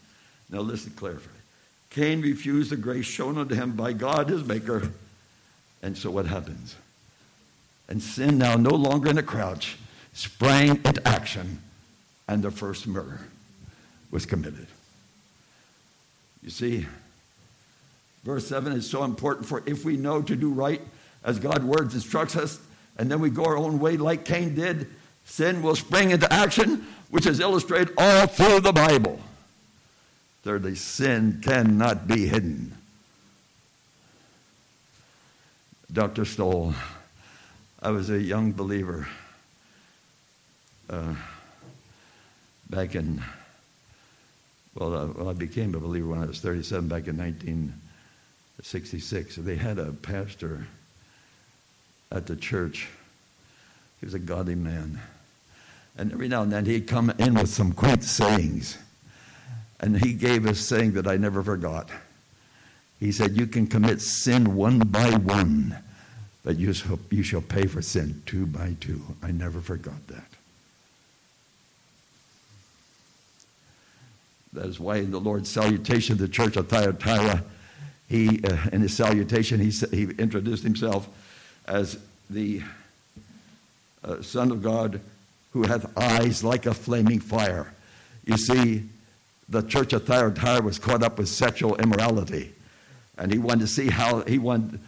Now 0.51 0.61
listen 0.61 0.91
carefully. 0.91 1.41
Cain 1.89 2.21
refused 2.21 2.71
the 2.71 2.77
grace 2.77 3.07
shown 3.07 3.39
unto 3.39 3.55
him 3.55 3.73
by 3.73 3.95
God, 3.95 4.29
his 4.29 4.45
maker, 4.45 4.93
and 5.83 5.97
so 5.97 6.11
what 6.11 6.27
happens? 6.27 6.77
And 7.89 8.03
sin, 8.03 8.37
now 8.37 8.57
no 8.57 8.75
longer 8.75 9.09
in 9.09 9.17
a 9.17 9.23
crouch, 9.23 9.79
sprang 10.13 10.83
into 10.85 11.01
action, 11.09 11.63
and 12.29 12.43
the 12.43 12.51
first 12.51 12.87
murder 12.87 13.21
was 14.11 14.27
committed. 14.27 14.67
You 16.43 16.51
see, 16.51 16.87
verse 18.25 18.47
7 18.47 18.73
is 18.73 18.89
so 18.89 19.05
important 19.05 19.47
for 19.47 19.63
if 19.67 19.85
we 19.85 19.97
know 19.97 20.23
to 20.23 20.37
do 20.37 20.51
right 20.51 20.81
as 21.23 21.39
God's 21.39 21.65
words 21.65 21.95
instructs 21.95 22.37
us, 22.37 22.59
and 22.97 23.11
then 23.11 23.21
we 23.21 23.31
go 23.31 23.45
our 23.45 23.57
own 23.57 23.79
way 23.79 23.97
like 23.97 24.25
Cain 24.25 24.55
did, 24.55 24.87
sin 25.25 25.63
will 25.63 25.77
spring 25.77 26.11
into 26.11 26.31
action, 26.33 26.87
which 27.11 27.27
is 27.27 27.41
illustrated 27.41 27.93
all 27.99 28.27
through 28.27 28.61
the 28.61 28.73
Bible. 28.73 29.21
Thirdly, 30.43 30.75
sin 30.75 31.41
cannot 31.43 32.09
be 32.09 32.27
hidden. 32.27 32.75
Dr. 35.93 36.25
Stoll, 36.25 36.75
I 37.83 37.91
was 37.91 38.11
a 38.11 38.19
young 38.19 38.53
believer 38.53 39.09
uh, 40.89 41.15
back 42.69 42.95
in, 42.95 43.23
well, 44.81 44.97
uh, 44.97 45.07
well, 45.09 45.29
I 45.29 45.35
became 45.35 45.75
a 45.75 45.81
believer 45.81 46.09
when 46.09 46.23
I 46.23 46.27
was 46.27 46.41
37 46.41 46.89
back 46.89 47.07
in 47.07 47.19
1966. 47.19 49.37
They 49.37 49.57
had 49.57 49.79
a 49.79 49.93
pastor 49.93 50.67
at 52.11 52.27
the 52.27 52.35
church. 52.35 52.89
He 54.01 54.07
was 54.07 54.15
a 54.15 54.19
godly 54.19 54.55
man. 54.55 54.99
And 55.99 56.13
every 56.13 56.29
now 56.29 56.41
and 56.43 56.51
then 56.51 56.65
he'd 56.65 56.89
come 56.89 57.11
in 57.19 57.35
with 57.35 57.51
some 57.51 57.73
quaint 57.73 58.05
sayings. 58.05 58.79
And 59.81 60.03
he 60.03 60.15
gave 60.15 60.47
a 60.47 60.55
saying 60.55 60.93
that 60.93 61.07
I 61.07 61.19
never 61.19 61.43
forgot. 61.43 61.91
He 62.99 63.13
said, 63.13 63.37
You 63.37 63.47
can 63.47 63.67
commit 63.67 64.01
sin 64.01 64.55
one 64.55 64.79
by 64.79 65.11
one, 65.11 65.77
but 66.43 66.57
you 66.57 66.73
shall, 66.73 66.99
you 67.11 67.23
shall 67.23 67.43
pay 67.43 67.67
for 67.67 67.83
sin 67.83 68.23
two 68.25 68.47
by 68.47 68.77
two. 68.81 69.03
I 69.23 69.31
never 69.31 69.61
forgot 69.61 70.07
that. 70.07 70.25
That 74.53 74.67
is 74.67 74.81
why 74.81 74.97
in 74.97 75.11
the 75.11 75.21
Lord's 75.21 75.49
salutation 75.49 76.17
to 76.17 76.27
the 76.27 76.33
church 76.33 76.57
of 76.57 76.69
Thyatira, 76.69 77.45
he, 78.09 78.43
uh, 78.43 78.57
in 78.73 78.81
his 78.81 78.97
salutation, 78.97 79.61
he, 79.61 79.71
he 79.71 80.03
introduced 80.19 80.65
himself 80.65 81.09
as 81.67 81.99
the 82.29 82.63
uh, 84.03 84.21
Son 84.23 84.51
of 84.51 84.63
God 84.63 85.01
who 85.53 85.63
hath 85.63 85.97
eyes 85.97 86.43
like 86.43 86.67
a 86.67 86.75
flaming 86.75 87.21
fire. 87.21 87.73
You 88.25 88.37
see, 88.37 88.89
the 89.49 89.63
church 89.63 89.93
of 89.93 90.07
Thyatira 90.07 90.63
was 90.63 90.79
caught 90.79 91.03
up 91.03 91.19
with 91.19 91.29
sexual 91.29 91.77
immorality. 91.77 92.53
And 93.19 93.33
he 93.33 93.39
wanted 93.39 93.61
to 93.61 93.67
see 93.67 93.89
how, 93.89 94.23
he, 94.23 94.39
wanted, 94.39 94.81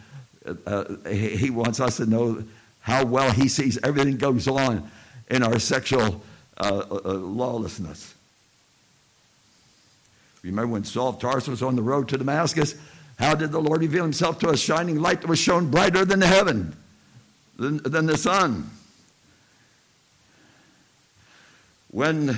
uh, 0.65 0.85
he 1.09 1.49
wants 1.49 1.79
us 1.79 1.97
to 1.97 2.05
know 2.05 2.43
how 2.81 3.05
well 3.05 3.31
he 3.31 3.47
sees 3.47 3.77
everything 3.83 4.17
goes 4.17 4.47
on 4.47 4.89
in 5.29 5.43
our 5.43 5.59
sexual 5.59 6.21
uh, 6.57 6.83
uh, 6.89 7.13
lawlessness. 7.13 8.13
Remember 10.43 10.73
when 10.73 10.83
Saul 10.83 11.09
of 11.09 11.19
Tarsus 11.19 11.47
was 11.47 11.63
on 11.63 11.75
the 11.75 11.81
road 11.81 12.09
to 12.09 12.17
Damascus? 12.17 12.75
How 13.17 13.33
did 13.33 13.51
the 13.51 13.59
Lord 13.59 13.81
reveal 13.81 14.03
himself 14.03 14.39
to 14.39 14.49
a 14.49 14.57
shining 14.57 14.99
light 14.99 15.21
that 15.21 15.27
was 15.27 15.39
shown 15.39 15.71
brighter 15.71 16.03
than 16.03 16.19
the 16.19 16.27
heaven, 16.27 16.75
than, 17.57 17.77
than 17.83 18.05
the 18.05 18.17
sun? 18.17 18.69
When 21.91 22.37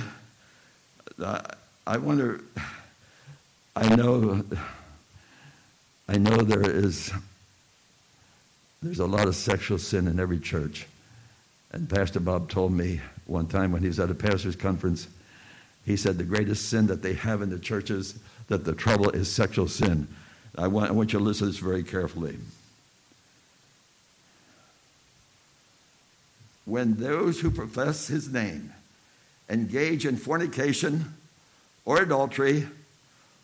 uh, 1.20 1.40
I 1.86 1.96
wonder, 1.96 2.42
I 3.74 3.94
know, 3.96 4.44
I 6.08 6.18
know 6.18 6.36
there 6.36 6.70
is, 6.70 7.10
there's 8.82 9.00
a 9.00 9.06
lot 9.06 9.26
of 9.26 9.34
sexual 9.34 9.78
sin 9.78 10.06
in 10.06 10.20
every 10.20 10.38
church. 10.38 10.86
And 11.72 11.88
Pastor 11.88 12.20
Bob 12.20 12.50
told 12.50 12.72
me 12.72 13.00
one 13.26 13.46
time 13.46 13.72
when 13.72 13.82
he 13.82 13.88
was 13.88 13.98
at 13.98 14.10
a 14.10 14.14
pastor's 14.14 14.56
conference, 14.56 15.08
he 15.86 15.96
said 15.96 16.18
the 16.18 16.24
greatest 16.24 16.68
sin 16.68 16.88
that 16.88 17.02
they 17.02 17.14
have 17.14 17.40
in 17.40 17.48
the 17.48 17.58
churches, 17.58 18.18
that 18.48 18.64
the 18.64 18.74
trouble 18.74 19.08
is 19.10 19.30
sexual 19.32 19.68
sin. 19.68 20.08
I 20.58 20.68
want, 20.68 20.90
I 20.90 20.92
want 20.92 21.12
you 21.14 21.18
to 21.18 21.24
listen 21.24 21.46
to 21.46 21.52
this 21.52 21.60
very 21.60 21.82
carefully. 21.82 22.36
When 26.66 26.96
those 26.96 27.40
who 27.40 27.50
profess 27.50 28.08
his 28.08 28.30
name 28.30 28.72
engage 29.48 30.04
in 30.04 30.16
fornication, 30.16 31.14
or 31.86 32.02
adultery 32.02 32.66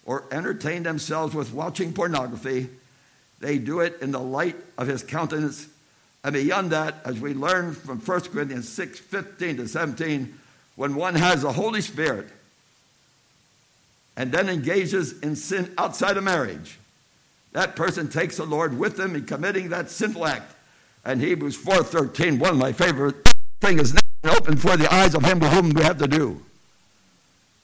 or 0.05 0.25
entertain 0.31 0.83
themselves 0.83 1.35
with 1.35 1.55
watching 1.55 1.95
pornography. 1.95 2.69
They 3.41 3.57
do 3.57 3.81
it 3.81 3.99
in 4.03 4.11
the 4.11 4.21
light 4.21 4.57
of 4.77 4.89
his 4.89 5.03
countenance. 5.03 5.69
And 6.23 6.35
beyond 6.35 6.71
that, 6.73 6.97
as 7.05 7.19
we 7.19 7.35
learn 7.35 7.73
from 7.73 7.99
1 7.99 8.21
Corinthians 8.23 8.69
6 8.69 8.99
15 8.99 9.57
to 9.59 9.69
17, 9.69 10.39
when 10.77 10.95
one 10.95 11.15
has 11.15 11.43
the 11.43 11.53
Holy 11.53 11.81
Spirit 11.81 12.29
and 14.17 14.33
then 14.33 14.49
engages 14.49 15.19
in 15.21 15.37
sin 15.37 15.73
outside 15.79 16.17
of 16.17 16.25
marriage, 16.25 16.79
that 17.53 17.77
person 17.77 18.09
takes 18.09 18.37
the 18.37 18.45
Lord 18.45 18.79
with 18.79 18.97
them 18.97 19.15
in 19.15 19.27
committing 19.27 19.69
that 19.69 19.91
sinful 19.91 20.27
act. 20.27 20.55
And 21.05 21.21
Hebrews 21.21 21.57
4:13, 21.57 22.39
one 22.39 22.51
of 22.51 22.57
my 22.57 22.73
favorite 22.73 23.29
things 23.61 23.93
is 23.93 23.95
now 24.25 24.35
open 24.37 24.57
for 24.57 24.77
the 24.77 24.93
eyes 24.93 25.15
of 25.15 25.25
him 25.25 25.41
with 25.41 25.53
whom 25.53 25.71
we 25.71 25.83
have 25.83 25.99
to 25.99 26.09
do. 26.09 26.43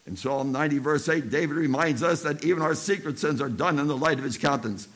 In 0.07 0.17
Psalm 0.17 0.53
90, 0.53 0.79
verse 0.79 1.09
8, 1.09 1.31
David 1.31 1.57
reminds 1.57 2.03
us 2.03 2.23
that 2.23 2.43
even 2.43 2.63
our 2.63 2.75
secret 2.75 3.19
sins 3.19 3.41
are 3.41 3.49
done 3.51 3.79
in 3.79 3.89
the 3.89 3.97
light 3.97 4.19
of 4.19 4.25
his 4.25 4.39
countenance. 4.39 4.89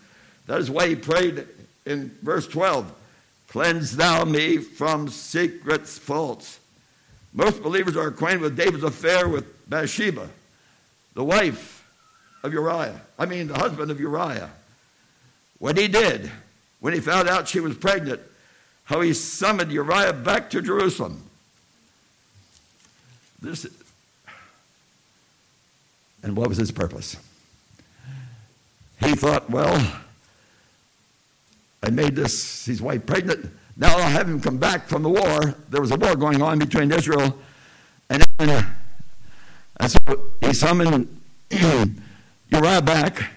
That 0.46 0.59
is 0.59 0.70
why 0.70 0.88
he 0.88 0.96
prayed 0.96 1.46
in 1.85 2.16
verse 2.22 2.46
12, 2.46 2.92
Cleanse 3.48 3.96
thou 3.96 4.25
me 4.25 4.57
from 4.57 5.09
secret 5.09 5.87
faults. 5.87 6.59
Most 7.33 7.62
believers 7.62 7.97
are 7.97 8.09
acquainted 8.09 8.42
with 8.42 8.57
David's 8.57 8.85
affair 8.85 9.29
with 9.29 9.68
Bathsheba, 9.68 10.29
the 11.14 11.25
wife 11.25 11.88
of 12.42 12.53
Uriah. 12.53 13.01
I 13.18 13.27
mean, 13.27 13.49
the 13.49 13.59
husband 13.59 13.90
of 13.90 13.99
Uriah. 13.99 14.51
What 15.59 15.79
he 15.79 15.88
did 15.88 16.31
when 16.81 16.92
he 16.92 17.01
found 17.01 17.29
out 17.29 17.49
she 17.49 17.61
was 17.61 17.77
pregnant, 17.77 18.21
how 18.85 19.01
he 19.01 19.14
summoned 19.14 19.73
Uriah 19.73 20.12
back 20.12 20.51
to 20.51 20.61
Jerusalem. 20.61 21.23
This, 23.40 23.66
and 26.23 26.37
what 26.37 26.49
was 26.49 26.59
his 26.59 26.71
purpose? 26.71 27.16
He 29.01 29.14
thought, 29.14 29.51
well, 29.51 30.03
I 31.83 31.90
made 31.90 32.14
this, 32.14 32.66
his 32.66 32.81
wife 32.81 33.05
pregnant. 33.07 33.51
Now 33.76 33.96
I'll 33.96 34.11
have 34.11 34.28
him 34.28 34.40
come 34.40 34.58
back 34.58 34.87
from 34.87 35.02
the 35.02 35.08
war. 35.08 35.54
There 35.70 35.80
was 35.80 35.90
a 35.90 35.96
war 35.96 36.14
going 36.16 36.42
on 36.42 36.58
between 36.58 36.92
Israel 36.92 37.38
and 38.11 38.26
and 38.38 39.90
so 39.90 39.98
he 40.40 40.52
summoned 40.52 41.20
Uriah 41.50 42.82
back. 42.82 43.30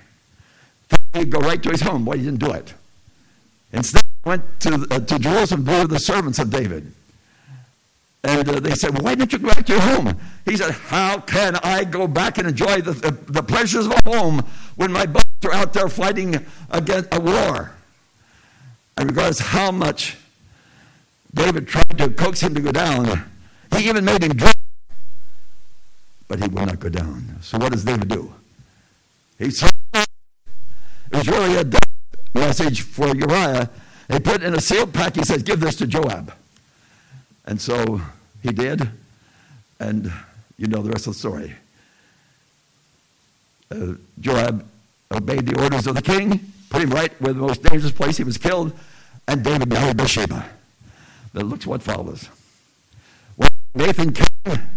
He'd 1.13 1.32
go 1.32 1.39
right 1.39 1.62
to 1.63 1.69
his 1.69 1.82
home. 1.82 2.06
Why 2.06 2.17
he 2.17 2.24
didn't 2.24 2.39
do 2.39 2.52
it? 2.52 2.74
Instead, 3.71 4.04
he 4.24 4.30
went 4.30 4.60
to, 4.62 4.86
uh, 4.91 5.00
to 5.00 5.19
Jerusalem 5.19 5.65
to 5.65 5.88
the 5.88 6.00
servants 6.00 6.39
of 6.39 6.50
David. 6.50 6.91
And 8.24 8.50
uh, 8.50 8.60
they 8.60 8.74
said, 8.74 9.02
why 9.02 9.15
didn't 9.15 9.34
you 9.34 9.39
go 9.39 9.50
back 9.50 9.65
to 9.67 9.74
your 9.74 9.82
home? 9.82 10.19
He 10.45 10.58
said, 10.58 10.71
how 10.71 11.19
can 11.19 11.56
I 11.58 11.84
go 11.84 12.08
back 12.08 12.38
and 12.38 12.48
enjoy 12.48 12.82
the, 12.82 12.93
the, 12.93 13.12
the 13.32 13.43
pleasures 13.43 13.86
of 13.86 13.93
a 13.93 14.10
home 14.10 14.43
when 14.76 14.91
my 14.91 15.06
boys 15.06 15.24
are 15.45 15.54
out 15.54 15.74
there 15.74 15.89
fighting 15.89 16.45
against 16.71 17.13
a 17.13 17.19
war? 17.19 17.76
And 18.98 19.10
regardless 19.10 19.39
how 19.39 19.71
much 19.71 20.17
David 21.36 21.67
tried 21.67 21.98
to 21.98 22.10
coax 22.10 22.41
him 22.41 22.56
to 22.56 22.62
go 22.62 22.71
down, 22.71 23.30
he 23.76 23.89
even 23.89 24.06
made 24.06 24.24
him 24.24 24.36
drink, 24.36 24.56
but 26.28 26.39
he 26.39 26.48
would 26.48 26.65
not 26.65 26.80
go 26.80 26.89
down. 26.89 27.38
So 27.41 27.58
what 27.58 27.74
does 27.74 27.84
David 27.84 28.08
do? 28.08 28.34
He 29.38 29.52
said, 29.52 29.71
it 29.93 30.08
was 31.12 31.28
really 31.28 31.58
a 31.58 31.65
message 32.34 32.82
for 32.82 33.13
Uriah. 33.13 33.69
He 34.10 34.19
put 34.19 34.43
in 34.43 34.54
a 34.54 34.62
sealed 34.62 34.93
pack, 34.93 35.15
he 35.15 35.24
said, 35.26 35.45
give 35.45 35.60
this 35.60 35.76
to 35.78 35.88
Joab. 35.88 36.34
And 37.45 37.60
so 37.60 38.02
he 38.41 38.52
did, 38.52 38.89
and 39.80 40.12
you 40.58 40.67
know 40.67 40.82
the 40.82 40.89
rest 40.89 41.06
of 41.08 41.13
the 41.13 41.19
story. 41.19 41.54
Uh, 43.69 43.95
Joab 44.21 44.65
obeyed 45.12 45.48
the 45.48 45.62
orders 45.62 45.86
of 45.86 45.95
the 45.95 46.02
king, 46.02 46.39
put 46.69 46.82
him 46.82 46.91
right 46.91 47.12
where 47.19 47.34
the 47.34 47.39
most 47.39 47.62
dangerous 47.62 47.91
place 47.91 48.17
he 48.17 48.24
was 48.24 48.38
killed, 48.38 48.71
and 49.28 49.43
David 49.43 49.67
married 49.69 49.98
Bathsheba. 49.98 50.45
But 51.36 51.48
looks 51.48 51.67
what 51.67 51.84
follows. 51.84 52.30
When 53.36 53.50
Nathan 53.76 54.13
came 54.13 54.69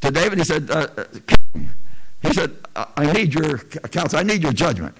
to 0.00 0.10
David, 0.12 0.38
he 0.38 0.44
said, 0.44 0.70
uh, 0.70 0.86
uh 0.96 1.04
King, 1.26 1.68
he 2.22 2.32
said, 2.32 2.56
I 2.76 3.12
need 3.12 3.34
your 3.34 3.58
counsel, 3.58 4.20
I 4.20 4.22
need 4.22 4.40
your 4.40 4.52
judgment. 4.52 4.96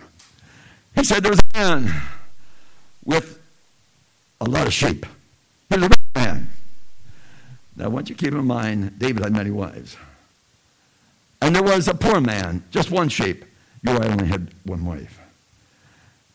He 0.96 1.04
said, 1.04 1.22
There's 1.22 1.38
a 1.38 1.58
man 1.58 1.92
with 3.04 3.38
a 4.40 4.46
lot 4.46 4.66
of 4.66 4.72
sheep. 4.72 5.06
There's 5.68 5.84
a 5.84 5.88
rich 5.88 5.98
man. 6.16 6.50
Now, 7.76 7.84
I 7.84 7.88
want 7.88 8.08
you 8.08 8.16
to 8.16 8.24
keep 8.24 8.34
in 8.34 8.44
mind, 8.44 8.98
David 8.98 9.22
had 9.22 9.32
many 9.32 9.52
wives. 9.52 9.96
And 11.40 11.54
there 11.54 11.62
was 11.62 11.86
a 11.86 11.94
poor 11.94 12.20
man, 12.20 12.64
just 12.72 12.90
one 12.90 13.08
sheep. 13.08 13.44
Uriah 13.84 14.10
only 14.10 14.26
had 14.26 14.48
one 14.64 14.84
wife. 14.84 15.20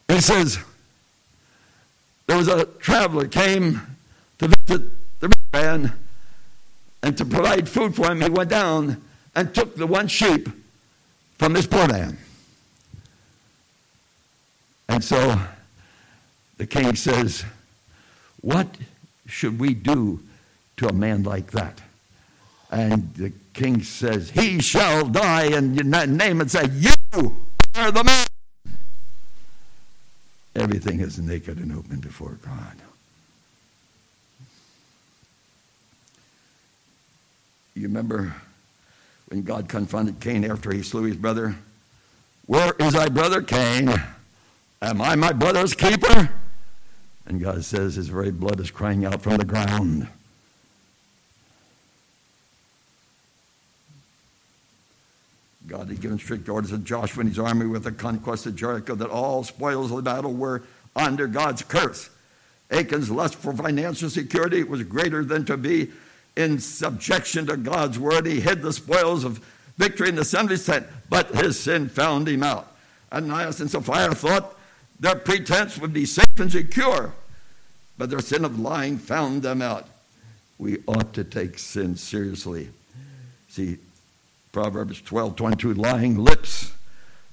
He 0.08 0.22
says, 0.22 0.60
there 2.28 2.38
was 2.38 2.48
a 2.48 2.64
traveler 2.66 3.28
came 3.28 3.95
to 4.40 4.48
visit 4.48 4.92
the 5.20 5.28
rich 5.28 5.38
man 5.54 5.94
and 7.04 7.18
to 7.18 7.26
provide 7.26 7.70
food 7.70 7.96
for 7.96 8.12
him, 8.12 8.22
he 8.22 8.30
went 8.30 8.50
down 8.50 9.02
and 9.36 9.54
took 9.54 9.76
the 9.76 9.86
one 9.86 10.08
sheep 10.08 10.50
from 11.38 11.54
this 11.54 11.68
poor 11.68 11.88
man. 11.88 12.18
And 14.88 15.04
so 15.04 15.40
the 16.58 16.66
king 16.66 16.96
says, 16.96 17.44
What 18.42 18.68
should 19.28 19.60
we 19.60 19.74
do 19.74 20.20
to 20.78 20.88
a 20.88 20.94
man 20.94 21.24
like 21.24 21.52
that? 21.52 21.82
And 22.72 23.14
the 23.16 23.32
king 23.54 23.84
says, 23.84 24.30
He 24.30 24.62
shall 24.62 25.06
die, 25.06 25.46
and 25.46 26.52
said, 26.52 26.72
You 26.72 27.36
are 27.76 27.92
the 27.92 28.04
man. 28.04 28.28
Everything 30.56 31.02
is 31.02 31.20
naked 31.20 31.58
and 31.58 31.72
open 31.72 32.00
before 32.00 32.38
God. 32.44 32.76
You 37.76 37.84
remember 37.84 38.34
when 39.28 39.44
God 39.44 39.68
confronted 39.68 40.22
Cain 40.22 40.50
after 40.50 40.72
he 40.72 40.82
slew 40.82 41.04
his 41.04 41.18
brother? 41.18 41.56
Where 42.46 42.74
is 42.80 42.94
thy 42.94 43.10
brother 43.10 43.42
Cain? 43.42 43.94
Am 44.82 45.02
I 45.02 45.16
my 45.16 45.34
brother's 45.34 45.74
keeper? 45.74 46.30
And 47.26 47.42
God 47.42 47.66
says 47.66 47.96
his 47.96 48.08
very 48.08 48.32
blood 48.32 48.62
is 48.62 48.72
crying 48.72 49.04
out 49.04 49.22
from 49.22 49.38
the 49.38 49.46
ground. 49.46 50.08
God 55.68 55.90
had 55.90 56.00
given 56.00 56.20
strict 56.20 56.48
orders 56.48 56.70
to 56.70 56.78
Joshua 56.78 57.22
and 57.22 57.30
his 57.30 57.40
army 57.40 57.66
with 57.66 57.84
the 57.84 57.92
conquest 57.92 58.46
of 58.46 58.56
Jericho 58.56 58.96
that 58.96 59.10
all 59.10 59.44
spoils 59.44 59.90
of 59.90 59.98
the 59.98 60.04
battle 60.04 60.32
were 60.32 60.64
under 60.96 61.28
God's 61.28 61.64
curse. 61.64 62.10
Achan's 62.70 63.12
lust 63.12 63.36
for 63.36 63.52
financial 63.52 64.10
security 64.10 64.64
was 64.64 64.84
greater 64.84 65.26
than 65.26 65.44
to 65.46 65.58
be 65.58 65.90
in 66.36 66.60
subjection 66.60 67.46
to 67.48 67.58
God's 67.58 67.98
word. 67.98 68.26
He 68.26 68.40
hid 68.40 68.62
the 68.62 68.74
spoils 68.74 69.24
of 69.24 69.44
victory 69.78 70.10
in 70.10 70.16
the 70.16 70.22
assembly 70.22 70.58
tent, 70.58 70.88
but 71.10 71.30
his 71.36 71.60
sin 71.60 71.90
found 71.90 72.28
him 72.28 72.44
out. 72.44 72.76
Ananias 73.12 73.62
and 73.62 73.70
Sapphira 73.70 74.16
thought 74.16 74.58
their 75.00 75.16
pretense 75.16 75.78
would 75.78 75.94
be 75.94 76.06
safe 76.06 76.40
and 76.40 76.52
secure, 76.52 77.14
but 77.98 78.10
their 78.10 78.20
sin 78.20 78.46
of 78.46 78.60
lying 78.60 78.98
found 78.98 79.44
them 79.44 79.62
out. 79.62 79.88
We 80.58 80.80
ought 80.88 81.14
to 81.14 81.24
take 81.24 81.60
sin 81.60 81.96
seriously. 81.98 82.70
See, 83.50 83.78
Proverbs 84.52 85.02
12 85.02 85.36
22, 85.36 85.74
lying 85.74 86.18
lips 86.18 86.72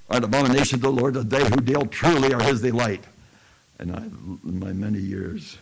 are 0.09 0.17
an 0.17 0.25
abomination 0.25 0.79
to 0.79 0.83
the 0.83 0.91
Lord. 0.91 1.13
The 1.13 1.21
they 1.21 1.43
who 1.43 1.57
deal 1.57 1.85
truly 1.85 2.33
are 2.33 2.43
his 2.43 2.61
delight. 2.61 3.03
And 3.79 3.95
I, 3.95 3.99
in 3.99 4.59
my 4.59 4.73
many 4.73 4.99
years, 4.99 5.57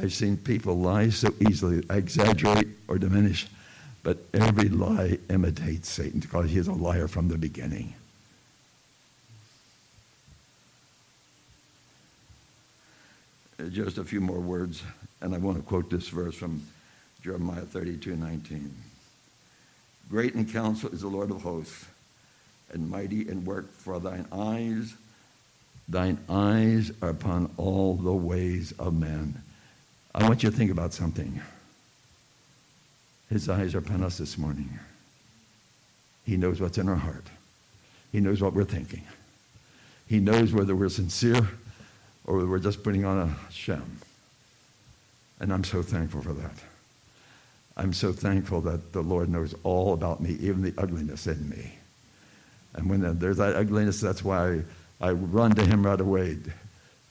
I've 0.00 0.12
seen 0.12 0.36
people 0.36 0.78
lie 0.78 1.08
so 1.08 1.34
easily, 1.40 1.82
exaggerate 1.90 2.68
or 2.86 2.98
diminish, 2.98 3.48
but 4.04 4.18
every 4.32 4.68
lie 4.68 5.18
imitates 5.28 5.88
Satan 5.88 6.20
because 6.20 6.50
he 6.50 6.58
is 6.58 6.68
a 6.68 6.72
liar 6.72 7.08
from 7.08 7.26
the 7.26 7.36
beginning. 7.36 7.94
Just 13.70 13.98
a 13.98 14.04
few 14.04 14.20
more 14.20 14.38
words, 14.38 14.84
and 15.20 15.34
I 15.34 15.38
want 15.38 15.56
to 15.56 15.64
quote 15.64 15.90
this 15.90 16.08
verse 16.10 16.36
from 16.36 16.62
Jeremiah 17.24 17.62
32 17.62 18.14
19. 18.14 18.72
Great 20.08 20.34
in 20.36 20.46
counsel 20.46 20.90
is 20.90 21.00
the 21.00 21.08
Lord 21.08 21.32
of 21.32 21.42
hosts, 21.42 21.86
and 22.72 22.88
mighty 22.88 23.28
in 23.28 23.44
work, 23.44 23.72
for 23.72 23.98
thine 23.98 24.26
eyes, 24.30 24.94
thine 25.88 26.18
eyes 26.28 26.92
are 27.02 27.08
upon 27.08 27.50
all 27.56 27.96
the 27.96 28.12
ways 28.12 28.72
of 28.78 28.94
men. 28.94 29.42
I 30.14 30.26
want 30.26 30.42
you 30.42 30.50
to 30.50 30.56
think 30.56 30.70
about 30.70 30.92
something. 30.92 31.40
His 33.30 33.48
eyes 33.48 33.74
are 33.74 33.78
upon 33.78 34.02
us 34.02 34.18
this 34.18 34.38
morning. 34.38 34.78
He 36.24 36.36
knows 36.36 36.60
what's 36.60 36.78
in 36.78 36.88
our 36.88 36.96
heart. 36.96 37.26
He 38.10 38.20
knows 38.20 38.40
what 38.40 38.54
we're 38.54 38.64
thinking. 38.64 39.02
He 40.06 40.18
knows 40.18 40.52
whether 40.52 40.74
we're 40.74 40.88
sincere 40.88 41.46
or 42.24 42.36
whether 42.36 42.48
we're 42.48 42.58
just 42.58 42.82
putting 42.82 43.04
on 43.04 43.18
a 43.18 43.52
sham. 43.52 43.98
And 45.40 45.52
I'm 45.52 45.64
so 45.64 45.82
thankful 45.82 46.22
for 46.22 46.32
that. 46.32 46.54
I'm 47.76 47.92
so 47.92 48.12
thankful 48.12 48.60
that 48.62 48.92
the 48.92 49.02
Lord 49.02 49.28
knows 49.28 49.54
all 49.62 49.92
about 49.92 50.20
me, 50.20 50.36
even 50.40 50.62
the 50.62 50.74
ugliness 50.78 51.26
in 51.26 51.48
me. 51.48 51.74
And 52.74 52.90
when 52.90 53.18
there's 53.18 53.36
that 53.36 53.54
ugliness, 53.54 54.00
that's 54.00 54.24
why 54.24 54.62
I 55.00 55.10
run 55.10 55.54
to 55.54 55.64
Him 55.64 55.86
right 55.86 56.00
away 56.00 56.38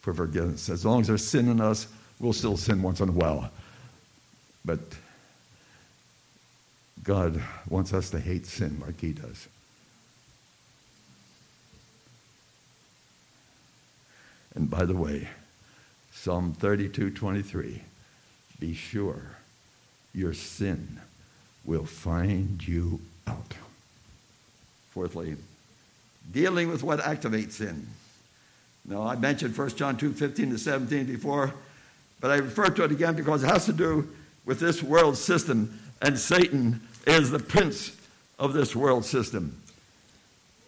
for 0.02 0.14
forgiveness. 0.14 0.70
As 0.70 0.86
long 0.86 1.02
as 1.02 1.08
there's 1.08 1.26
sin 1.26 1.50
in 1.50 1.62
us, 1.62 1.88
We'll 2.19 2.34
still 2.34 2.58
sin 2.58 2.82
once 2.82 2.99
in 2.99 3.10
a 3.10 3.12
while. 3.12 3.51
But 4.65 4.80
God 7.03 7.41
wants 7.69 7.93
us 7.93 8.10
to 8.10 8.19
hate 8.19 8.45
sin 8.45 8.82
like 8.86 8.99
He 8.99 9.13
does. 9.13 9.47
And 14.56 14.69
by 14.69 14.86
the 14.86 14.95
way, 14.95 15.27
Psalm 16.12 16.53
32 16.53 17.12
23, 17.12 17.82
be 18.60 18.73
sure 18.73 19.21
your 20.13 20.34
sin 20.34 20.99
will 21.63 21.86
find 21.86 22.67
you 22.67 22.99
out. 23.27 23.53
Fourthly, 24.91 25.38
dealing 26.32 26.69
with 26.69 26.82
what 26.82 26.99
activates 26.99 27.51
sin. 27.53 27.88
Now, 28.84 29.03
I 29.03 29.15
mentioned 29.15 29.56
1 29.56 29.69
John 29.69 29.95
2 29.95 30.13
15 30.13 30.49
to 30.49 30.58
17 30.58 31.06
before. 31.06 31.53
But 32.19 32.32
I 32.32 32.36
refer 32.36 32.69
to 32.69 32.84
it 32.84 32.91
again 32.91 33.15
because 33.15 33.43
it 33.43 33.47
has 33.47 33.65
to 33.65 33.73
do 33.73 34.10
with 34.45 34.60
this 34.60 34.82
world 34.82 35.17
system, 35.17 35.80
and 36.01 36.17
Satan 36.17 36.82
is 37.06 37.30
the 37.30 37.39
prince 37.39 37.95
of 38.39 38.53
this 38.53 38.75
world 38.75 39.06
system. 39.06 39.62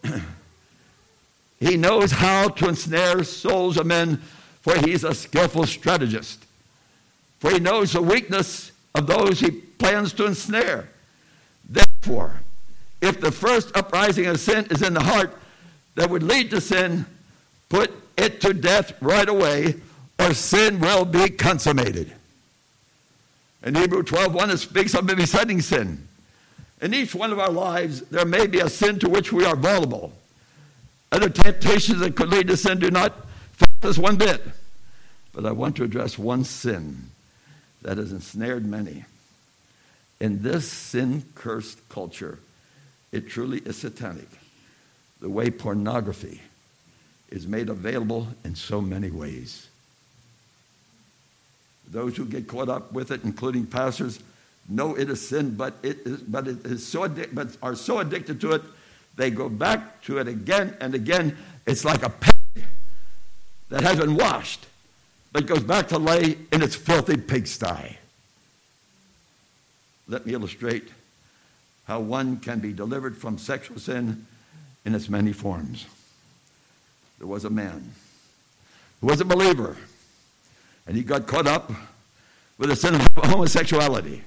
he 1.60 1.76
knows 1.76 2.12
how 2.12 2.48
to 2.48 2.68
ensnare 2.68 3.24
souls 3.24 3.76
of 3.76 3.86
men, 3.86 4.20
for 4.60 4.76
he's 4.78 5.04
a 5.04 5.14
skillful 5.14 5.66
strategist. 5.66 6.44
For 7.38 7.50
he 7.50 7.58
knows 7.58 7.92
the 7.92 8.02
weakness 8.02 8.72
of 8.94 9.06
those 9.06 9.40
he 9.40 9.50
plans 9.50 10.12
to 10.14 10.26
ensnare. 10.26 10.88
Therefore, 11.68 12.40
if 13.00 13.20
the 13.20 13.32
first 13.32 13.74
uprising 13.74 14.26
of 14.26 14.38
sin 14.40 14.66
is 14.70 14.82
in 14.82 14.92
the 14.92 15.02
heart 15.02 15.36
that 15.94 16.10
would 16.10 16.22
lead 16.22 16.50
to 16.50 16.60
sin, 16.60 17.06
put 17.68 17.90
it 18.18 18.40
to 18.42 18.52
death 18.52 18.92
right 19.00 19.28
away 19.28 19.76
or 20.20 20.34
sin 20.34 20.80
will 20.80 21.04
be 21.04 21.30
consummated. 21.30 22.12
In 23.62 23.74
Hebrew 23.74 24.02
12, 24.02 24.34
1, 24.34 24.50
it 24.50 24.58
speaks 24.58 24.94
of 24.94 25.06
besetting 25.06 25.60
sin. 25.60 26.06
In 26.80 26.94
each 26.94 27.14
one 27.14 27.32
of 27.32 27.38
our 27.38 27.50
lives, 27.50 28.02
there 28.02 28.24
may 28.24 28.46
be 28.46 28.60
a 28.60 28.68
sin 28.68 28.98
to 29.00 29.08
which 29.08 29.32
we 29.32 29.44
are 29.44 29.56
vulnerable. 29.56 30.12
Other 31.12 31.28
temptations 31.28 32.00
that 32.00 32.16
could 32.16 32.28
lead 32.28 32.48
to 32.48 32.56
sin 32.56 32.78
do 32.78 32.90
not 32.90 33.26
affect 33.54 33.84
us 33.84 33.98
one 33.98 34.16
bit. 34.16 34.42
But 35.32 35.46
I 35.46 35.52
want 35.52 35.76
to 35.76 35.84
address 35.84 36.18
one 36.18 36.44
sin 36.44 37.10
that 37.82 37.98
has 37.98 38.12
ensnared 38.12 38.66
many. 38.66 39.04
In 40.20 40.42
this 40.42 40.70
sin 40.70 41.24
cursed 41.34 41.86
culture, 41.88 42.38
it 43.10 43.28
truly 43.28 43.58
is 43.60 43.78
satanic. 43.78 44.28
The 45.20 45.30
way 45.30 45.50
pornography 45.50 46.40
is 47.30 47.46
made 47.46 47.68
available 47.68 48.28
in 48.44 48.54
so 48.54 48.80
many 48.80 49.10
ways. 49.10 49.69
Those 51.90 52.16
who 52.16 52.24
get 52.24 52.46
caught 52.46 52.68
up 52.68 52.92
with 52.92 53.10
it, 53.10 53.24
including 53.24 53.66
pastors, 53.66 54.20
know 54.68 54.94
it 54.94 55.10
is 55.10 55.26
sin, 55.28 55.56
but 55.56 55.74
it 55.82 55.98
is, 56.06 56.20
but 56.20 56.46
it 56.46 56.64
is 56.64 56.86
so 56.86 57.08
but 57.32 57.56
are 57.62 57.74
so 57.74 57.98
addicted 57.98 58.40
to 58.42 58.52
it, 58.52 58.62
they 59.16 59.30
go 59.30 59.48
back 59.48 60.02
to 60.04 60.18
it 60.18 60.28
again 60.28 60.76
and 60.80 60.94
again. 60.94 61.36
It's 61.66 61.84
like 61.84 62.02
a 62.02 62.10
pig 62.10 62.64
that 63.70 63.82
has 63.82 63.98
been 63.98 64.16
washed, 64.16 64.66
but 65.32 65.46
goes 65.46 65.64
back 65.64 65.88
to 65.88 65.98
lay 65.98 66.38
in 66.52 66.62
its 66.62 66.76
filthy 66.76 67.16
pigsty. 67.16 67.98
Let 70.06 70.26
me 70.26 70.34
illustrate 70.34 70.88
how 71.86 72.00
one 72.00 72.38
can 72.38 72.60
be 72.60 72.72
delivered 72.72 73.16
from 73.16 73.36
sexual 73.38 73.78
sin 73.78 74.26
in 74.84 74.94
its 74.94 75.08
many 75.08 75.32
forms. 75.32 75.86
There 77.18 77.26
was 77.26 77.44
a 77.44 77.50
man 77.50 77.92
who 79.00 79.08
was 79.08 79.20
a 79.20 79.24
believer 79.24 79.76
and 80.86 80.96
he 80.96 81.02
got 81.02 81.26
caught 81.26 81.46
up 81.46 81.70
with 82.58 82.70
the 82.70 82.76
sin 82.76 82.94
of 82.94 83.06
homosexuality. 83.16 84.22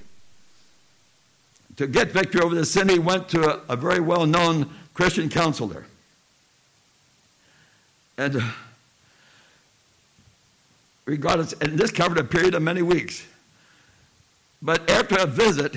To 1.76 1.86
get 1.86 2.12
victory 2.12 2.40
over 2.40 2.54
the 2.54 2.64
sin, 2.64 2.88
he 2.88 2.98
went 2.98 3.28
to 3.30 3.56
a, 3.56 3.72
a 3.72 3.76
very 3.76 4.00
well 4.00 4.26
known 4.26 4.70
Christian 4.92 5.28
counselor. 5.28 5.86
And 8.16 8.36
uh, 8.36 8.40
regardless, 11.04 11.52
and 11.54 11.78
this 11.78 11.90
covered 11.90 12.18
a 12.18 12.24
period 12.24 12.54
of 12.54 12.62
many 12.62 12.82
weeks. 12.82 13.26
But 14.62 14.88
after 14.88 15.16
a 15.18 15.26
visit, 15.26 15.74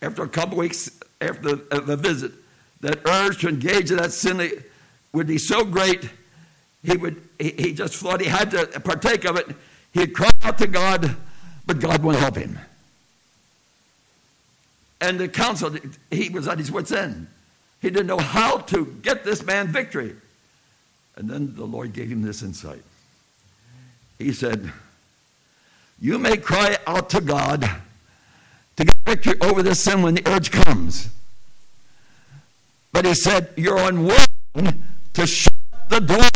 after 0.00 0.22
a 0.22 0.28
couple 0.28 0.58
weeks 0.58 0.90
after 1.20 1.56
the 1.56 1.96
visit, 1.96 2.32
that 2.80 3.00
urge 3.06 3.40
to 3.40 3.48
engage 3.48 3.90
in 3.90 3.96
that 3.96 4.12
sin 4.12 4.62
would 5.12 5.26
be 5.26 5.38
so 5.38 5.64
great 5.64 6.08
he 6.84 6.96
would 6.96 7.27
he, 7.38 7.50
he 7.50 7.72
just 7.72 7.94
thought 7.94 8.20
he 8.20 8.26
had 8.26 8.50
to 8.50 8.66
partake 8.80 9.24
of 9.24 9.36
it. 9.36 9.48
He 9.92 10.00
had 10.00 10.14
cried 10.14 10.34
out 10.42 10.58
to 10.58 10.66
God, 10.66 11.16
but 11.66 11.80
God 11.80 12.02
wouldn't 12.02 12.22
help 12.22 12.36
him. 12.36 12.58
And 15.00 15.18
the 15.18 15.28
council, 15.28 15.76
he 16.10 16.28
was 16.28 16.48
at 16.48 16.58
his 16.58 16.72
wits' 16.72 16.92
end. 16.92 17.28
He 17.80 17.90
didn't 17.90 18.08
know 18.08 18.18
how 18.18 18.58
to 18.58 18.86
get 19.02 19.24
this 19.24 19.44
man 19.44 19.68
victory. 19.68 20.16
And 21.16 21.28
then 21.28 21.54
the 21.54 21.64
Lord 21.64 21.92
gave 21.92 22.10
him 22.10 22.22
this 22.22 22.42
insight. 22.42 22.82
He 24.18 24.32
said, 24.32 24.72
You 26.00 26.18
may 26.18 26.36
cry 26.36 26.78
out 26.86 27.10
to 27.10 27.20
God 27.20 27.68
to 28.76 28.84
get 28.84 28.96
victory 29.04 29.34
over 29.40 29.62
this 29.62 29.82
sin 29.82 30.02
when 30.02 30.14
the 30.14 30.22
urge 30.28 30.50
comes. 30.50 31.08
But 32.92 33.04
he 33.04 33.14
said, 33.14 33.52
You're 33.56 33.78
unwilling 33.78 34.84
to 35.14 35.26
shut 35.26 35.54
the 35.88 36.00
door. 36.00 36.28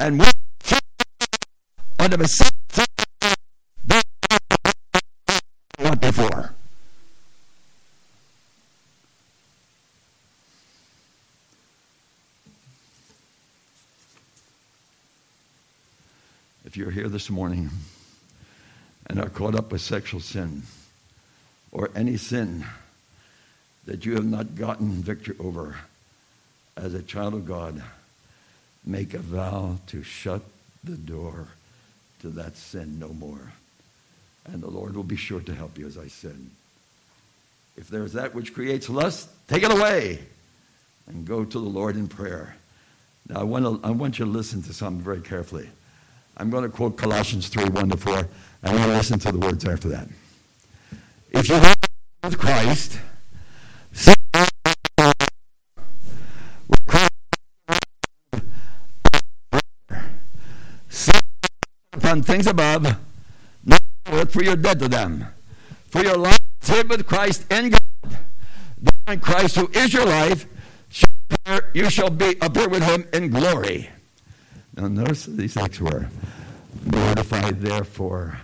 And 0.00 0.18
when 0.18 0.32
on 1.98 2.10
the 2.10 2.16
Messiah 2.16 2.50
before. 6.00 6.54
If 16.64 16.78
you're 16.78 16.90
here 16.90 17.10
this 17.10 17.28
morning 17.28 17.68
and 19.06 19.20
are 19.20 19.28
caught 19.28 19.54
up 19.54 19.70
with 19.70 19.82
sexual 19.82 20.20
sin 20.20 20.62
or 21.72 21.90
any 21.94 22.16
sin 22.16 22.64
that 23.84 24.06
you 24.06 24.14
have 24.14 24.24
not 24.24 24.54
gotten 24.54 25.02
victory 25.02 25.36
over 25.38 25.76
as 26.74 26.94
a 26.94 27.02
child 27.02 27.34
of 27.34 27.44
God, 27.44 27.82
make 28.84 29.14
a 29.14 29.18
vow 29.18 29.78
to 29.88 30.02
shut 30.02 30.42
the 30.84 30.96
door 30.96 31.48
to 32.20 32.28
that 32.28 32.56
sin 32.56 32.98
no 32.98 33.08
more. 33.08 33.52
And 34.46 34.62
the 34.62 34.70
Lord 34.70 34.96
will 34.96 35.04
be 35.04 35.16
sure 35.16 35.40
to 35.40 35.54
help 35.54 35.78
you, 35.78 35.86
as 35.86 35.98
I 35.98 36.08
said. 36.08 36.38
If 37.76 37.88
there 37.88 38.04
is 38.04 38.14
that 38.14 38.34
which 38.34 38.54
creates 38.54 38.88
lust, 38.88 39.28
take 39.48 39.62
it 39.62 39.72
away 39.72 40.18
and 41.06 41.26
go 41.26 41.44
to 41.44 41.58
the 41.58 41.68
Lord 41.68 41.96
in 41.96 42.08
prayer. 42.08 42.56
Now, 43.28 43.40
I 43.40 43.42
want, 43.44 43.64
to, 43.64 43.80
I 43.86 43.90
want 43.90 44.18
you 44.18 44.24
to 44.24 44.30
listen 44.30 44.62
to 44.62 44.72
something 44.72 45.02
very 45.02 45.20
carefully. 45.20 45.68
I'm 46.36 46.50
going 46.50 46.64
to 46.64 46.70
quote 46.70 46.96
Colossians 46.96 47.48
3 47.48 47.68
1 47.68 47.90
to 47.90 47.96
4, 47.96 48.18
and 48.18 48.28
I 48.62 48.72
want 48.72 48.84
to 48.84 48.96
listen 48.96 49.18
to 49.20 49.32
the 49.32 49.38
words 49.38 49.64
after 49.66 49.88
that. 49.90 50.08
If 51.30 51.48
you 51.48 51.54
have 51.54 51.76
with 52.24 52.38
Christ, 52.38 52.98
upon 62.10 62.22
things 62.22 62.48
above 62.48 62.82
not 63.64 63.80
earth, 64.06 64.32
for 64.32 64.42
you're 64.42 64.56
dead 64.56 64.80
to 64.80 64.88
them. 64.88 65.26
For 65.90 66.02
your 66.02 66.16
life 66.16 66.40
is 66.62 66.68
hid 66.68 66.88
with 66.88 67.06
Christ 67.06 67.46
in 67.52 67.70
God. 67.70 68.18
In 69.06 69.20
Christ, 69.20 69.54
who 69.54 69.70
is 69.72 69.92
your 69.92 70.06
life, 70.06 70.46
you 71.72 71.88
shall 71.88 72.10
be 72.10 72.34
appear 72.40 72.68
with 72.68 72.82
him 72.82 73.06
in 73.12 73.30
glory. 73.30 73.90
Now 74.76 74.88
notice 74.88 75.26
these 75.26 75.54
next 75.54 75.80
were 75.80 76.08
Mortify 76.84 77.52
therefore 77.52 78.40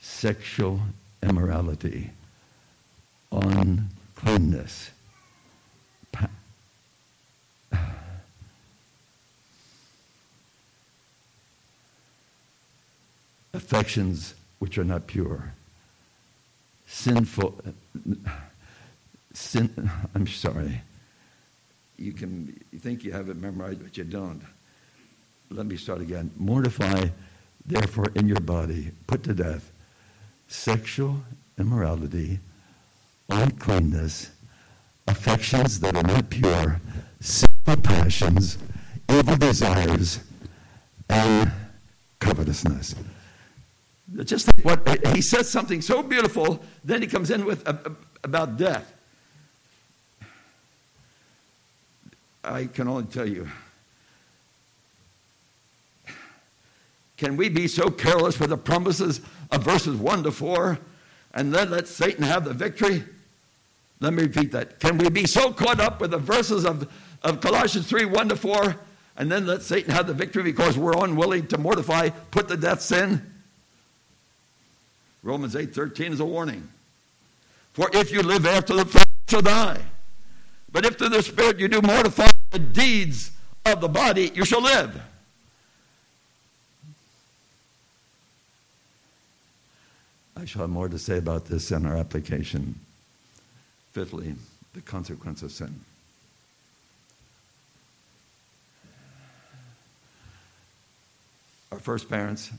sexual 0.00 0.80
immorality, 1.22 2.10
uncleanness, 3.32 4.90
affections 13.52 14.34
which 14.58 14.78
are 14.78 14.84
not 14.84 15.06
pure. 15.06 15.54
Sinful, 16.86 17.60
sin, 19.32 19.90
I'm 20.14 20.26
sorry. 20.26 20.82
You 21.96 22.12
can 22.12 22.58
you 22.72 22.78
think 22.78 23.04
you 23.04 23.12
have 23.12 23.28
it 23.28 23.36
memorized, 23.36 23.82
but 23.82 23.96
you 23.96 24.04
don't. 24.04 24.42
Let 25.50 25.66
me 25.66 25.76
start 25.76 26.00
again. 26.00 26.30
Mortify, 26.36 27.08
therefore, 27.66 28.06
in 28.14 28.26
your 28.28 28.40
body, 28.40 28.92
put 29.06 29.22
to 29.24 29.34
death 29.34 29.70
sexual 30.48 31.22
immorality, 31.58 32.40
uncleanness, 33.28 34.30
affections 35.06 35.80
that 35.80 35.94
are 35.94 36.02
not 36.02 36.28
pure, 36.30 36.80
sinful 37.20 37.76
passions, 37.82 38.58
evil 39.08 39.36
desires, 39.36 40.20
and 41.08 41.52
covetousness. 42.18 42.94
Just 44.24 44.46
think 44.46 44.64
what 44.64 45.06
he 45.14 45.22
says 45.22 45.48
something 45.48 45.80
so 45.80 46.02
beautiful, 46.02 46.62
then 46.84 47.00
he 47.00 47.06
comes 47.06 47.30
in 47.30 47.44
with 47.44 47.66
uh, 47.66 47.76
uh, 47.84 47.90
about 48.24 48.56
death. 48.56 48.92
I 52.42 52.66
can 52.66 52.88
only 52.88 53.04
tell 53.04 53.28
you. 53.28 53.48
Can 57.16 57.36
we 57.36 57.48
be 57.48 57.68
so 57.68 57.90
careless 57.90 58.40
with 58.40 58.50
the 58.50 58.56
promises 58.56 59.20
of 59.50 59.62
verses 59.62 59.94
1 59.94 60.22
to 60.24 60.32
4 60.32 60.78
and 61.34 61.54
then 61.54 61.70
let 61.70 61.86
Satan 61.86 62.24
have 62.24 62.44
the 62.44 62.54
victory? 62.54 63.04
Let 64.00 64.14
me 64.14 64.22
repeat 64.22 64.52
that. 64.52 64.80
Can 64.80 64.96
we 64.96 65.10
be 65.10 65.26
so 65.26 65.52
caught 65.52 65.80
up 65.80 66.00
with 66.00 66.12
the 66.12 66.18
verses 66.18 66.64
of, 66.64 66.90
of 67.22 67.40
Colossians 67.40 67.86
3 67.86 68.06
1 68.06 68.30
to 68.30 68.36
4 68.36 68.74
and 69.18 69.30
then 69.30 69.46
let 69.46 69.62
Satan 69.62 69.92
have 69.92 70.06
the 70.06 70.14
victory 70.14 70.42
because 70.42 70.78
we're 70.78 70.96
unwilling 70.96 71.46
to 71.48 71.58
mortify, 71.58 72.08
put 72.30 72.48
to 72.48 72.56
death 72.56 72.80
sin? 72.80 73.29
Romans 75.22 75.54
8:13 75.54 76.12
is 76.12 76.20
a 76.20 76.24
warning. 76.24 76.68
For 77.72 77.90
if 77.92 78.10
you 78.10 78.22
live 78.22 78.46
after 78.46 78.74
the 78.74 78.84
flesh, 78.84 79.04
you 79.06 79.30
shall 79.30 79.42
die. 79.42 79.80
But 80.72 80.86
if 80.86 80.98
through 80.98 81.10
the 81.10 81.22
Spirit 81.22 81.58
you 81.58 81.68
do 81.68 81.82
mortify 81.82 82.28
the 82.50 82.58
deeds 82.58 83.30
of 83.64 83.80
the 83.80 83.88
body, 83.88 84.32
you 84.34 84.44
shall 84.44 84.62
live. 84.62 85.00
I 90.36 90.44
shall 90.46 90.62
have 90.62 90.70
more 90.70 90.88
to 90.88 90.98
say 90.98 91.18
about 91.18 91.46
this 91.46 91.70
in 91.70 91.84
our 91.84 91.96
application. 91.96 92.80
Fifthly, 93.92 94.34
the 94.72 94.80
consequence 94.80 95.42
of 95.42 95.52
sin. 95.52 95.80
Our 101.70 101.78
first 101.78 102.08
parents, 102.08 102.50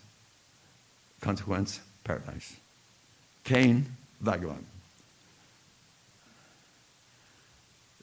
consequence, 1.21 1.79
paradise. 2.03 2.55
Cain, 3.43 3.85
vagabond. 4.19 4.65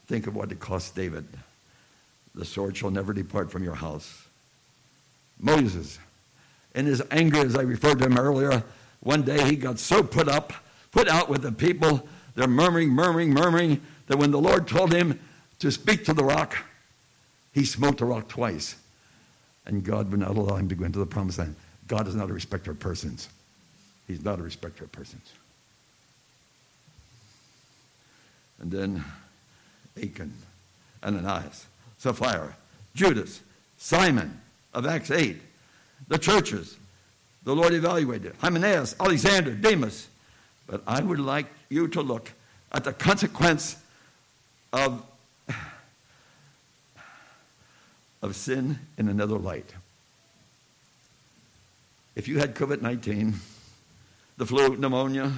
Think 0.06 0.26
of 0.26 0.34
what 0.34 0.50
it 0.50 0.58
cost 0.58 0.94
David. 0.94 1.26
The 2.34 2.44
sword 2.44 2.76
shall 2.76 2.90
never 2.90 3.12
depart 3.12 3.50
from 3.50 3.62
your 3.62 3.74
house. 3.74 4.26
Moses, 5.40 5.98
in 6.74 6.86
his 6.86 7.02
anger, 7.10 7.38
as 7.38 7.56
I 7.56 7.62
referred 7.62 7.98
to 7.98 8.06
him 8.06 8.18
earlier, 8.18 8.62
one 9.00 9.22
day 9.22 9.44
he 9.44 9.56
got 9.56 9.78
so 9.78 10.02
put 10.02 10.28
up, 10.28 10.52
put 10.90 11.08
out 11.08 11.28
with 11.28 11.42
the 11.42 11.52
people, 11.52 12.06
they're 12.34 12.46
murmuring, 12.48 12.90
murmuring, 12.90 13.32
murmuring, 13.32 13.80
that 14.06 14.16
when 14.16 14.30
the 14.30 14.40
Lord 14.40 14.66
told 14.66 14.92
him 14.92 15.18
to 15.58 15.70
speak 15.70 16.04
to 16.06 16.14
the 16.14 16.24
rock, 16.24 16.56
he 17.52 17.64
smote 17.64 17.98
the 17.98 18.04
rock 18.04 18.28
twice. 18.28 18.76
And 19.66 19.84
God 19.84 20.10
would 20.10 20.20
not 20.20 20.36
allow 20.36 20.56
him 20.56 20.68
to 20.68 20.74
go 20.74 20.84
into 20.84 20.98
the 20.98 21.06
promised 21.06 21.38
land. 21.38 21.56
God 21.86 22.08
is 22.08 22.14
not 22.14 22.30
a 22.30 22.32
respecter 22.32 22.70
of 22.70 22.80
persons. 22.80 23.28
He's 24.08 24.24
not 24.24 24.40
a 24.40 24.42
respecter 24.42 24.84
of 24.84 24.90
persons. 24.90 25.32
And 28.58 28.72
then 28.72 29.04
Achan, 29.96 30.32
Ananias, 31.04 31.66
Sapphira, 31.98 32.56
Judas, 32.94 33.40
Simon 33.76 34.40
of 34.74 34.86
Acts 34.86 35.10
8, 35.10 35.36
the 36.08 36.18
churches. 36.18 36.76
The 37.44 37.54
Lord 37.54 37.72
evaluated 37.72 38.34
Hymenaeus, 38.40 38.96
Alexander, 38.98 39.52
Demas. 39.52 40.08
But 40.66 40.82
I 40.86 41.00
would 41.00 41.20
like 41.20 41.46
you 41.68 41.88
to 41.88 42.02
look 42.02 42.32
at 42.72 42.84
the 42.84 42.92
consequence 42.92 43.76
of, 44.72 45.02
of 48.22 48.36
sin 48.36 48.78
in 48.98 49.08
another 49.08 49.38
light. 49.38 49.72
If 52.16 52.26
you 52.26 52.38
had 52.38 52.54
COVID 52.54 52.82
19, 52.82 53.34
the 54.38 54.46
flu, 54.46 54.76
pneumonia, 54.76 55.32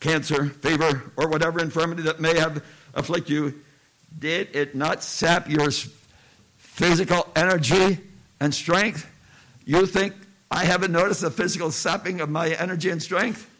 cancer, 0.00 0.46
fever, 0.46 1.12
or 1.16 1.28
whatever 1.28 1.60
infirmity 1.60 2.02
that 2.02 2.20
may 2.20 2.38
have 2.38 2.64
afflicted 2.94 3.30
you, 3.30 3.54
did 4.18 4.54
it 4.54 4.74
not 4.74 5.02
sap 5.02 5.50
your 5.50 5.70
physical 6.56 7.28
energy 7.36 7.98
and 8.40 8.54
strength? 8.54 9.10
You 9.64 9.84
think 9.84 10.14
I 10.50 10.64
haven't 10.64 10.92
noticed 10.92 11.20
the 11.20 11.30
physical 11.30 11.72
sapping 11.72 12.20
of 12.20 12.30
my 12.30 12.50
energy 12.50 12.88
and 12.88 13.02
strength? 13.02 13.50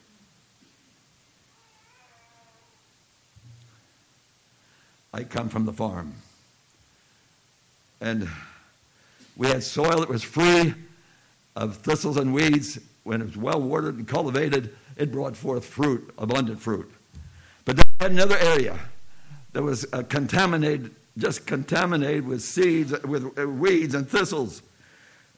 I 5.12 5.24
come 5.24 5.48
from 5.48 5.64
the 5.64 5.72
farm. 5.72 6.14
And 8.00 8.28
we 9.36 9.48
had 9.48 9.64
soil 9.64 10.00
that 10.00 10.08
was 10.08 10.22
free 10.22 10.74
of 11.56 11.76
thistles 11.76 12.18
and 12.18 12.32
weeds. 12.32 12.78
When 13.06 13.20
it 13.20 13.26
was 13.26 13.36
well 13.36 13.62
watered 13.62 13.98
and 13.98 14.08
cultivated, 14.08 14.74
it 14.96 15.12
brought 15.12 15.36
forth 15.36 15.64
fruit, 15.64 16.12
abundant 16.18 16.60
fruit. 16.60 16.90
But 17.64 17.76
then 17.76 17.84
we 17.86 18.02
had 18.02 18.10
another 18.10 18.36
area 18.36 18.80
that 19.52 19.62
was 19.62 19.86
uh, 19.92 20.02
contaminated, 20.08 20.92
just 21.16 21.46
contaminated 21.46 22.26
with 22.26 22.42
seeds, 22.42 22.90
with 23.02 23.38
uh, 23.38 23.48
weeds 23.48 23.94
and 23.94 24.10
thistles. 24.10 24.60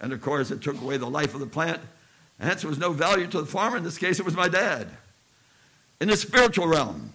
And 0.00 0.14
of 0.14 0.22
course, 0.22 0.50
it 0.50 0.62
took 0.62 0.80
away 0.80 0.96
the 0.96 1.10
life 1.10 1.34
of 1.34 1.40
the 1.40 1.46
plant. 1.46 1.82
Hence, 2.40 2.62
there 2.62 2.70
was 2.70 2.78
no 2.78 2.92
value 2.92 3.26
to 3.26 3.40
the 3.42 3.46
farmer. 3.46 3.76
In 3.76 3.84
this 3.84 3.98
case, 3.98 4.18
it 4.18 4.24
was 4.24 4.34
my 4.34 4.48
dad. 4.48 4.88
In 6.00 6.08
the 6.08 6.16
spiritual 6.16 6.68
realm, 6.68 7.12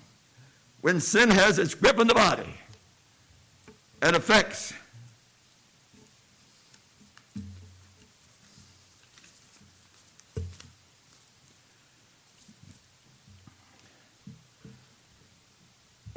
when 0.82 1.00
sin 1.00 1.32
has 1.32 1.58
its 1.58 1.74
grip 1.74 1.98
on 1.98 2.06
the 2.06 2.14
body 2.14 2.54
and 4.04 4.16
affects 4.16 4.72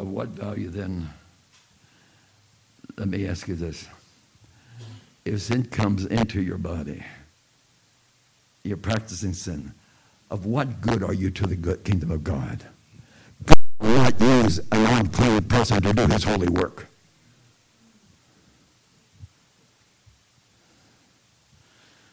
of 0.06 0.12
what 0.12 0.28
value 0.28 0.70
then? 0.70 1.10
Let 2.96 3.08
me 3.08 3.26
ask 3.26 3.48
you 3.48 3.56
this. 3.56 3.88
If 5.24 5.42
sin 5.42 5.64
comes 5.64 6.06
into 6.06 6.40
your 6.40 6.58
body, 6.58 7.02
you're 8.62 8.76
practicing 8.76 9.32
sin, 9.32 9.74
of 10.30 10.46
what 10.46 10.80
good 10.80 11.02
are 11.02 11.12
you 11.12 11.30
to 11.30 11.46
the 11.46 11.56
good 11.56 11.82
kingdom 11.84 12.12
of 12.12 12.22
God? 12.22 12.64
God 13.44 13.58
will 13.80 13.96
not 13.96 14.20
use 14.20 14.58
an 14.70 15.00
unclean 15.00 15.42
person 15.42 15.82
to 15.82 15.92
do 15.92 16.06
his 16.06 16.22
holy 16.22 16.48
work. 16.48 16.86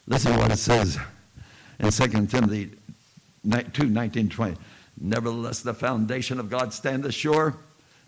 Listen 0.07 0.33
to 0.33 0.39
what 0.39 0.51
it 0.51 0.57
says 0.57 0.97
in 1.79 1.91
2 1.91 2.25
Timothy 2.25 2.71
2 3.73 3.85
19 3.85 4.29
20. 4.29 4.57
Nevertheless, 4.99 5.61
the 5.61 5.73
foundation 5.73 6.39
of 6.39 6.49
God 6.49 6.73
standeth 6.73 7.13
sure 7.13 7.57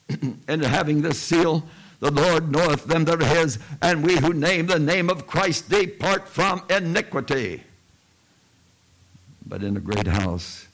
and 0.48 0.64
having 0.64 1.02
this 1.02 1.20
seal, 1.20 1.64
the 2.00 2.12
Lord 2.12 2.52
knoweth 2.52 2.86
them 2.86 3.06
that 3.06 3.22
are 3.22 3.26
his, 3.26 3.60
and 3.82 4.06
we 4.06 4.18
who 4.18 4.34
name 4.34 4.68
the 4.68 4.80
name 4.80 5.10
of 5.10 5.28
Christ 5.28 5.70
depart 5.70 6.28
from 6.28 6.64
iniquity. 6.70 7.64
But 9.46 9.64
in 9.64 9.78
a 9.78 9.80
great 9.80 10.08
house 10.08 10.68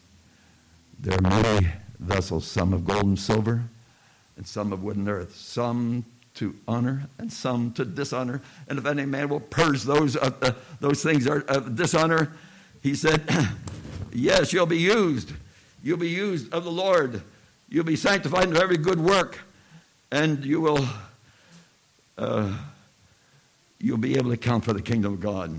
there 1.00 1.18
are 1.18 1.22
many 1.22 1.68
vessels, 2.00 2.46
some 2.46 2.74
of 2.74 2.86
gold 2.86 3.06
and 3.06 3.20
silver, 3.20 3.64
and 4.38 4.46
some 4.46 4.72
of 4.72 4.84
wood 4.84 4.98
and 4.98 5.10
earth, 5.10 5.36
some 5.36 6.06
to 6.36 6.56
honor 6.68 7.10
and 7.18 7.32
some 7.32 7.74
to 7.74 7.84
dishonor. 7.84 8.42
And 8.68 8.80
if 8.80 8.86
any 8.86 9.06
man 9.06 9.30
will 9.30 9.40
purge 9.40 9.84
those, 9.84 10.16
uh, 10.16 10.32
uh, 10.42 10.52
those 10.80 11.04
things 11.04 11.28
of 11.28 11.44
uh, 11.48 11.60
dishonor, 11.60 12.32
he 12.82 12.96
said, 12.96 13.24
Yes, 14.14 14.54
you'll 14.54 14.66
be 14.66 14.78
used. 14.78 15.32
You'll 15.84 15.98
be 15.98 16.10
used 16.10 16.54
of 16.54 16.64
the 16.64 16.72
Lord 16.72 17.24
You'll 17.72 17.86
be 17.86 17.96
sanctified 17.96 18.50
in 18.50 18.58
every 18.58 18.76
good 18.76 19.00
work, 19.00 19.40
and 20.12 20.44
you 20.44 20.60
will 20.60 20.86
uh, 22.18 22.54
you'll 23.80 23.98
be 23.98 24.18
able 24.18 24.30
to 24.30 24.36
count 24.36 24.66
for 24.66 24.74
the 24.74 24.82
kingdom 24.82 25.14
of 25.14 25.22
God. 25.22 25.56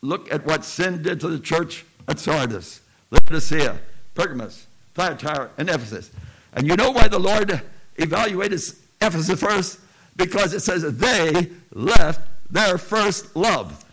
Look 0.00 0.32
at 0.32 0.46
what 0.46 0.64
sin 0.64 1.02
did 1.02 1.18
to 1.20 1.28
the 1.28 1.40
church 1.40 1.84
at 2.06 2.20
Sardis, 2.20 2.82
Laodicea, 3.10 3.80
Pergamos, 4.14 4.68
Thyatira, 4.94 5.50
and 5.58 5.68
Ephesus. 5.68 6.12
And 6.52 6.68
you 6.68 6.76
know 6.76 6.92
why 6.92 7.08
the 7.08 7.18
Lord 7.18 7.60
evaluated 7.96 8.60
Ephesus 9.02 9.40
first? 9.40 9.80
Because 10.14 10.54
it 10.54 10.60
says 10.60 10.82
they 10.82 11.50
left 11.72 12.20
their 12.48 12.78
first 12.78 13.34
love. 13.34 13.84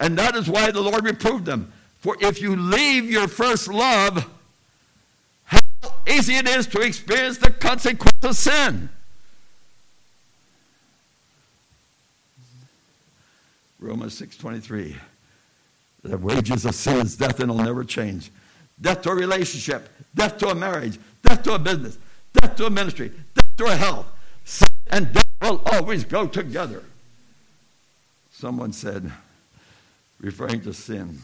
And 0.00 0.18
that 0.18 0.34
is 0.34 0.48
why 0.48 0.72
the 0.72 0.80
Lord 0.80 1.04
reproved 1.04 1.44
them. 1.44 1.72
For 2.00 2.16
if 2.20 2.42
you 2.42 2.56
leave 2.56 3.08
your 3.08 3.28
first 3.28 3.68
love, 3.68 4.28
easy 6.10 6.34
it 6.34 6.48
is 6.48 6.66
to 6.68 6.80
experience 6.80 7.38
the 7.38 7.50
consequence 7.50 8.22
of 8.22 8.36
sin. 8.36 8.90
Romans 13.78 14.14
6:23. 14.14 14.96
The 16.02 16.18
wages 16.18 16.64
of 16.64 16.74
sin 16.74 16.98
is 16.98 17.16
death 17.16 17.40
and 17.40 17.50
it'll 17.50 17.62
never 17.62 17.84
change. 17.84 18.30
Death 18.80 19.02
to 19.02 19.10
a 19.10 19.14
relationship, 19.14 19.88
death 20.14 20.38
to 20.38 20.48
a 20.48 20.54
marriage, 20.54 20.98
death 21.22 21.42
to 21.42 21.54
a 21.54 21.58
business, 21.58 21.98
death 22.32 22.56
to 22.56 22.66
a 22.66 22.70
ministry, 22.70 23.12
death 23.34 23.56
to 23.56 23.66
a 23.66 23.76
health. 23.76 24.06
Sin 24.44 24.68
and 24.88 25.12
death 25.12 25.26
will 25.42 25.62
always 25.72 26.04
go 26.04 26.26
together. 26.26 26.84
Someone 28.30 28.72
said, 28.72 29.12
referring 30.20 30.60
to 30.62 30.72
sin, 30.72 31.18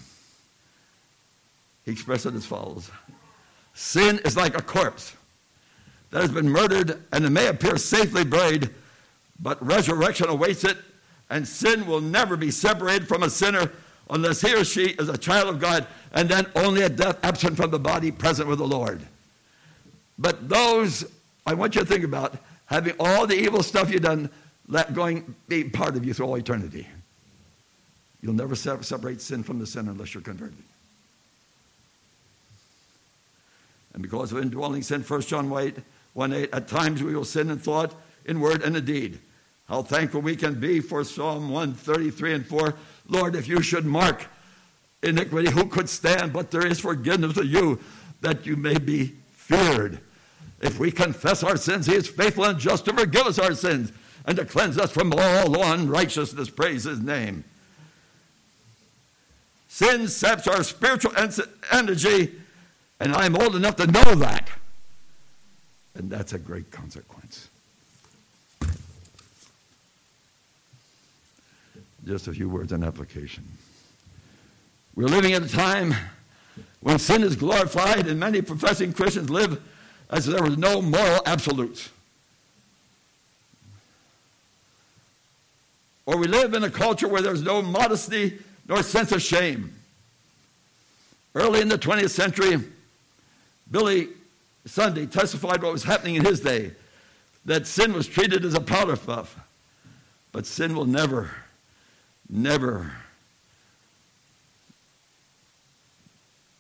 he 1.85 1.93
expressed 1.93 2.27
it 2.27 2.35
as 2.35 2.45
follows 2.45 2.91
Sin 3.75 4.21
is 4.25 4.37
like 4.37 4.57
a 4.57 4.63
corpse 4.63 5.15
that 6.11 6.23
has 6.23 6.31
been 6.31 6.49
murdered 6.49 7.03
and 7.13 7.25
it 7.25 7.31
may 7.31 7.49
appear 7.49 7.77
safely 7.77 8.25
buried, 8.25 8.71
but 9.41 9.65
resurrection 9.65 10.29
awaits 10.29 10.65
it, 10.65 10.79
and 11.29 11.47
sin 11.47 11.87
will 11.87 12.01
never 12.01 12.37
be 12.37 12.51
separated 12.51 13.09
from 13.09 13.25
a 13.25 13.31
sinner 13.31 13.73
unless 14.11 14.41
he 14.41 14.55
or 14.55 14.65
she 14.65 14.91
is 14.91 15.09
a 15.09 15.19
child 15.19 15.49
of 15.49 15.61
God, 15.61 15.87
and 16.13 16.29
then 16.29 16.47
only 16.55 16.83
at 16.83 16.95
death 16.95 17.19
absent 17.25 17.57
from 17.57 17.71
the 17.71 17.79
body, 17.79 18.13
present 18.13 18.49
with 18.49 18.59
the 18.59 18.67
Lord. 18.67 19.01
But 20.19 20.49
those, 20.49 21.05
I 21.47 21.55
want 21.55 21.75
you 21.75 21.81
to 21.81 21.87
think 21.87 22.05
about 22.05 22.39
having 22.67 22.95
all 23.01 23.27
the 23.27 23.35
evil 23.35 23.63
stuff 23.63 23.91
you've 23.91 24.03
done 24.03 24.31
let 24.69 24.95
going 24.95 25.35
be 25.49 25.65
part 25.65 25.97
of 25.97 26.05
you 26.05 26.15
through 26.15 26.27
all 26.27 26.37
eternity. 26.37 26.87
You'll 28.23 28.35
never 28.35 28.55
separate 28.55 29.21
sin 29.21 29.43
from 29.43 29.59
the 29.59 29.67
sinner 29.67 29.91
unless 29.91 30.15
you're 30.15 30.23
converted. 30.23 30.63
And 33.95 34.03
because 34.03 34.33
of 34.33 34.39
indwelling 34.39 34.83
sin, 34.83 35.03
1 35.03 35.21
John 35.23 35.49
1 35.49 35.83
1 36.13 36.33
8, 36.33 36.51
at 36.53 36.69
times 36.69 37.03
we 37.03 37.15
will 37.15 37.25
sin 37.25 37.51
in 37.51 37.59
thought, 37.59 37.95
in 38.25 38.41
word, 38.41 38.63
and 38.63 38.77
in 38.77 38.85
deed. 38.85 39.21
How 39.69 39.83
thankful 39.83 40.21
we 40.21 40.37
can 40.37 40.61
be 40.61 40.81
for 40.81 41.05
Psalm 41.05 41.49
133 41.49 42.35
and 42.35 42.47
4. 42.47 42.75
Lord, 43.09 43.35
if 43.35 43.49
you 43.49 43.63
should 43.63 43.87
mark 43.87 44.27
iniquity, 45.03 45.51
who 45.51 45.67
could 45.67 45.89
stand? 45.89 46.33
But 46.33 46.51
there 46.51 46.67
is 46.67 46.81
forgiveness 46.81 47.35
to 47.35 47.47
you 47.47 47.81
that 48.21 48.47
you 48.47 48.57
may 48.57 48.79
be 48.79 49.15
feared. 49.33 50.01
If 50.61 50.79
we 50.79 50.91
confess 50.91 51.43
our 51.43 51.57
sins, 51.57 51.87
he 51.87 51.95
is 51.95 52.09
faithful 52.09 52.45
and 52.45 52.59
just 52.59 52.85
to 52.87 52.95
forgive 52.95 53.27
us 53.27 53.39
our 53.39 53.55
sins 53.55 53.93
and 54.27 54.37
to 54.37 54.45
cleanse 54.45 54.79
us 54.79 54.91
from 54.91 55.13
all 55.13 55.63
unrighteousness. 55.63 56.51
Praise 56.51 56.85
his 56.85 57.01
name. 57.01 57.45
Sin 59.69 60.09
saps 60.09 60.47
our 60.47 60.63
spiritual 60.63 61.13
energy 61.73 62.33
and 63.01 63.13
I'm 63.13 63.37
old 63.37 63.57
enough 63.57 63.77
to 63.77 63.87
know 63.87 64.15
that. 64.17 64.49
And 65.95 66.11
that's 66.11 66.33
a 66.33 66.39
great 66.39 66.71
consequence. 66.71 67.49
Just 72.07 72.29
a 72.29 72.33
few 72.33 72.49
words 72.49 72.73
on 72.73 72.85
application. 72.85 73.45
We're 74.95 75.07
living 75.07 75.33
at 75.33 75.43
a 75.43 75.49
time 75.49 75.95
when 76.81 76.99
sin 76.99 77.23
is 77.23 77.35
glorified, 77.35 78.07
and 78.07 78.21
many 78.21 78.43
professing 78.43 78.93
Christians 78.93 79.31
live 79.31 79.61
as 80.11 80.29
if 80.29 80.35
there 80.35 80.43
were 80.43 80.57
no 80.57 80.83
moral 80.83 81.23
absolutes. 81.25 81.89
Or 86.07 86.19
we 86.19 86.27
live 86.27 86.53
in 86.53 86.63
a 86.65 86.71
culture 86.71 87.09
where 87.09 87.23
there's 87.23 87.43
no 87.43 87.63
modesty 87.63 88.39
nor 88.69 88.83
sense 88.83 89.13
of 89.13 89.23
shame. 89.23 89.75
Early 91.35 91.61
in 91.63 91.69
the 91.69 91.79
20th 91.79 92.11
century, 92.11 92.63
Billy 93.75 94.07
Sunday 94.67 95.05
testified 95.05 95.61
what 95.61 95.73
was 95.73 95.83
happening 95.83 96.15
in 96.15 96.25
his 96.25 96.39
day 96.39 96.71
that 97.45 97.67
sin 97.67 97.93
was 97.93 98.07
treated 98.07 98.45
as 98.45 98.55
a 98.55 98.61
powder 98.61 98.97
puff. 98.97 99.37
But 100.31 100.47
sin 100.47 100.77
will 100.77 100.85
never, 100.85 101.33
never 102.31 102.93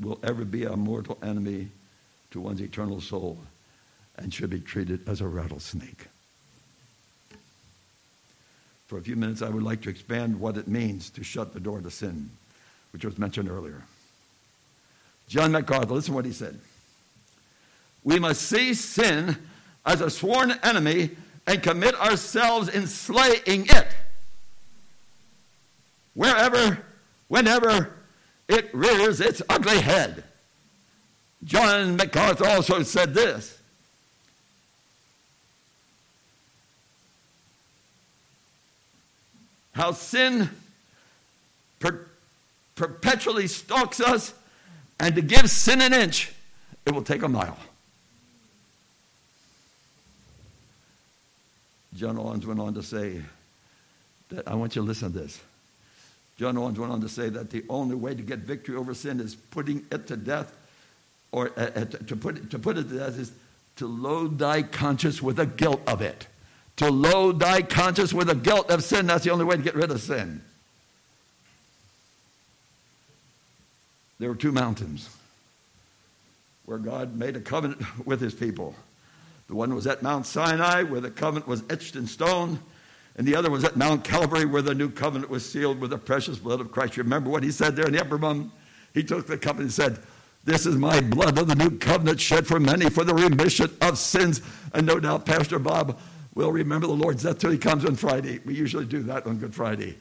will 0.00 0.18
ever 0.24 0.44
be 0.44 0.64
a 0.64 0.76
mortal 0.76 1.16
enemy 1.22 1.68
to 2.32 2.40
one's 2.40 2.60
eternal 2.60 3.00
soul 3.00 3.38
and 4.16 4.34
should 4.34 4.50
be 4.50 4.58
treated 4.58 5.08
as 5.08 5.20
a 5.20 5.28
rattlesnake. 5.28 6.08
For 8.88 8.98
a 8.98 9.02
few 9.02 9.14
minutes, 9.14 9.40
I 9.40 9.50
would 9.50 9.62
like 9.62 9.82
to 9.82 9.88
expand 9.88 10.40
what 10.40 10.56
it 10.56 10.66
means 10.66 11.10
to 11.10 11.22
shut 11.22 11.54
the 11.54 11.60
door 11.60 11.80
to 11.80 11.92
sin, 11.92 12.30
which 12.92 13.04
was 13.04 13.18
mentioned 13.18 13.48
earlier. 13.48 13.82
John 15.28 15.52
MacArthur, 15.52 15.94
listen 15.94 16.10
to 16.10 16.16
what 16.16 16.24
he 16.24 16.32
said 16.32 16.58
we 18.04 18.18
must 18.18 18.42
see 18.42 18.74
sin 18.74 19.36
as 19.84 20.00
a 20.00 20.10
sworn 20.10 20.52
enemy 20.62 21.10
and 21.46 21.62
commit 21.62 21.94
ourselves 21.96 22.68
in 22.68 22.86
slaying 22.86 23.66
it. 23.66 23.88
Wherever, 26.14 26.84
whenever 27.28 27.94
it 28.48 28.72
rears 28.74 29.20
its 29.20 29.42
ugly 29.48 29.80
head. 29.80 30.24
John 31.42 31.96
MacArthur 31.96 32.46
also 32.46 32.82
said 32.82 33.14
this 33.14 33.58
how 39.72 39.92
sin 39.92 40.48
per- 41.80 42.06
perpetually 42.76 43.48
stalks 43.48 44.00
us, 44.00 44.32
and 45.00 45.14
to 45.16 45.22
give 45.22 45.50
sin 45.50 45.80
an 45.80 45.92
inch, 45.92 46.32
it 46.86 46.94
will 46.94 47.02
take 47.02 47.22
a 47.22 47.28
mile. 47.28 47.58
John 51.96 52.18
Owens 52.18 52.46
went 52.46 52.60
on 52.60 52.74
to 52.74 52.82
say 52.82 53.22
that 54.30 54.48
I 54.48 54.54
want 54.54 54.74
you 54.74 54.82
to 54.82 54.86
listen 54.86 55.12
to 55.12 55.18
this. 55.18 55.40
John 56.36 56.58
Owens 56.58 56.78
went 56.78 56.92
on 56.92 57.00
to 57.00 57.08
say 57.08 57.28
that 57.28 57.50
the 57.50 57.64
only 57.68 57.94
way 57.94 58.14
to 58.14 58.22
get 58.22 58.40
victory 58.40 58.76
over 58.76 58.94
sin 58.94 59.20
is 59.20 59.34
putting 59.34 59.86
it 59.92 60.08
to 60.08 60.16
death, 60.16 60.52
or 61.30 61.52
uh, 61.56 61.70
uh, 61.76 61.84
to, 61.84 62.16
put 62.16 62.38
it, 62.38 62.50
to 62.50 62.58
put 62.58 62.76
it 62.76 62.88
to 62.88 62.98
death 62.98 63.18
is 63.18 63.32
to 63.76 63.86
load 63.86 64.38
thy 64.38 64.62
conscience 64.62 65.22
with 65.22 65.36
the 65.36 65.46
guilt 65.46 65.80
of 65.86 66.00
it. 66.00 66.26
To 66.78 66.90
load 66.90 67.38
thy 67.38 67.62
conscience 67.62 68.12
with 68.12 68.26
the 68.26 68.34
guilt 68.34 68.70
of 68.70 68.82
sin. 68.82 69.06
That's 69.06 69.24
the 69.24 69.30
only 69.30 69.44
way 69.44 69.56
to 69.56 69.62
get 69.62 69.76
rid 69.76 69.92
of 69.92 70.00
sin. 70.00 70.42
There 74.18 74.28
were 74.28 74.34
two 74.34 74.52
mountains 74.52 75.08
where 76.66 76.78
God 76.78 77.16
made 77.16 77.36
a 77.36 77.40
covenant 77.40 78.06
with 78.06 78.20
his 78.20 78.34
people. 78.34 78.74
The 79.48 79.54
one 79.54 79.74
was 79.74 79.86
at 79.86 80.02
Mount 80.02 80.26
Sinai, 80.26 80.82
where 80.82 81.00
the 81.00 81.10
covenant 81.10 81.46
was 81.46 81.62
etched 81.68 81.96
in 81.96 82.06
stone, 82.06 82.58
and 83.16 83.26
the 83.26 83.36
other 83.36 83.50
was 83.50 83.64
at 83.64 83.76
Mount 83.76 84.04
Calvary, 84.04 84.44
where 84.44 84.62
the 84.62 84.74
new 84.74 84.90
covenant 84.90 85.30
was 85.30 85.48
sealed 85.48 85.80
with 85.80 85.90
the 85.90 85.98
precious 85.98 86.38
blood 86.38 86.60
of 86.60 86.72
Christ. 86.72 86.96
You 86.96 87.02
remember 87.02 87.30
what 87.30 87.42
he 87.42 87.50
said 87.50 87.76
there 87.76 87.86
in 87.86 87.92
the 87.92 88.00
upper 88.00 88.16
room? 88.16 88.52
He 88.92 89.04
took 89.04 89.26
the 89.26 89.38
cup 89.38 89.58
and 89.58 89.70
said, 89.72 89.98
This 90.44 90.66
is 90.66 90.76
my 90.76 91.00
blood 91.00 91.38
of 91.38 91.46
the 91.46 91.54
new 91.54 91.78
covenant 91.78 92.20
shed 92.20 92.46
for 92.46 92.58
many 92.58 92.88
for 92.88 93.04
the 93.04 93.14
remission 93.14 93.70
of 93.80 93.98
sins. 93.98 94.40
And 94.72 94.86
no 94.86 94.98
doubt 94.98 95.26
Pastor 95.26 95.58
Bob 95.58 95.98
will 96.34 96.50
remember 96.50 96.86
the 96.86 96.94
Lord's 96.94 97.22
death 97.22 97.38
till 97.38 97.50
he 97.50 97.58
comes 97.58 97.84
on 97.84 97.96
Friday. 97.96 98.40
We 98.44 98.54
usually 98.54 98.86
do 98.86 99.02
that 99.04 99.26
on 99.26 99.38
Good 99.38 99.54
Friday. 99.54 99.96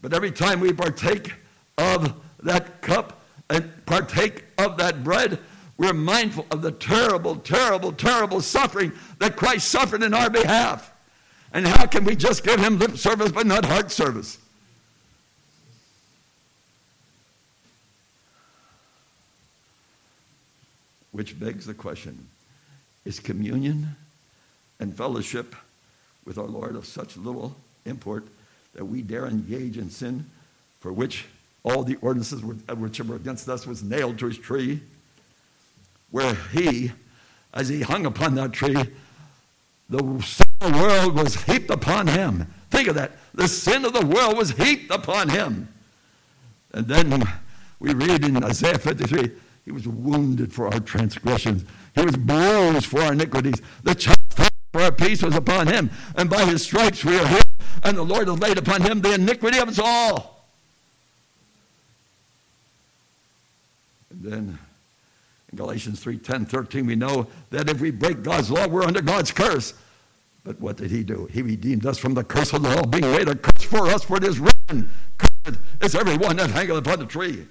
But 0.00 0.14
every 0.14 0.30
time 0.30 0.60
we 0.60 0.72
partake 0.72 1.34
of 1.76 2.14
that 2.42 2.82
cup 2.82 3.22
and 3.50 3.70
partake 3.86 4.44
of 4.58 4.76
that 4.76 5.02
bread, 5.02 5.38
we're 5.76 5.92
mindful 5.92 6.46
of 6.50 6.62
the 6.62 6.70
terrible, 6.70 7.36
terrible, 7.36 7.92
terrible 7.92 8.40
suffering 8.40 8.92
that 9.18 9.36
Christ 9.36 9.68
suffered 9.68 10.02
in 10.02 10.14
our 10.14 10.30
behalf. 10.30 10.92
And 11.52 11.66
how 11.66 11.86
can 11.86 12.04
we 12.04 12.16
just 12.16 12.44
give 12.44 12.60
him 12.60 12.78
lip 12.78 12.96
service 12.96 13.32
but 13.32 13.46
not 13.46 13.64
heart 13.64 13.90
service? 13.90 14.38
Which 21.12 21.38
begs 21.38 21.66
the 21.66 21.74
question 21.74 22.28
is 23.04 23.20
communion 23.20 23.96
and 24.80 24.96
fellowship 24.96 25.54
with 26.24 26.38
our 26.38 26.46
Lord 26.46 26.74
of 26.74 26.86
such 26.86 27.16
little 27.16 27.54
import 27.84 28.26
that 28.74 28.84
we 28.84 29.02
dare 29.02 29.26
engage 29.26 29.78
in 29.78 29.90
sin 29.90 30.28
for 30.80 30.92
which 30.92 31.26
all 31.62 31.82
the 31.82 31.96
ordinances 32.00 32.42
which 32.42 33.00
were 33.00 33.16
against 33.16 33.48
us 33.48 33.66
was 33.66 33.82
nailed 33.82 34.18
to 34.18 34.26
his 34.26 34.38
tree? 34.38 34.80
Where 36.10 36.34
he, 36.52 36.92
as 37.52 37.68
he 37.68 37.82
hung 37.82 38.06
upon 38.06 38.34
that 38.36 38.52
tree, 38.52 38.76
the 39.88 40.22
sin 40.22 40.46
of 40.60 40.72
the 40.72 40.78
world 40.78 41.14
was 41.14 41.42
heaped 41.44 41.70
upon 41.70 42.06
him. 42.06 42.46
Think 42.70 42.88
of 42.88 42.94
that. 42.94 43.12
The 43.34 43.48
sin 43.48 43.84
of 43.84 43.92
the 43.92 44.06
world 44.06 44.36
was 44.36 44.52
heaped 44.52 44.90
upon 44.90 45.28
him. 45.28 45.68
And 46.72 46.88
then 46.88 47.22
we 47.78 47.94
read 47.94 48.24
in 48.24 48.42
Isaiah 48.42 48.78
53 48.78 49.30
he 49.64 49.72
was 49.72 49.88
wounded 49.88 50.52
for 50.52 50.66
our 50.66 50.80
transgressions, 50.80 51.64
he 51.94 52.02
was 52.02 52.16
bruised 52.16 52.86
for 52.86 53.00
our 53.00 53.12
iniquities. 53.12 53.62
The 53.82 53.94
chastisement 53.94 54.52
for 54.72 54.82
our 54.82 54.92
peace 54.92 55.22
was 55.22 55.34
upon 55.34 55.68
him, 55.68 55.90
and 56.16 56.28
by 56.28 56.44
his 56.44 56.64
stripes 56.64 57.04
we 57.04 57.18
are 57.18 57.26
healed. 57.26 57.42
And 57.82 57.96
the 57.96 58.02
Lord 58.02 58.28
has 58.28 58.38
laid 58.38 58.58
upon 58.58 58.82
him 58.82 59.00
the 59.00 59.14
iniquity 59.14 59.58
of 59.58 59.68
us 59.68 59.78
all. 59.78 60.46
And 64.10 64.22
then 64.22 64.58
Galatians 65.54 66.00
3 66.00 66.18
10, 66.18 66.46
13, 66.46 66.86
we 66.86 66.96
know 66.96 67.26
that 67.50 67.68
if 67.68 67.80
we 67.80 67.90
break 67.90 68.22
God's 68.22 68.50
law, 68.50 68.66
we're 68.68 68.84
under 68.84 69.02
God's 69.02 69.32
curse. 69.32 69.74
But 70.44 70.60
what 70.60 70.76
did 70.76 70.90
he 70.90 71.02
do? 71.02 71.28
He 71.32 71.40
redeemed 71.42 71.86
us 71.86 71.98
from 71.98 72.14
the 72.14 72.22
curse 72.22 72.52
of 72.52 72.62
the 72.62 72.74
law, 72.74 72.82
being 72.82 73.10
made 73.10 73.28
a 73.28 73.34
curse 73.34 73.62
for 73.62 73.86
us, 73.86 74.04
for 74.04 74.18
it 74.18 74.24
is 74.24 74.38
written, 74.38 74.90
Cursed 75.16 75.58
is 75.80 75.94
everyone 75.94 76.36
that 76.36 76.50
hangeth 76.50 76.76
upon 76.76 76.98
the 76.98 77.06
tree. 77.06 77.46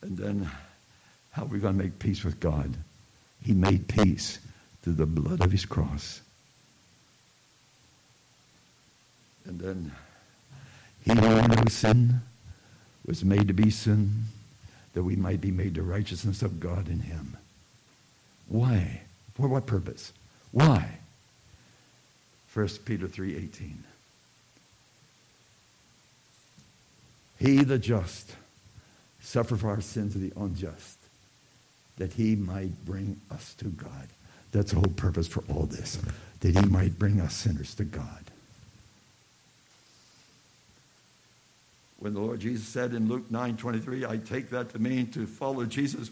And 0.00 0.16
then, 0.18 0.50
how 1.32 1.42
are 1.42 1.46
we 1.46 1.58
going 1.58 1.76
to 1.76 1.84
make 1.84 1.98
peace 1.98 2.24
with 2.24 2.38
God? 2.40 2.74
He 3.42 3.52
made 3.52 3.88
peace 3.88 4.38
through 4.82 4.94
the 4.94 5.06
blood 5.06 5.40
of 5.40 5.50
his 5.50 5.64
cross. 5.64 6.20
And 9.46 9.58
then, 9.58 9.92
he 11.04 11.12
who 11.12 11.20
knew 11.20 11.46
no 11.46 11.64
sin 11.68 12.22
was 13.06 13.24
made 13.24 13.48
to 13.48 13.54
be 13.54 13.70
sin, 13.70 14.24
that 14.94 15.02
we 15.02 15.16
might 15.16 15.40
be 15.40 15.50
made 15.50 15.74
the 15.74 15.82
righteousness 15.82 16.42
of 16.42 16.60
God 16.60 16.88
in 16.88 17.00
him. 17.00 17.36
Why? 18.48 19.02
For 19.34 19.46
what 19.48 19.66
purpose? 19.66 20.12
Why? 20.50 20.98
1 22.52 22.68
Peter 22.84 23.06
3:18. 23.06 23.84
He 27.38 27.64
the 27.64 27.78
just 27.78 28.36
suffer 29.20 29.56
for 29.56 29.68
our 29.70 29.80
sins 29.80 30.14
of 30.14 30.20
the 30.22 30.32
unjust, 30.36 30.98
that 31.96 32.14
he 32.14 32.36
might 32.36 32.84
bring 32.86 33.20
us 33.30 33.54
to 33.54 33.66
God. 33.66 34.08
That's 34.52 34.70
the 34.70 34.76
whole 34.76 34.94
purpose 34.94 35.26
for 35.26 35.42
all 35.48 35.66
this, 35.66 35.98
that 36.40 36.56
he 36.56 36.66
might 36.66 36.98
bring 36.98 37.20
us 37.20 37.34
sinners 37.34 37.74
to 37.74 37.84
God. 37.84 38.30
When 41.98 42.14
the 42.14 42.20
Lord 42.20 42.40
Jesus 42.40 42.66
said 42.66 42.92
in 42.92 43.08
Luke 43.08 43.30
9 43.30 43.56
23, 43.56 44.06
I 44.06 44.16
take 44.18 44.50
that 44.50 44.70
to 44.70 44.78
mean 44.78 45.10
to 45.12 45.26
follow 45.26 45.64
Jesus 45.64 46.10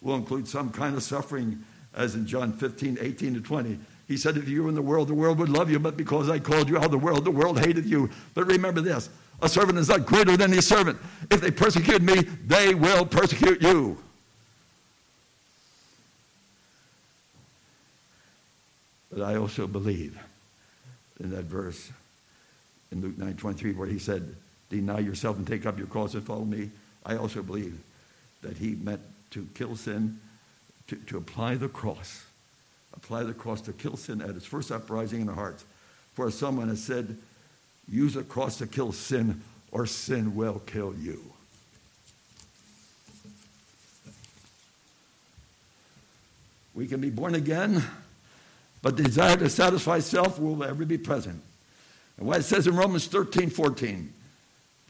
will 0.00 0.16
include 0.16 0.48
some 0.48 0.70
kind 0.70 0.96
of 0.96 1.02
suffering, 1.02 1.64
as 1.94 2.14
in 2.14 2.26
John 2.26 2.52
15 2.52 2.98
18 3.00 3.34
to 3.34 3.40
20. 3.40 3.78
He 4.08 4.16
said, 4.16 4.36
If 4.36 4.48
you 4.48 4.64
were 4.64 4.68
in 4.68 4.74
the 4.74 4.82
world, 4.82 5.08
the 5.08 5.14
world 5.14 5.38
would 5.38 5.48
love 5.48 5.70
you, 5.70 5.78
but 5.78 5.96
because 5.96 6.28
I 6.28 6.38
called 6.38 6.68
you 6.68 6.76
out 6.76 6.86
of 6.86 6.90
the 6.90 6.98
world, 6.98 7.24
the 7.24 7.30
world 7.30 7.60
hated 7.60 7.86
you. 7.86 8.10
But 8.34 8.46
remember 8.46 8.80
this 8.80 9.08
a 9.40 9.48
servant 9.48 9.78
is 9.78 9.88
not 9.88 10.06
greater 10.06 10.36
than 10.36 10.52
his 10.52 10.66
servant. 10.66 10.98
If 11.30 11.40
they 11.40 11.50
persecute 11.50 12.02
me, 12.02 12.22
they 12.46 12.74
will 12.74 13.06
persecute 13.06 13.62
you. 13.62 13.98
But 19.10 19.22
I 19.22 19.36
also 19.36 19.66
believe 19.66 20.18
in 21.20 21.30
that 21.30 21.44
verse 21.44 21.90
in 22.90 23.02
Luke 23.02 23.18
9 23.18 23.36
23 23.36 23.72
where 23.72 23.88
he 23.88 23.98
said, 23.98 24.34
deny 24.72 24.98
yourself 24.98 25.36
and 25.36 25.46
take 25.46 25.66
up 25.66 25.78
your 25.78 25.86
cross 25.86 26.14
and 26.14 26.24
follow 26.24 26.44
me. 26.44 26.70
I 27.04 27.16
also 27.16 27.42
believe 27.42 27.78
that 28.42 28.56
he 28.56 28.74
meant 28.74 29.00
to 29.30 29.46
kill 29.54 29.76
sin, 29.76 30.18
to, 30.88 30.96
to 30.96 31.18
apply 31.18 31.54
the 31.56 31.68
cross, 31.68 32.24
apply 32.94 33.22
the 33.24 33.34
cross 33.34 33.60
to 33.62 33.72
kill 33.72 33.96
sin 33.96 34.20
at 34.20 34.30
its 34.30 34.46
first 34.46 34.72
uprising 34.72 35.20
in 35.20 35.26
the 35.26 35.34
hearts. 35.34 35.64
For 36.14 36.30
someone 36.30 36.68
has 36.68 36.82
said, 36.82 37.18
use 37.88 38.16
a 38.16 38.22
cross 38.22 38.58
to 38.58 38.66
kill 38.66 38.92
sin, 38.92 39.42
or 39.70 39.86
sin 39.86 40.34
will 40.34 40.60
kill 40.66 40.94
you. 40.94 41.22
We 46.74 46.86
can 46.86 47.00
be 47.00 47.10
born 47.10 47.34
again, 47.34 47.84
but 48.80 48.96
the 48.96 49.02
desire 49.02 49.36
to 49.36 49.50
satisfy 49.50 49.98
self 49.98 50.38
will 50.38 50.64
ever 50.64 50.84
be 50.86 50.98
present. 50.98 51.42
And 52.16 52.26
what 52.26 52.40
it 52.40 52.44
says 52.44 52.66
in 52.66 52.76
Romans 52.76 53.06
13 53.06 53.50
14, 53.50 54.12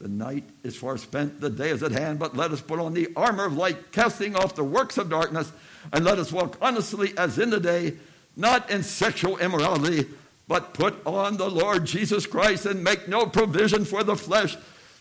the 0.03 0.09
night 0.09 0.43
is 0.63 0.75
far 0.75 0.97
spent, 0.97 1.39
the 1.39 1.49
day 1.49 1.69
is 1.69 1.81
at 1.81 1.93
hand, 1.93 2.19
but 2.19 2.35
let 2.35 2.51
us 2.51 2.59
put 2.59 2.77
on 2.77 2.93
the 2.93 3.07
armor 3.15 3.45
of 3.45 3.55
light, 3.55 3.93
casting 3.93 4.35
off 4.35 4.53
the 4.53 4.63
works 4.63 4.97
of 4.97 5.09
darkness, 5.09 5.49
and 5.93 6.03
let 6.03 6.19
us 6.19 6.29
walk 6.29 6.57
honestly 6.61 7.13
as 7.17 7.39
in 7.39 7.49
the 7.49 7.59
day, 7.59 7.93
not 8.35 8.69
in 8.69 8.83
sexual 8.83 9.37
immorality, 9.37 10.05
but 10.45 10.73
put 10.73 10.95
on 11.07 11.37
the 11.37 11.49
Lord 11.49 11.85
Jesus 11.85 12.25
Christ 12.25 12.65
and 12.65 12.83
make 12.83 13.07
no 13.07 13.25
provision 13.27 13.85
for 13.85 14.03
the 14.03 14.17
flesh 14.17 14.57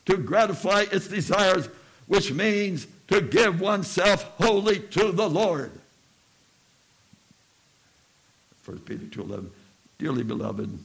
to 0.07 0.17
gratify 0.17 0.85
its 0.93 1.09
desires, 1.09 1.69
which 2.07 2.33
means 2.33 2.87
to 3.09 3.21
give 3.21 3.61
oneself 3.61 4.23
wholly 4.39 4.79
to 4.79 5.11
the 5.11 5.29
Lord. 5.29 5.73
1 8.65 8.79
Peter 8.79 9.07
2.11 9.07 9.49
Dearly 9.99 10.23
beloved, 10.23 10.79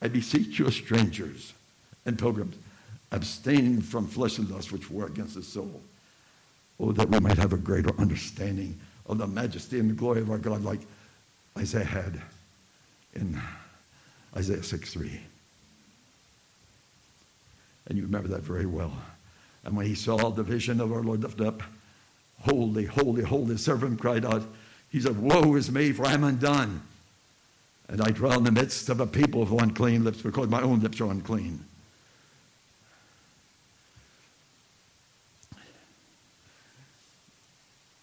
I 0.00 0.08
beseech 0.08 0.58
you 0.58 0.68
as 0.68 0.74
strangers 0.74 1.52
and 2.06 2.18
pilgrims, 2.18 2.56
abstaining 3.12 3.80
from 3.80 4.06
flesh 4.06 4.38
and 4.38 4.50
lust 4.50 4.72
which 4.72 4.90
war 4.90 5.06
against 5.06 5.34
the 5.34 5.42
soul. 5.42 5.80
Oh, 6.78 6.92
that 6.92 7.08
we 7.08 7.20
might 7.20 7.38
have 7.38 7.52
a 7.52 7.58
greater 7.58 7.98
understanding 8.00 8.78
of 9.06 9.18
the 9.18 9.26
majesty 9.26 9.78
and 9.78 9.90
the 9.90 9.94
glory 9.94 10.20
of 10.20 10.30
our 10.30 10.38
God, 10.38 10.64
like 10.64 10.80
Isaiah 11.58 11.84
had 11.84 12.22
in 13.14 13.40
Isaiah 14.36 14.62
6 14.62 14.92
3. 14.92 15.20
And 17.88 17.98
you 17.98 18.04
remember 18.04 18.28
that 18.28 18.42
very 18.42 18.66
well. 18.66 18.92
And 19.64 19.76
when 19.76 19.86
he 19.86 19.94
saw 19.94 20.30
the 20.30 20.42
vision 20.42 20.80
of 20.80 20.92
our 20.92 21.02
Lord 21.02 21.20
lifted 21.20 21.46
up, 21.46 21.62
Holy, 22.42 22.86
holy, 22.86 23.22
holy, 23.22 23.56
servant 23.58 24.00
cried 24.00 24.24
out, 24.24 24.42
He 24.88 25.00
said, 25.00 25.20
Woe 25.20 25.54
is 25.56 25.70
me, 25.70 25.92
for 25.92 26.06
I 26.06 26.14
am 26.14 26.24
undone. 26.24 26.82
And 27.88 28.00
I 28.00 28.12
dwell 28.12 28.38
in 28.38 28.44
the 28.44 28.52
midst 28.52 28.88
of 28.88 29.00
a 29.00 29.06
people 29.06 29.42
of 29.42 29.52
unclean 29.52 30.04
lips 30.04 30.22
because 30.22 30.48
my 30.48 30.62
own 30.62 30.80
lips 30.80 31.00
are 31.00 31.10
unclean. 31.10 31.64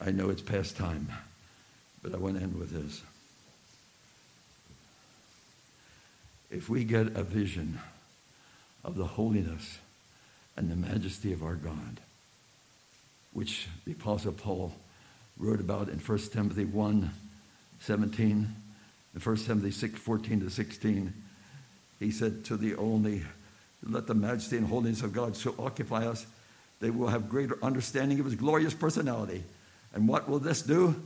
I 0.07 0.11
know 0.11 0.29
it's 0.29 0.41
past 0.41 0.77
time, 0.77 1.09
but 2.01 2.13
I 2.13 2.17
want 2.17 2.37
to 2.37 2.41
end 2.41 2.57
with 2.57 2.69
this. 2.69 3.01
If 6.49 6.69
we 6.69 6.85
get 6.85 7.07
a 7.07 7.23
vision 7.23 7.81
of 8.85 8.95
the 8.95 9.03
holiness 9.03 9.79
and 10.55 10.71
the 10.71 10.77
majesty 10.77 11.33
of 11.33 11.43
our 11.43 11.55
God, 11.55 11.99
which 13.33 13.67
the 13.83 13.91
Apostle 13.91 14.31
Paul 14.31 14.71
wrote 15.37 15.59
about 15.59 15.89
in 15.89 15.99
1 15.99 16.19
Timothy 16.31 16.63
1 16.63 17.11
17, 17.81 18.55
in 19.13 19.19
1 19.21 19.35
Timothy 19.35 19.71
6 19.71 19.99
14 19.99 20.39
to 20.39 20.49
16, 20.49 21.13
he 21.99 22.11
said 22.11 22.45
to 22.45 22.55
the 22.55 22.75
only, 22.75 23.23
let 23.83 24.07
the 24.07 24.13
majesty 24.13 24.55
and 24.55 24.67
holiness 24.67 25.01
of 25.01 25.11
God 25.11 25.35
so 25.35 25.53
occupy 25.59 26.07
us, 26.07 26.25
they 26.79 26.91
will 26.91 27.09
have 27.09 27.27
greater 27.27 27.61
understanding 27.61 28.21
of 28.21 28.25
his 28.25 28.35
glorious 28.35 28.73
personality. 28.73 29.43
And 29.93 30.07
what 30.07 30.29
will 30.29 30.39
this 30.39 30.61
do? 30.61 31.01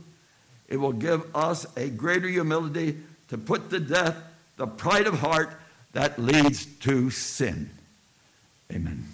It 0.68 0.76
will 0.76 0.92
give 0.92 1.24
us 1.34 1.66
a 1.76 1.88
greater 1.88 2.28
humility 2.28 2.98
to 3.28 3.38
put 3.38 3.70
to 3.70 3.80
death 3.80 4.16
the 4.56 4.66
pride 4.66 5.06
of 5.06 5.20
heart 5.20 5.50
that 5.92 6.18
leads 6.18 6.66
to 6.80 7.10
sin. 7.10 7.70
Amen. 8.72 9.06